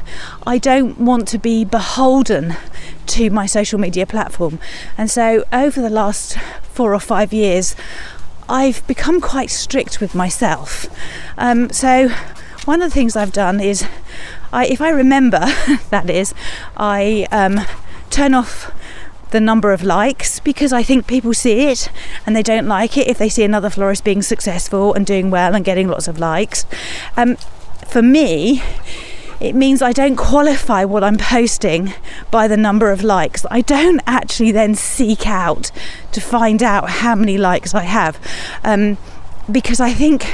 I 0.46 0.58
don't 0.58 0.98
want 1.00 1.28
to 1.28 1.38
be 1.38 1.64
beholden 1.64 2.56
to 3.06 3.30
my 3.30 3.46
social 3.46 3.78
media 3.78 4.06
platform. 4.06 4.58
And 4.96 5.10
so, 5.10 5.44
over 5.52 5.80
the 5.80 5.90
last 5.90 6.36
four 6.62 6.94
or 6.94 7.00
five 7.00 7.32
years, 7.32 7.76
I've 8.48 8.86
become 8.86 9.20
quite 9.20 9.50
strict 9.50 10.00
with 10.00 10.14
myself. 10.14 10.86
Um, 11.36 11.70
so, 11.70 12.08
one 12.64 12.82
of 12.82 12.90
the 12.90 12.94
things 12.94 13.16
I've 13.16 13.32
done 13.32 13.60
is, 13.60 13.84
I, 14.52 14.66
if 14.66 14.80
I 14.80 14.90
remember, 14.90 15.40
that 15.90 16.08
is, 16.10 16.34
I 16.76 17.26
um, 17.30 17.60
turn 18.10 18.34
off 18.34 18.72
the 19.30 19.40
number 19.40 19.72
of 19.72 19.82
likes 19.82 20.40
because 20.40 20.72
I 20.72 20.82
think 20.82 21.06
people 21.06 21.34
see 21.34 21.68
it 21.68 21.88
and 22.24 22.34
they 22.34 22.42
don't 22.42 22.66
like 22.66 22.96
it 22.96 23.08
if 23.08 23.18
they 23.18 23.28
see 23.28 23.42
another 23.42 23.70
florist 23.70 24.04
being 24.04 24.22
successful 24.22 24.94
and 24.94 25.04
doing 25.04 25.30
well 25.30 25.54
and 25.54 25.64
getting 25.64 25.88
lots 25.88 26.08
of 26.08 26.18
likes. 26.18 26.64
Um, 27.16 27.36
for 27.86 28.02
me, 28.02 28.62
it 29.40 29.54
means 29.54 29.82
I 29.82 29.92
don't 29.92 30.16
qualify 30.16 30.84
what 30.84 31.04
I'm 31.04 31.18
posting 31.18 31.92
by 32.30 32.48
the 32.48 32.56
number 32.56 32.90
of 32.90 33.02
likes. 33.02 33.44
I 33.50 33.60
don't 33.60 34.00
actually 34.06 34.52
then 34.52 34.74
seek 34.74 35.26
out 35.26 35.70
to 36.12 36.20
find 36.20 36.62
out 36.62 36.88
how 36.88 37.14
many 37.14 37.36
likes 37.36 37.74
I 37.74 37.82
have 37.82 38.18
um, 38.64 38.96
because 39.50 39.80
I 39.80 39.92
think 39.92 40.26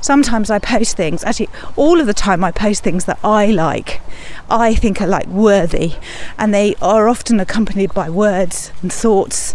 sometimes 0.00 0.50
I 0.50 0.58
post 0.58 0.96
things, 0.96 1.24
actually, 1.24 1.48
all 1.76 2.00
of 2.00 2.06
the 2.06 2.14
time 2.14 2.44
I 2.44 2.50
post 2.50 2.82
things 2.82 3.04
that 3.04 3.18
I 3.22 3.46
like, 3.46 4.00
I 4.48 4.74
think 4.74 5.00
are 5.00 5.06
like 5.06 5.26
worthy, 5.26 5.94
and 6.38 6.52
they 6.52 6.74
are 6.82 7.08
often 7.08 7.40
accompanied 7.40 7.94
by 7.94 8.10
words 8.10 8.72
and 8.82 8.92
thoughts 8.92 9.54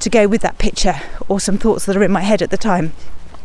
to 0.00 0.10
go 0.10 0.26
with 0.28 0.42
that 0.42 0.58
picture 0.58 1.00
or 1.28 1.40
some 1.40 1.58
thoughts 1.58 1.86
that 1.86 1.96
are 1.96 2.02
in 2.02 2.12
my 2.12 2.20
head 2.20 2.42
at 2.42 2.50
the 2.50 2.56
time. 2.56 2.92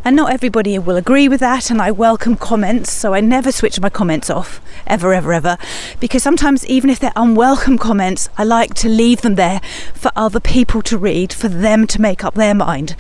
And 0.04 0.16
not 0.16 0.34
everybody 0.34 0.80
will 0.80 0.97
agree 0.97 1.30
with 1.30 1.41
that, 1.41 1.70
and 1.70 1.80
I 1.80 1.91
welcome 1.91 2.36
comments, 2.36 2.91
so 2.91 3.14
I 3.14 3.22
never 3.22 3.52
switch 3.52 3.80
my 3.80 3.89
comments 3.89 4.32
off, 4.32 4.60
ever, 4.88 5.14
ever, 5.14 5.32
ever. 5.32 5.58
Because 5.99 6.24
sometimes, 6.24 6.66
even 6.66 6.89
if 6.89 6.99
they're 6.99 7.14
unwelcome 7.16 7.78
comments, 7.78 8.28
I 8.36 8.43
like 8.43 8.74
to 8.76 8.89
leave 8.89 9.22
them 9.22 9.36
there 9.36 9.62
for 9.93 10.12
other 10.16 10.39
people 10.39 10.82
to 10.84 10.97
read, 10.97 11.32
for 11.32 11.49
them 11.49 11.86
to 11.86 12.02
make 12.02 12.24
up 12.24 12.34
their 12.34 12.56
mind. 12.56 12.95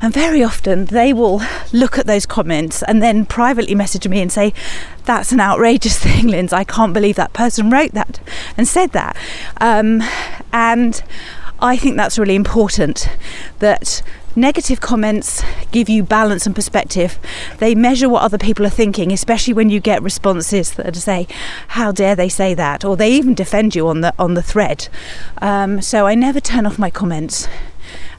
And 0.00 0.14
very 0.14 0.40
often 0.40 0.84
they 0.84 1.12
will 1.12 1.42
look 1.72 1.98
at 1.98 2.06
those 2.06 2.26
comments 2.26 2.80
and 2.84 3.02
then 3.02 3.26
privately 3.26 3.74
message 3.74 4.06
me 4.06 4.20
and 4.20 4.30
say, 4.30 4.54
That's 5.04 5.32
an 5.32 5.40
outrageous 5.40 5.98
thing, 6.02 6.28
Linz. 6.28 6.52
I 6.52 6.62
can't 6.62 6.94
believe 6.94 7.16
that 7.16 7.32
person 7.32 7.70
wrote 7.70 7.90
that 7.92 8.20
and 8.56 8.68
said 8.68 8.92
that. 8.92 9.16
Um, 9.60 10.00
and 10.52 11.02
I 11.58 11.76
think 11.76 11.96
that's 11.96 12.20
really 12.20 12.36
important 12.36 13.08
that 13.58 14.02
Negative 14.38 14.82
comments 14.82 15.42
give 15.72 15.88
you 15.88 16.02
balance 16.02 16.44
and 16.44 16.54
perspective. 16.54 17.18
They 17.56 17.74
measure 17.74 18.06
what 18.06 18.20
other 18.20 18.36
people 18.36 18.66
are 18.66 18.70
thinking, 18.70 19.10
especially 19.10 19.54
when 19.54 19.70
you 19.70 19.80
get 19.80 20.02
responses 20.02 20.72
that 20.72 20.94
say, 20.94 21.26
"How 21.68 21.90
dare 21.90 22.14
they 22.14 22.28
say 22.28 22.52
that?" 22.52 22.84
or 22.84 22.98
they 22.98 23.12
even 23.12 23.32
defend 23.32 23.74
you 23.74 23.88
on 23.88 24.02
the 24.02 24.12
on 24.18 24.34
the 24.34 24.42
thread. 24.42 24.88
Um, 25.40 25.80
so 25.80 26.06
I 26.06 26.14
never 26.14 26.38
turn 26.38 26.66
off 26.66 26.78
my 26.78 26.90
comments, 26.90 27.48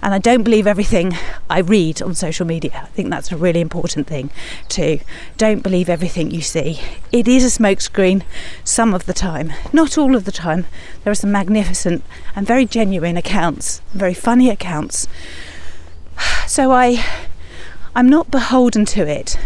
and 0.02 0.12
I 0.12 0.18
don't 0.18 0.42
believe 0.42 0.66
everything 0.66 1.16
I 1.52 1.60
read 1.60 2.02
on 2.02 2.16
social 2.16 2.48
media. 2.48 2.72
I 2.86 2.88
think 2.96 3.12
that's 3.12 3.32
a 3.32 3.38
really 3.38 3.62
important 3.62 4.08
thing 4.08 4.32
too. 4.70 5.02
Don't 5.38 5.62
believe 5.62 5.88
everything 5.88 6.32
you 6.32 6.42
see. 6.42 6.80
It 7.12 7.28
is 7.28 7.46
a 7.46 7.60
smokescreen 7.62 8.24
some 8.64 8.96
of 8.96 9.06
the 9.06 9.14
time, 9.14 9.54
not 9.72 10.00
all 10.00 10.16
of 10.16 10.26
the 10.26 10.32
time. 10.32 10.66
There 11.04 11.12
are 11.12 11.22
some 11.24 11.32
magnificent 11.32 12.04
and 12.36 12.48
very 12.48 12.66
genuine 12.66 13.18
accounts, 13.18 13.84
very 13.94 14.16
funny 14.16 14.50
accounts 14.50 15.08
so 16.48 16.72
I 16.72 17.04
I'm 17.96 18.10
not 18.10 18.30
beholden 18.30 18.86
to 18.86 19.08
it. 19.08 19.40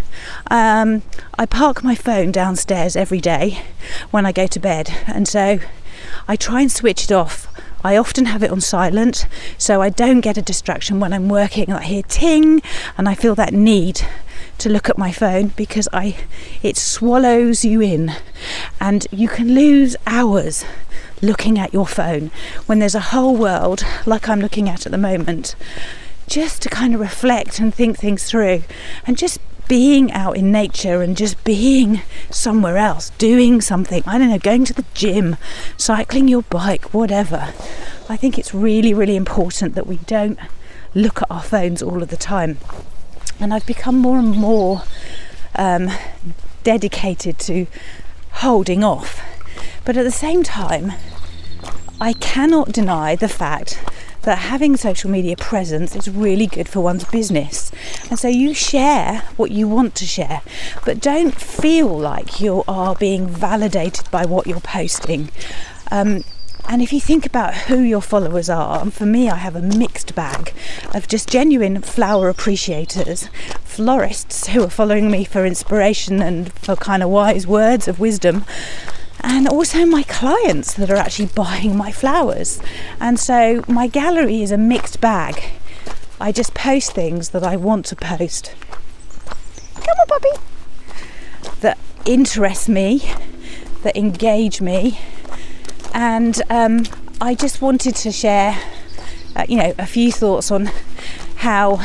Um, 0.49 1.03
I 1.39 1.45
park 1.45 1.83
my 1.83 1.95
phone 1.95 2.31
downstairs 2.31 2.97
every 2.97 3.21
day 3.21 3.63
when 4.11 4.25
I 4.25 4.33
go 4.33 4.45
to 4.47 4.59
bed, 4.59 4.93
and 5.07 5.25
so 5.27 5.59
I 6.27 6.35
try 6.35 6.61
and 6.61 6.71
switch 6.71 7.05
it 7.05 7.11
off. 7.11 7.47
I 7.83 7.97
often 7.97 8.25
have 8.25 8.43
it 8.43 8.51
on 8.51 8.61
silent 8.61 9.25
so 9.57 9.81
I 9.81 9.89
don't 9.89 10.21
get 10.21 10.37
a 10.37 10.41
distraction 10.41 10.99
when 10.99 11.13
I'm 11.13 11.29
working. 11.29 11.71
I 11.71 11.83
hear 11.83 12.03
ting 12.03 12.61
and 12.97 13.09
I 13.09 13.15
feel 13.15 13.33
that 13.35 13.53
need 13.53 14.01
to 14.59 14.69
look 14.69 14.89
at 14.89 14.97
my 14.97 15.11
phone 15.11 15.47
because 15.55 15.87
I 15.91 16.15
it 16.61 16.77
swallows 16.77 17.65
you 17.65 17.81
in 17.81 18.13
and 18.79 19.07
you 19.11 19.27
can 19.27 19.55
lose 19.55 19.95
hours 20.05 20.63
looking 21.21 21.57
at 21.57 21.73
your 21.73 21.87
phone 21.87 22.29
when 22.67 22.77
there's 22.77 22.93
a 22.93 22.99
whole 22.99 23.35
world 23.35 23.83
like 24.05 24.29
I'm 24.29 24.39
looking 24.39 24.69
at 24.69 24.85
at 24.85 24.91
the 24.91 24.97
moment 24.99 25.55
just 26.31 26.61
to 26.61 26.69
kind 26.69 26.95
of 26.95 27.01
reflect 27.01 27.59
and 27.59 27.75
think 27.75 27.97
things 27.97 28.23
through 28.23 28.63
and 29.05 29.17
just 29.17 29.37
being 29.67 30.09
out 30.13 30.37
in 30.37 30.49
nature 30.49 31.01
and 31.01 31.17
just 31.17 31.43
being 31.43 32.01
somewhere 32.29 32.77
else, 32.77 33.09
doing 33.17 33.59
something, 33.59 34.01
I 34.05 34.17
don't 34.17 34.29
know, 34.29 34.39
going 34.39 34.63
to 34.65 34.73
the 34.73 34.85
gym, 34.93 35.35
cycling 35.75 36.29
your 36.29 36.43
bike, 36.43 36.93
whatever. 36.93 37.53
I 38.07 38.15
think 38.15 38.39
it's 38.39 38.53
really, 38.53 38.93
really 38.93 39.17
important 39.17 39.75
that 39.75 39.87
we 39.87 39.97
don't 40.07 40.39
look 40.95 41.21
at 41.21 41.29
our 41.29 41.43
phones 41.43 41.83
all 41.83 42.01
of 42.01 42.07
the 42.07 42.17
time. 42.17 42.59
And 43.37 43.53
I've 43.53 43.65
become 43.65 43.97
more 43.97 44.17
and 44.17 44.31
more 44.31 44.83
um, 45.55 45.89
dedicated 46.63 47.39
to 47.39 47.67
holding 48.35 48.85
off. 48.85 49.21
But 49.83 49.97
at 49.97 50.03
the 50.03 50.11
same 50.11 50.43
time, 50.43 50.93
I 51.99 52.13
cannot 52.13 52.71
deny 52.71 53.17
the 53.17 53.27
fact 53.27 53.83
that 54.23 54.37
having 54.37 54.77
social 54.77 55.09
media 55.09 55.35
presence 55.35 55.95
is 55.95 56.09
really 56.09 56.47
good 56.47 56.69
for 56.69 56.81
one's 56.81 57.05
business. 57.05 57.71
And 58.09 58.19
so 58.19 58.27
you 58.27 58.53
share 58.53 59.23
what 59.37 59.51
you 59.51 59.67
want 59.67 59.95
to 59.95 60.05
share, 60.05 60.41
but 60.85 60.99
don't 60.99 61.35
feel 61.35 61.87
like 61.87 62.39
you 62.39 62.63
are 62.67 62.95
being 62.95 63.27
validated 63.27 64.09
by 64.11 64.25
what 64.25 64.47
you're 64.47 64.59
posting. 64.59 65.29
Um, 65.91 66.23
and 66.69 66.81
if 66.81 66.93
you 66.93 67.01
think 67.01 67.25
about 67.25 67.53
who 67.53 67.79
your 67.81 68.01
followers 68.01 68.49
are, 68.49 68.79
and 68.79 68.93
for 68.93 69.05
me, 69.05 69.29
I 69.29 69.35
have 69.35 69.55
a 69.55 69.61
mixed 69.61 70.13
bag 70.15 70.53
of 70.93 71.07
just 71.07 71.27
genuine 71.27 71.81
flower 71.81 72.29
appreciators, 72.29 73.27
florists 73.63 74.47
who 74.47 74.63
are 74.63 74.69
following 74.69 75.09
me 75.09 75.25
for 75.25 75.45
inspiration 75.45 76.21
and 76.21 76.53
for 76.53 76.75
kind 76.75 77.01
of 77.01 77.09
wise 77.09 77.47
words 77.47 77.87
of 77.87 77.99
wisdom, 77.99 78.45
and 79.23 79.47
also 79.47 79.85
my 79.85 80.03
clients 80.03 80.73
that 80.73 80.89
are 80.89 80.95
actually 80.95 81.27
buying 81.27 81.75
my 81.75 81.91
flowers. 81.91 82.59
And 82.99 83.19
so 83.19 83.63
my 83.67 83.87
gallery 83.87 84.41
is 84.41 84.51
a 84.51 84.57
mixed 84.57 85.01
bag. 85.01 85.43
I 86.19 86.31
just 86.31 86.53
post 86.53 86.93
things 86.93 87.29
that 87.29 87.43
I 87.43 87.55
want 87.55 87.85
to 87.87 87.95
post. 87.95 88.55
Come 89.75 89.95
on, 89.99 90.07
puppy. 90.07 91.59
That 91.61 91.77
interest 92.05 92.69
me, 92.69 93.11
that 93.83 93.95
engage 93.95 94.61
me, 94.61 94.99
and 95.93 96.41
um, 96.49 96.83
I 97.19 97.35
just 97.35 97.61
wanted 97.61 97.95
to 97.97 98.11
share, 98.11 98.57
uh, 99.35 99.45
you 99.47 99.57
know, 99.57 99.73
a 99.77 99.85
few 99.85 100.11
thoughts 100.11 100.51
on 100.51 100.69
how 101.37 101.77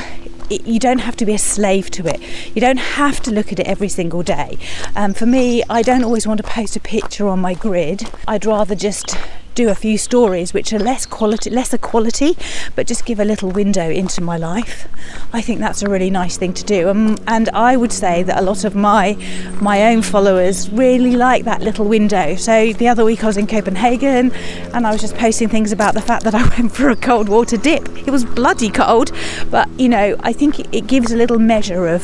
it, 0.51 0.67
you 0.67 0.79
don't 0.79 0.99
have 1.01 1.17
to 1.17 1.27
be 1.27 1.35
a 1.35 1.39
slave 1.39 1.91
to 1.93 2.07
it. 2.07 2.21
You 2.55 2.61
don't 2.61 2.79
have 2.79 3.21
to 3.21 3.31
look 3.31 3.53
at 3.53 3.59
it 3.59 3.67
every 3.67 3.89
single 3.89 4.23
day. 4.23 4.59
Um, 4.95 5.15
for 5.15 5.27
me, 5.27 5.63
I 5.69 5.83
don't 5.83 6.05
always 6.05 6.27
want 6.27 6.39
to 6.39 6.45
post 6.45 6.77
a 6.77 6.81
picture 6.81 7.29
on 7.29 7.41
my 7.41 7.55
grid. 7.55 8.09
I'd 8.27 8.45
rather 8.47 8.75
just 8.75 9.17
do 9.57 9.71
a 9.71 9.75
few 9.75 9.99
stories 9.99 10.53
which 10.53 10.73
are 10.73 10.79
less 10.79 11.07
quality, 11.07 11.51
lesser 11.51 11.79
quality, 11.79 12.37
but 12.77 12.87
just 12.87 13.05
give 13.07 13.19
a 13.19 13.25
little 13.25 13.51
window 13.51 13.91
into 13.91 14.21
my 14.21 14.37
life. 14.37 14.87
I 15.33 15.41
think 15.41 15.61
that's 15.61 15.83
a 15.83 15.89
really 15.89 16.11
nice 16.11 16.37
thing 16.37 16.53
to 16.53 16.65
do, 16.65 16.89
um, 16.91 17.17
and 17.27 17.49
I 17.49 17.77
would 17.77 17.93
say 17.93 18.23
that 18.23 18.39
a 18.39 18.43
lot 18.43 18.65
of 18.65 18.77
my 18.77 19.17
my 19.61 19.87
own 19.87 20.03
followers 20.03 20.69
really 20.71 21.17
like 21.17 21.45
that 21.45 21.63
little 21.63 21.87
window. 21.87 22.37
So 22.37 22.73
the 22.75 22.87
other 22.87 23.05
week 23.05 23.25
I 23.25 23.29
was 23.29 23.39
in 23.39 23.47
Copenhagen, 23.47 24.31
and 24.75 24.87
I 24.87 24.93
was 24.93 25.01
just 25.01 25.17
posting 25.17 25.49
things 25.49 25.73
about 25.73 25.95
the 25.95 26.03
fact 26.03 26.25
that 26.25 26.35
I 26.35 26.47
went 26.59 26.73
for 26.73 26.91
a 26.91 26.97
cold 26.97 27.29
water 27.29 27.57
dip. 27.57 27.89
It 28.07 28.11
was 28.11 28.25
bloody 28.25 28.71
cold, 28.71 29.11
but 29.51 29.69
you 29.81 29.89
know 29.89 30.17
I 30.21 30.33
think 30.33 30.61
it 30.75 30.87
gives 30.87 31.13
a 31.13 31.17
little 31.17 31.39
measure 31.39 31.89
of 31.89 32.03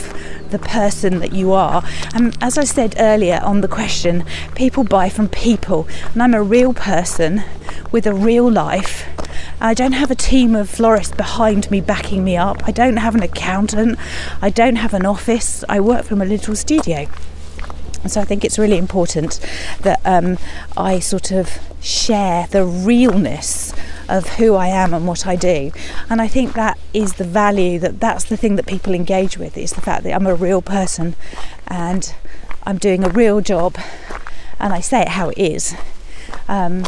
the 0.52 0.58
person 0.58 1.18
that 1.18 1.32
you 1.32 1.52
are. 1.52 1.82
And 2.14 2.36
as 2.40 2.56
I 2.56 2.64
said 2.64 2.94
earlier 2.98 3.40
on 3.42 3.60
the 3.60 3.68
question, 3.68 4.24
people 4.54 4.84
buy 4.84 5.08
from 5.08 5.28
people, 5.28 5.88
and 6.12 6.22
I'm 6.22 6.34
a 6.34 6.42
real 6.42 6.72
person 6.72 7.42
with 7.90 8.06
a 8.06 8.14
real 8.14 8.48
life. 8.50 9.06
I 9.60 9.74
don't 9.74 9.92
have 9.92 10.10
a 10.10 10.14
team 10.14 10.54
of 10.54 10.68
florists 10.68 11.16
behind 11.16 11.70
me 11.70 11.80
backing 11.80 12.22
me 12.22 12.36
up. 12.36 12.62
I 12.66 12.70
don't 12.70 12.98
have 12.98 13.14
an 13.14 13.22
accountant. 13.22 13.98
I 14.40 14.50
don't 14.50 14.76
have 14.76 14.94
an 14.94 15.06
office. 15.06 15.64
I 15.68 15.80
work 15.80 16.04
from 16.04 16.20
a 16.20 16.24
little 16.24 16.54
studio. 16.54 17.08
So 18.06 18.20
I 18.20 18.24
think 18.24 18.44
it's 18.44 18.58
really 18.58 18.78
important 18.78 19.38
that 19.82 20.00
um, 20.04 20.38
I 20.76 20.98
sort 20.98 21.30
of 21.30 21.58
share 21.80 22.46
the 22.48 22.64
realness 22.64 23.72
of 24.12 24.28
who 24.28 24.54
I 24.54 24.68
am 24.68 24.92
and 24.92 25.06
what 25.06 25.26
I 25.26 25.36
do. 25.36 25.72
And 26.10 26.20
I 26.20 26.28
think 26.28 26.52
that 26.52 26.78
is 26.92 27.14
the 27.14 27.24
value 27.24 27.78
that 27.78 27.98
that's 27.98 28.24
the 28.24 28.36
thing 28.36 28.56
that 28.56 28.66
people 28.66 28.92
engage 28.92 29.38
with 29.38 29.56
is 29.56 29.72
the 29.72 29.80
fact 29.80 30.04
that 30.04 30.14
I'm 30.14 30.26
a 30.26 30.34
real 30.34 30.60
person 30.60 31.16
and 31.66 32.14
I'm 32.64 32.76
doing 32.76 33.04
a 33.04 33.08
real 33.08 33.40
job 33.40 33.76
and 34.60 34.74
I 34.74 34.80
say 34.80 35.00
it 35.00 35.08
how 35.08 35.30
it 35.30 35.38
is. 35.38 35.74
Um, 36.46 36.84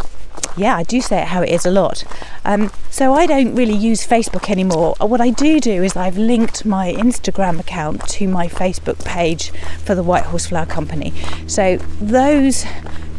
yeah, 0.55 0.77
I 0.77 0.83
do 0.83 1.01
say 1.01 1.23
it 1.23 1.29
how 1.29 1.43
it 1.43 1.49
is 1.49 1.65
a 1.65 1.71
lot. 1.71 2.05
Um, 2.45 2.71
so 2.91 3.15
I 3.15 3.25
don't 3.27 3.55
really 3.55 3.75
use 3.75 4.07
Facebook 4.07 4.51
anymore. 4.51 4.95
What 5.01 5.21
I 5.21 5.31
do 5.31 5.61
do 5.61 5.83
is 5.83 5.97
I've 5.97 6.19
linked 6.19 6.67
my 6.67 6.93
Instagram 6.93 7.59
account 7.59 8.07
to 8.11 8.29
my 8.29 8.49
Facebook 8.49 9.03
page 9.05 9.51
for 9.85 9.95
the 9.95 10.03
White 10.03 10.25
Horse 10.25 10.47
Flower 10.47 10.67
Company. 10.67 11.15
So 11.47 11.79
those 12.01 12.67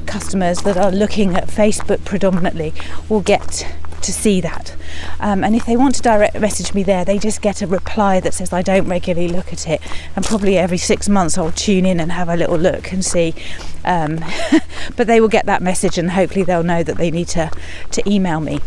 customers 0.05 0.61
that 0.61 0.77
are 0.77 0.91
looking 0.91 1.35
at 1.35 1.47
Facebook 1.47 2.05
predominantly 2.05 2.73
will 3.09 3.21
get 3.21 3.65
to 4.05 4.13
see 4.13 4.41
that. 4.41 4.75
Um, 5.19 5.43
and 5.43 5.55
if 5.55 5.65
they 5.65 5.75
want 5.77 5.95
to 5.95 6.01
direct 6.01 6.39
message 6.39 6.73
me 6.73 6.83
there, 6.83 7.03
they 7.05 7.17
just 7.17 7.41
get 7.41 7.61
a 7.61 7.67
reply 7.67 8.19
that 8.19 8.33
says 8.33 8.53
I 8.53 8.61
don't 8.61 8.87
regularly 8.87 9.27
look 9.27 9.51
at 9.51 9.67
it. 9.67 9.81
And 10.15 10.23
probably 10.23 10.57
every 10.57 10.77
six 10.77 11.09
months 11.09 11.37
I'll 11.37 11.51
tune 11.51 11.85
in 11.85 11.99
and 11.99 12.11
have 12.11 12.29
a 12.29 12.35
little 12.35 12.57
look 12.57 12.91
and 12.91 13.03
see. 13.03 13.35
Um, 13.83 14.23
but 14.95 15.07
they 15.07 15.19
will 15.19 15.27
get 15.27 15.45
that 15.45 15.61
message 15.61 15.97
and 15.97 16.11
hopefully 16.11 16.43
they'll 16.43 16.63
know 16.63 16.83
that 16.83 16.97
they 16.97 17.11
need 17.11 17.27
to, 17.29 17.51
to 17.91 18.09
email 18.09 18.39
me. 18.39 18.59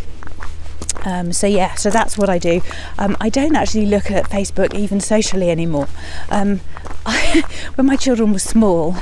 Um, 1.05 1.33
so 1.33 1.47
yeah, 1.47 1.75
so 1.75 1.91
that's 1.91 2.19
what 2.19 2.29
I 2.29 2.39
do. 2.39 2.61
Um, 2.99 3.17
I 3.21 3.29
don't 3.29 3.57
actually 3.57 3.87
look 3.87 4.11
at 4.11 4.29
Facebook 4.29 4.75
even 4.75 5.01
socially 5.01 5.51
anymore. 5.51 5.89
Um, 6.29 6.61
I, 7.07 7.45
when 7.77 7.87
my 7.87 7.97
children 7.97 8.33
were 8.33 8.39
small, 8.39 8.97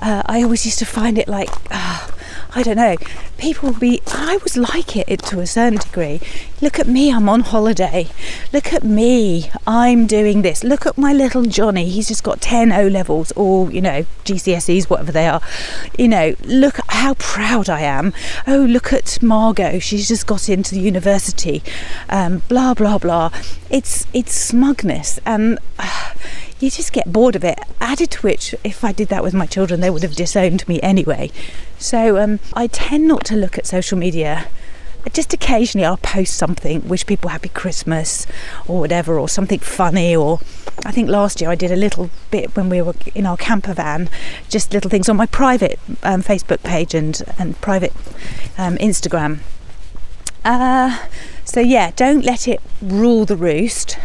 uh, 0.00 0.22
I 0.26 0.42
always 0.42 0.64
used 0.64 0.78
to 0.80 0.86
find 0.86 1.18
it 1.18 1.28
like. 1.28 1.50
Uh, 1.70 2.08
I 2.54 2.62
don't 2.62 2.76
know, 2.76 2.96
people 3.38 3.70
will 3.70 3.78
be, 3.78 4.00
I 4.06 4.38
was 4.42 4.56
like 4.56 4.96
it 4.96 5.22
to 5.24 5.40
a 5.40 5.46
certain 5.46 5.78
degree. 5.78 6.20
Look 6.60 6.78
at 6.78 6.86
me, 6.86 7.12
I'm 7.12 7.28
on 7.28 7.40
holiday. 7.40 8.08
Look 8.52 8.72
at 8.72 8.82
me, 8.82 9.50
I'm 9.66 10.06
doing 10.06 10.42
this. 10.42 10.64
Look 10.64 10.86
at 10.86 10.96
my 10.96 11.12
little 11.12 11.42
Johnny, 11.42 11.88
he's 11.88 12.08
just 12.08 12.24
got 12.24 12.40
10 12.40 12.72
O 12.72 12.86
levels 12.88 13.32
or, 13.32 13.70
you 13.70 13.80
know, 13.80 14.06
GCSEs, 14.24 14.88
whatever 14.88 15.12
they 15.12 15.28
are. 15.28 15.40
You 15.98 16.08
know, 16.08 16.34
look 16.44 16.78
how 16.88 17.14
proud 17.14 17.68
I 17.68 17.80
am. 17.80 18.12
Oh, 18.46 18.58
look 18.58 18.92
at 18.92 19.22
Margot, 19.22 19.78
she's 19.78 20.08
just 20.08 20.26
got 20.26 20.48
into 20.48 20.74
the 20.74 20.80
university. 20.80 21.62
Um, 22.08 22.42
blah, 22.48 22.74
blah, 22.74 22.98
blah. 22.98 23.30
It's, 23.70 24.06
it's 24.14 24.32
smugness. 24.32 25.20
And, 25.26 25.58
uh, 25.78 26.14
you 26.58 26.70
just 26.70 26.92
get 26.92 27.12
bored 27.12 27.36
of 27.36 27.44
it. 27.44 27.58
Added 27.80 28.10
to 28.12 28.20
which, 28.20 28.54
if 28.64 28.84
I 28.84 28.92
did 28.92 29.08
that 29.08 29.22
with 29.22 29.34
my 29.34 29.46
children, 29.46 29.80
they 29.80 29.90
would 29.90 30.02
have 30.02 30.14
disowned 30.14 30.66
me 30.68 30.80
anyway. 30.80 31.30
So 31.78 32.18
um, 32.18 32.40
I 32.54 32.66
tend 32.66 33.06
not 33.06 33.24
to 33.26 33.36
look 33.36 33.58
at 33.58 33.66
social 33.66 33.98
media. 33.98 34.48
Just 35.12 35.32
occasionally, 35.32 35.84
I'll 35.84 35.98
post 35.98 36.34
something, 36.34 36.88
wish 36.88 37.06
people 37.06 37.30
happy 37.30 37.48
Christmas 37.50 38.26
or 38.66 38.80
whatever, 38.80 39.18
or 39.18 39.28
something 39.28 39.60
funny. 39.60 40.16
Or 40.16 40.40
I 40.84 40.90
think 40.90 41.08
last 41.08 41.40
year 41.40 41.50
I 41.50 41.54
did 41.54 41.70
a 41.70 41.76
little 41.76 42.10
bit 42.30 42.56
when 42.56 42.68
we 42.68 42.82
were 42.82 42.94
in 43.14 43.24
our 43.24 43.36
camper 43.36 43.72
van, 43.72 44.08
just 44.48 44.72
little 44.72 44.90
things 44.90 45.08
on 45.08 45.16
my 45.16 45.26
private 45.26 45.78
um, 46.02 46.22
Facebook 46.22 46.62
page 46.64 46.92
and 46.92 47.22
and 47.38 47.60
private 47.60 47.92
um, 48.58 48.76
Instagram. 48.78 49.38
Uh, 50.44 51.06
so 51.44 51.60
yeah, 51.60 51.92
don't 51.94 52.24
let 52.24 52.48
it 52.48 52.60
rule 52.82 53.24
the 53.24 53.36
roost 53.36 53.98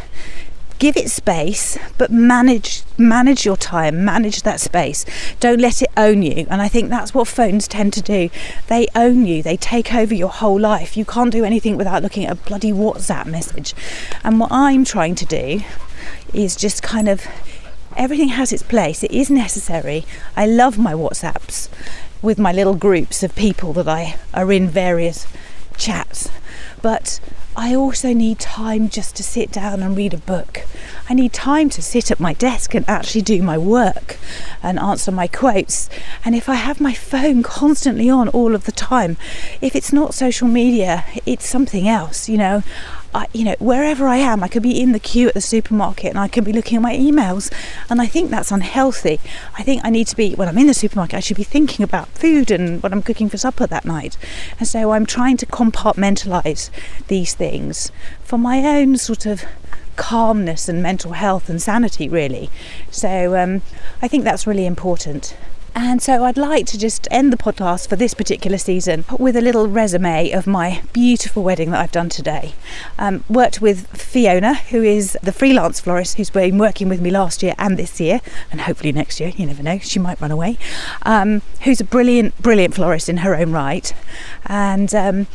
give 0.81 0.97
it 0.97 1.11
space 1.11 1.77
but 1.99 2.09
manage 2.09 2.81
manage 2.97 3.45
your 3.45 3.55
time 3.55 4.03
manage 4.03 4.41
that 4.41 4.59
space. 4.59 5.05
Don't 5.39 5.61
let 5.61 5.83
it 5.83 5.91
own 5.95 6.23
you. 6.23 6.47
And 6.49 6.59
i 6.59 6.67
think 6.67 6.89
that's 6.89 7.13
what 7.13 7.27
phones 7.27 7.67
tend 7.67 7.93
to 7.93 8.01
do. 8.01 8.31
They 8.65 8.87
own 8.95 9.27
you. 9.27 9.43
They 9.43 9.57
take 9.57 9.93
over 9.93 10.15
your 10.15 10.29
whole 10.29 10.59
life. 10.59 10.97
You 10.97 11.05
can't 11.05 11.31
do 11.31 11.45
anything 11.45 11.77
without 11.77 12.01
looking 12.01 12.25
at 12.25 12.31
a 12.31 12.35
bloody 12.35 12.71
whatsapp 12.71 13.27
message. 13.27 13.75
And 14.23 14.39
what 14.39 14.51
i'm 14.51 14.83
trying 14.83 15.13
to 15.15 15.25
do 15.25 15.61
is 16.33 16.55
just 16.55 16.81
kind 16.81 17.07
of 17.07 17.27
everything 17.95 18.29
has 18.29 18.51
its 18.51 18.63
place. 18.63 19.03
It 19.03 19.11
is 19.11 19.29
necessary. 19.29 20.03
I 20.35 20.47
love 20.47 20.79
my 20.79 20.93
whatsapps 20.93 21.69
with 22.23 22.39
my 22.39 22.51
little 22.51 22.75
groups 22.75 23.21
of 23.21 23.35
people 23.35 23.71
that 23.73 23.87
i 23.87 24.15
are 24.33 24.51
in 24.51 24.67
various 24.67 25.27
chats 25.77 26.29
but 26.81 27.19
I 27.55 27.75
also 27.75 28.13
need 28.13 28.39
time 28.39 28.87
just 28.87 29.15
to 29.17 29.23
sit 29.23 29.51
down 29.51 29.83
and 29.83 29.97
read 29.97 30.13
a 30.13 30.17
book. 30.17 30.65
I 31.09 31.13
need 31.13 31.33
time 31.33 31.69
to 31.71 31.81
sit 31.81 32.09
at 32.09 32.19
my 32.19 32.33
desk 32.33 32.73
and 32.73 32.87
actually 32.87 33.23
do 33.23 33.43
my 33.43 33.57
work 33.57 34.17
and 34.63 34.79
answer 34.79 35.11
my 35.11 35.27
quotes. 35.27 35.89
And 36.23 36.33
if 36.33 36.47
I 36.47 36.55
have 36.55 36.79
my 36.79 36.93
phone 36.93 37.43
constantly 37.43 38.09
on 38.09 38.29
all 38.29 38.55
of 38.55 38.63
the 38.63 38.71
time, 38.71 39.17
if 39.59 39.75
it's 39.75 39.91
not 39.91 40.13
social 40.13 40.47
media, 40.47 41.03
it's 41.25 41.45
something 41.45 41.87
else, 41.87 42.29
you 42.29 42.37
know. 42.37 42.63
I, 43.13 43.27
you 43.33 43.43
know, 43.43 43.55
wherever 43.59 44.07
I 44.07 44.17
am, 44.17 44.43
I 44.43 44.47
could 44.47 44.63
be 44.63 44.81
in 44.81 44.91
the 44.91 44.99
queue 44.99 45.27
at 45.27 45.33
the 45.33 45.41
supermarket 45.41 46.09
and 46.11 46.19
I 46.19 46.27
could 46.27 46.45
be 46.45 46.53
looking 46.53 46.77
at 46.77 46.81
my 46.81 46.95
emails, 46.95 47.51
and 47.89 48.01
I 48.01 48.05
think 48.05 48.29
that's 48.29 48.51
unhealthy. 48.51 49.19
I 49.57 49.63
think 49.63 49.83
I 49.83 49.89
need 49.89 50.07
to 50.07 50.15
be 50.15 50.33
when 50.33 50.47
I'm 50.47 50.57
in 50.57 50.67
the 50.67 50.73
supermarket. 50.73 51.15
I 51.15 51.19
should 51.19 51.37
be 51.37 51.43
thinking 51.43 51.83
about 51.83 52.07
food 52.09 52.51
and 52.51 52.81
what 52.81 52.91
I'm 52.91 53.01
cooking 53.01 53.29
for 53.29 53.37
supper 53.37 53.67
that 53.67 53.85
night, 53.85 54.17
and 54.59 54.67
so 54.67 54.91
I'm 54.91 55.05
trying 55.05 55.37
to 55.37 55.45
compartmentalize 55.45 56.69
these 57.07 57.33
things 57.33 57.91
for 58.23 58.37
my 58.37 58.59
own 58.65 58.97
sort 58.97 59.25
of 59.25 59.43
calmness 59.95 60.69
and 60.69 60.81
mental 60.81 61.11
health 61.13 61.49
and 61.49 61.61
sanity, 61.61 62.07
really. 62.09 62.49
So 62.89 63.35
um, 63.37 63.61
I 64.01 64.07
think 64.07 64.23
that's 64.23 64.47
really 64.47 64.65
important. 64.65 65.35
And 65.73 66.01
so 66.01 66.25
I'd 66.25 66.37
like 66.37 66.65
to 66.67 66.77
just 66.77 67.07
end 67.11 67.31
the 67.31 67.37
podcast 67.37 67.87
for 67.87 67.95
this 67.95 68.13
particular 68.13 68.57
season 68.57 69.05
with 69.17 69.35
a 69.35 69.41
little 69.41 69.67
resume 69.67 70.31
of 70.31 70.45
my 70.45 70.83
beautiful 70.91 71.43
wedding 71.43 71.71
that 71.71 71.79
I've 71.79 71.91
done 71.91 72.09
today. 72.09 72.53
Um, 72.99 73.23
worked 73.29 73.61
with 73.61 73.87
Fiona, 73.87 74.55
who 74.55 74.83
is 74.83 75.17
the 75.23 75.31
freelance 75.31 75.79
florist 75.79 76.17
who's 76.17 76.29
been 76.29 76.57
working 76.57 76.89
with 76.89 76.99
me 76.99 77.09
last 77.09 77.41
year 77.41 77.55
and 77.57 77.77
this 77.77 77.99
year, 78.01 78.19
and 78.51 78.61
hopefully 78.61 78.91
next 78.91 79.19
year, 79.19 79.29
you 79.29 79.45
never 79.45 79.63
know, 79.63 79.79
she 79.79 79.99
might 79.99 80.19
run 80.19 80.31
away, 80.31 80.57
um, 81.03 81.41
who's 81.61 81.79
a 81.79 81.85
brilliant, 81.85 82.37
brilliant 82.41 82.73
florist 82.73 83.07
in 83.07 83.17
her 83.17 83.35
own 83.35 83.51
right. 83.51 83.93
And 84.45 84.93
um, 84.93 85.27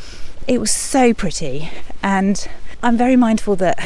it 0.47 0.59
was 0.59 0.71
so 0.71 1.13
pretty. 1.13 1.69
And 2.03 2.47
I'm 2.83 2.95
very 2.95 3.15
mindful 3.15 3.55
that 3.57 3.79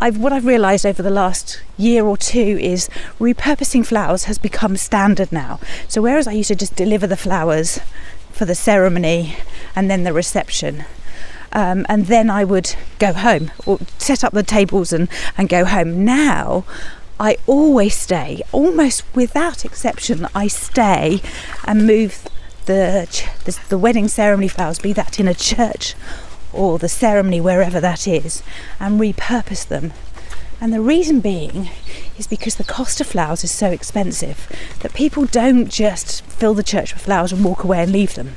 I've, 0.00 0.16
what 0.18 0.32
I've 0.32 0.46
realised 0.46 0.86
over 0.86 1.02
the 1.02 1.10
last 1.10 1.60
year 1.76 2.04
or 2.04 2.16
two 2.16 2.58
is 2.60 2.88
repurposing 3.18 3.84
flowers 3.84 4.24
has 4.24 4.38
become 4.38 4.76
standard 4.76 5.32
now. 5.32 5.58
So 5.88 6.02
whereas 6.02 6.28
I 6.28 6.32
used 6.32 6.48
to 6.48 6.54
just 6.54 6.76
deliver 6.76 7.06
the 7.06 7.16
flowers 7.16 7.80
for 8.32 8.44
the 8.44 8.54
ceremony 8.54 9.36
and 9.74 9.90
then 9.90 10.04
the 10.04 10.12
reception, 10.12 10.84
um, 11.52 11.84
and 11.88 12.06
then 12.06 12.30
I 12.30 12.44
would 12.44 12.76
go 12.98 13.12
home 13.12 13.50
or 13.66 13.78
set 13.98 14.22
up 14.22 14.32
the 14.32 14.42
tables 14.42 14.92
and, 14.92 15.08
and 15.36 15.48
go 15.48 15.64
home. 15.64 16.04
Now 16.04 16.64
I 17.18 17.38
always 17.46 17.96
stay, 17.96 18.42
almost 18.52 19.02
without 19.14 19.64
exception, 19.64 20.28
I 20.34 20.46
stay 20.46 21.20
and 21.64 21.86
move 21.86 22.28
the, 22.66 23.08
the, 23.44 23.58
the 23.70 23.78
wedding 23.78 24.06
ceremony 24.06 24.48
flowers, 24.48 24.78
be 24.78 24.92
that 24.92 25.18
in 25.18 25.26
a 25.26 25.34
church 25.34 25.94
or 26.52 26.78
the 26.78 26.88
ceremony, 26.88 27.40
wherever 27.40 27.80
that 27.80 28.06
is, 28.06 28.42
and 28.80 29.00
repurpose 29.00 29.66
them. 29.66 29.92
And 30.60 30.72
the 30.72 30.80
reason 30.80 31.20
being 31.20 31.70
is 32.18 32.26
because 32.26 32.56
the 32.56 32.64
cost 32.64 33.00
of 33.00 33.06
flowers 33.06 33.44
is 33.44 33.50
so 33.50 33.70
expensive 33.70 34.48
that 34.80 34.92
people 34.92 35.24
don't 35.24 35.68
just 35.68 36.22
fill 36.24 36.54
the 36.54 36.64
church 36.64 36.92
with 36.92 37.04
flowers 37.04 37.32
and 37.32 37.44
walk 37.44 37.62
away 37.62 37.82
and 37.82 37.92
leave 37.92 38.14
them. 38.14 38.36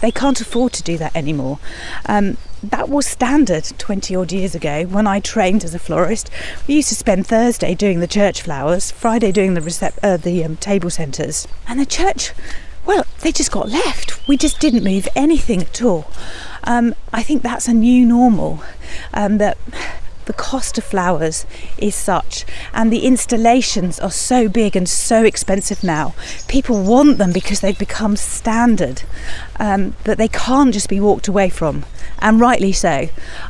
They 0.00 0.10
can't 0.10 0.40
afford 0.40 0.72
to 0.74 0.82
do 0.82 0.96
that 0.98 1.14
anymore. 1.14 1.58
Um, 2.06 2.38
that 2.62 2.88
was 2.88 3.06
standard 3.06 3.64
20 3.76 4.16
odd 4.16 4.32
years 4.32 4.54
ago 4.54 4.84
when 4.84 5.06
I 5.06 5.20
trained 5.20 5.64
as 5.64 5.74
a 5.74 5.78
florist. 5.78 6.30
We 6.66 6.76
used 6.76 6.88
to 6.88 6.94
spend 6.94 7.26
Thursday 7.26 7.74
doing 7.74 8.00
the 8.00 8.06
church 8.06 8.40
flowers, 8.42 8.90
Friday 8.90 9.30
doing 9.30 9.52
the, 9.52 9.60
recep- 9.60 9.98
uh, 10.02 10.16
the 10.16 10.42
um, 10.44 10.56
table 10.56 10.88
centres, 10.88 11.46
and 11.68 11.78
the 11.78 11.86
church 11.86 12.32
well, 12.86 13.06
they 13.20 13.32
just 13.32 13.50
got 13.50 13.68
left. 13.68 14.26
We 14.28 14.36
just 14.36 14.60
didn't 14.60 14.84
move 14.84 15.08
anything 15.14 15.62
at 15.62 15.82
all. 15.82 16.10
Um, 16.64 16.94
I 17.12 17.22
think 17.22 17.42
that's 17.42 17.68
a 17.68 17.74
new 17.74 18.06
normal. 18.06 18.62
Um, 19.12 19.38
that 19.38 19.58
the 20.26 20.32
cost 20.32 20.78
of 20.78 20.84
flowers 20.84 21.46
is 21.78 21.94
such 21.94 22.44
and 22.72 22.92
the 22.92 23.04
installations 23.04 23.98
are 24.00 24.10
so 24.10 24.48
big 24.48 24.74
and 24.74 24.88
so 24.88 25.24
expensive 25.24 25.84
now 25.84 26.14
people 26.48 26.82
want 26.82 27.18
them 27.18 27.32
because 27.32 27.60
they've 27.60 27.78
become 27.78 28.16
standard 28.16 29.02
um, 29.58 29.94
that 30.04 30.18
they 30.18 30.28
can't 30.28 30.72
just 30.72 30.88
be 30.88 31.00
walked 31.00 31.28
away 31.28 31.50
from 31.50 31.84
and 32.20 32.40
rightly 32.40 32.72
so 32.72 33.08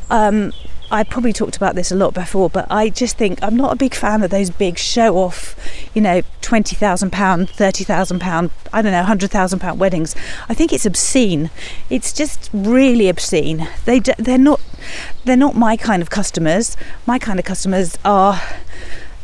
um, 0.09 0.51
I 0.95 1.03
probably 1.03 1.33
talked 1.33 1.57
about 1.57 1.75
this 1.75 1.91
a 1.91 1.95
lot 1.95 2.13
before, 2.13 2.49
but 2.49 2.65
I 2.71 2.87
just 2.87 3.17
think 3.17 3.37
I'm 3.43 3.57
not 3.57 3.73
a 3.73 3.75
big 3.75 3.93
fan 3.93 4.23
of 4.23 4.31
those 4.31 4.49
big 4.49 4.77
show 4.77 5.17
off, 5.17 5.53
you 5.93 6.01
know, 6.01 6.21
twenty 6.39 6.73
thousand 6.77 7.11
pound, 7.11 7.49
thirty 7.49 7.83
thousand 7.83 8.19
pound, 8.19 8.51
I 8.71 8.81
don't 8.81 8.93
know, 8.93 9.03
hundred 9.03 9.29
thousand 9.29 9.59
pound 9.59 9.77
weddings. 9.77 10.15
I 10.47 10.53
think 10.53 10.71
it's 10.71 10.85
obscene. 10.85 11.49
It's 11.89 12.13
just 12.13 12.49
really 12.53 13.09
obscene. 13.09 13.67
They 13.83 13.99
they're 13.99 14.37
not 14.37 14.61
they're 15.25 15.35
not 15.35 15.53
my 15.53 15.75
kind 15.75 16.01
of 16.01 16.09
customers. 16.09 16.77
My 17.05 17.19
kind 17.19 17.39
of 17.39 17.45
customers 17.45 17.97
are 18.05 18.41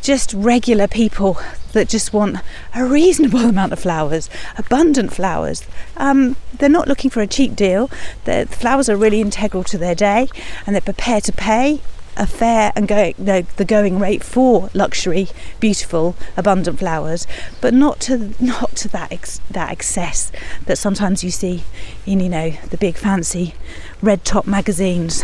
just 0.02 0.34
regular 0.34 0.88
people 0.88 1.39
that 1.74 1.88
just 1.88 2.14
want 2.14 2.38
a 2.76 2.86
reasonable 2.86 3.39
amount 3.49 3.74
of 3.74 3.80
flowers, 3.80 4.30
abundant 4.58 5.14
flowers. 5.14 5.66
Um, 5.97 6.36
they're 6.54 6.70
not 6.70 6.88
looking 6.88 7.10
for 7.10 7.22
a 7.22 7.28
cheap 7.28 7.56
deal. 7.56 7.89
The 8.26 8.47
flowers 8.49 8.89
are 8.89 8.97
really 8.97 9.22
integral 9.22 9.64
to 9.66 9.78
their 9.78 9.95
day, 9.95 10.28
and 10.66 10.76
they're 10.76 10.82
prepared 10.82 11.24
to 11.26 11.32
pay 11.32 11.82
a 12.18 12.28
fair 12.28 12.74
and 12.76 12.88
going 12.88 13.16
no, 13.18 13.41
the 13.41 13.66
going 13.66 13.97
rate 13.97 14.24
for 14.24 14.70
luxury, 14.74 15.30
beautiful, 15.60 16.16
abundant 16.36 16.80
flowers, 16.80 17.26
but 17.62 17.74
not 17.74 17.99
to 18.02 18.34
not 18.43 18.76
to 18.78 18.88
that 18.89 19.12
ex, 19.12 19.39
that 19.49 19.72
excess 19.72 20.32
that 20.66 20.78
sometimes 20.78 21.24
you 21.24 21.32
see 21.32 21.64
in 22.06 22.20
you 22.20 22.30
know 22.30 22.52
the 22.70 22.78
big 22.78 22.95
fancy 22.95 23.54
red 24.02 24.26
top 24.26 24.45
magazines. 24.45 25.24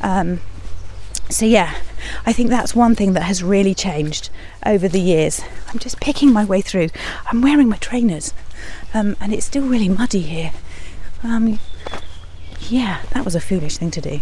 Um, 0.00 0.40
so 1.28 1.44
yeah, 1.44 1.74
I 2.24 2.32
think 2.32 2.50
that's 2.50 2.74
one 2.74 2.94
thing 2.94 3.12
that 3.14 3.22
has 3.22 3.42
really 3.42 3.74
changed 3.74 4.30
over 4.64 4.88
the 4.88 5.00
years. 5.00 5.40
I'm 5.68 5.78
just 5.78 6.00
picking 6.00 6.32
my 6.32 6.44
way 6.44 6.60
through. 6.60 6.88
I'm 7.30 7.42
wearing 7.42 7.68
my 7.68 7.78
trainers, 7.78 8.32
um, 8.94 9.16
and 9.20 9.32
it's 9.32 9.46
still 9.46 9.66
really 9.66 9.88
muddy 9.88 10.20
here. 10.20 10.52
Um, 11.22 11.58
yeah, 12.70 13.02
that 13.12 13.24
was 13.24 13.34
a 13.34 13.40
foolish 13.40 13.76
thing 13.78 13.90
to 13.92 14.00
do. 14.00 14.20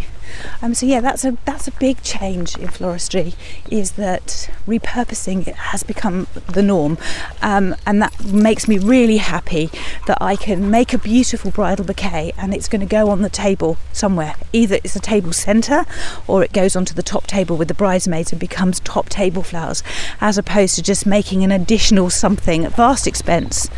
Um, 0.62 0.74
so 0.74 0.86
yeah, 0.86 1.00
that's 1.00 1.24
a 1.24 1.36
that's 1.44 1.68
a 1.68 1.72
big 1.72 2.02
change 2.02 2.56
in 2.56 2.68
floristry. 2.68 3.34
Is 3.70 3.92
that 3.92 4.50
repurposing 4.66 5.46
it 5.46 5.54
has 5.54 5.82
become 5.82 6.26
the 6.48 6.62
norm, 6.62 6.98
um, 7.42 7.74
and 7.86 8.00
that 8.02 8.24
makes 8.24 8.66
me 8.66 8.78
really 8.78 9.18
happy 9.18 9.70
that 10.06 10.18
I 10.20 10.36
can 10.36 10.70
make 10.70 10.92
a 10.92 10.98
beautiful 10.98 11.50
bridal 11.50 11.84
bouquet 11.84 12.32
and 12.36 12.54
it's 12.54 12.68
going 12.68 12.80
to 12.80 12.86
go 12.86 13.10
on 13.10 13.22
the 13.22 13.30
table 13.30 13.76
somewhere. 13.92 14.34
Either 14.52 14.76
it's 14.76 14.96
a 14.96 15.00
table 15.00 15.32
centre, 15.32 15.84
or 16.26 16.42
it 16.42 16.52
goes 16.52 16.76
onto 16.76 16.94
the 16.94 17.02
top 17.02 17.26
table 17.26 17.56
with 17.56 17.68
the 17.68 17.74
bridesmaids 17.74 18.32
and 18.32 18.40
becomes 18.40 18.80
top 18.80 19.08
table 19.08 19.42
flowers, 19.42 19.82
as 20.20 20.38
opposed 20.38 20.74
to 20.76 20.82
just 20.82 21.06
making 21.06 21.44
an 21.44 21.52
additional 21.52 22.10
something 22.10 22.64
at 22.64 22.74
vast 22.74 23.06
expense 23.06 23.68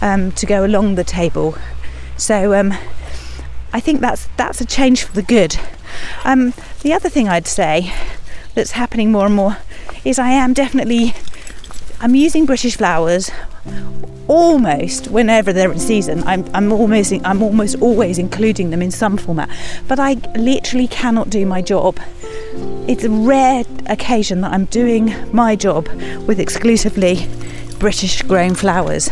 um, 0.00 0.32
to 0.32 0.46
go 0.46 0.64
along 0.64 0.94
the 0.94 1.04
table. 1.04 1.56
So 2.16 2.54
um, 2.54 2.74
I 3.74 3.80
think 3.80 4.00
that's 4.00 4.28
that's 4.36 4.60
a 4.60 4.64
change 4.64 5.02
for 5.02 5.12
the 5.12 5.22
good. 5.22 5.56
Um, 6.24 6.54
the 6.82 6.92
other 6.92 7.08
thing 7.08 7.28
I'd 7.28 7.48
say 7.48 7.92
that's 8.54 8.70
happening 8.70 9.10
more 9.10 9.26
and 9.26 9.34
more 9.34 9.56
is 10.04 10.16
I 10.20 10.30
am 10.30 10.52
definitely 10.52 11.12
I'm 12.00 12.14
using 12.14 12.46
British 12.46 12.76
flowers 12.76 13.32
almost 14.28 15.08
whenever 15.08 15.52
they're 15.52 15.72
in 15.72 15.80
season. 15.80 16.22
I'm, 16.22 16.48
I'm 16.54 16.70
almost 16.70 17.12
I'm 17.24 17.42
almost 17.42 17.80
always 17.80 18.16
including 18.16 18.70
them 18.70 18.80
in 18.80 18.92
some 18.92 19.16
format, 19.16 19.50
but 19.88 19.98
I 19.98 20.14
literally 20.36 20.86
cannot 20.86 21.28
do 21.28 21.44
my 21.44 21.60
job. 21.60 21.98
It's 22.86 23.02
a 23.02 23.10
rare 23.10 23.64
occasion 23.86 24.42
that 24.42 24.52
I'm 24.52 24.66
doing 24.66 25.12
my 25.32 25.56
job 25.56 25.88
with 26.28 26.38
exclusively 26.38 27.26
British 27.78 28.22
grown 28.22 28.54
flowers. 28.54 29.08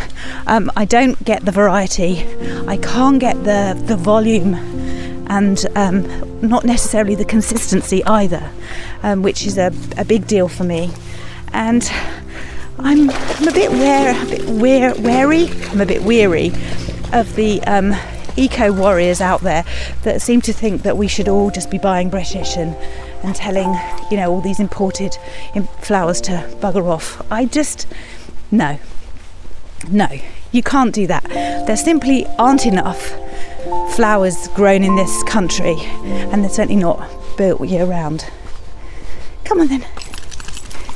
Um, 0.47 0.71
I 0.77 0.85
don't 0.85 1.23
get 1.25 1.45
the 1.45 1.53
variety, 1.53 2.27
I 2.67 2.77
can't 2.77 3.19
get 3.19 3.35
the, 3.45 3.81
the 3.87 3.97
volume, 3.97 4.55
and 5.29 5.65
um, 5.77 6.41
not 6.41 6.65
necessarily 6.65 7.15
the 7.15 7.25
consistency 7.25 8.05
either, 8.05 8.51
um, 9.03 9.23
which 9.23 9.47
is 9.47 9.59
a, 9.59 9.73
a, 9.97 10.05
big 10.05 10.27
deal 10.27 10.49
for 10.49 10.65
me. 10.65 10.91
And 11.53 11.91
I'm, 12.79 13.11
I'm 13.11 13.49
a 13.49 13.53
bit 13.53 13.71
wary, 13.71 14.21
a 14.21 14.27
bit 14.27 14.49
wear, 14.49 14.95
wary, 14.97 15.49
I'm 15.71 15.81
a 15.81 15.87
bit 15.87 16.03
weary 16.03 16.49
of 17.13 17.35
the 17.37 17.63
um, 17.67 17.95
eco 18.37 18.73
warriors 18.73 19.21
out 19.21 19.41
there 19.43 19.65
that 20.03 20.23
seem 20.23 20.41
to 20.43 20.53
think 20.53 20.83
that 20.83 20.97
we 20.97 21.09
should 21.09 21.29
all 21.29 21.51
just 21.51 21.71
be 21.71 21.79
buying 21.79 22.09
British 22.09 22.57
and 22.57 22.75
and 23.23 23.37
telling 23.37 23.73
you 24.11 24.17
know 24.17 24.33
all 24.33 24.41
these 24.41 24.59
imported 24.59 25.17
flowers 25.81 26.21
to 26.23 26.33
bugger 26.61 26.85
off. 26.85 27.25
I 27.31 27.45
just 27.45 27.87
no, 28.53 28.79
no, 29.89 30.07
you 30.53 30.63
can't 30.63 30.95
do 30.95 31.07
that. 31.09 31.25
There 31.67 31.77
simply 31.77 32.27
aren't 32.39 32.67
enough 32.67 33.13
flowers 33.95 34.49
grown 34.49 34.85
in 34.85 34.95
this 34.97 35.23
country, 35.25 35.75
and 35.79 36.43
they're 36.43 36.51
certainly 36.51 36.81
not 36.81 37.11
built 37.37 37.67
year 37.67 37.85
round. 37.85 38.31
Come 39.45 39.61
on 39.61 39.69
then. 39.69 39.85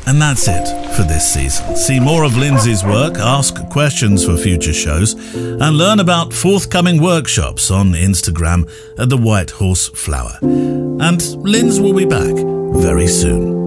And 0.09 0.23
that's 0.23 0.47
it 0.47 0.95
for 0.95 1.03
this 1.03 1.33
season. 1.33 1.77
See 1.77 1.99
more 1.99 2.23
of 2.23 2.37
Lindsey's 2.37 2.85
work, 2.85 3.17
ask 3.17 3.69
questions 3.71 4.25
for 4.25 4.37
future 4.37 4.73
shows, 4.73 5.15
and 5.35 5.77
learn 5.77 5.99
about 5.99 6.33
forthcoming 6.33 7.03
workshops 7.03 7.73
on 7.73 7.93
Instagram 7.93 8.71
at 9.01 9.09
the 9.09 9.17
White 9.17 9.51
Horse 9.51 9.89
Flower. 9.89 10.39
And 10.43 11.21
Linz 11.43 11.81
will 11.81 11.95
be 11.95 12.05
back 12.05 12.35
very 12.81 13.09
soon. 13.09 13.66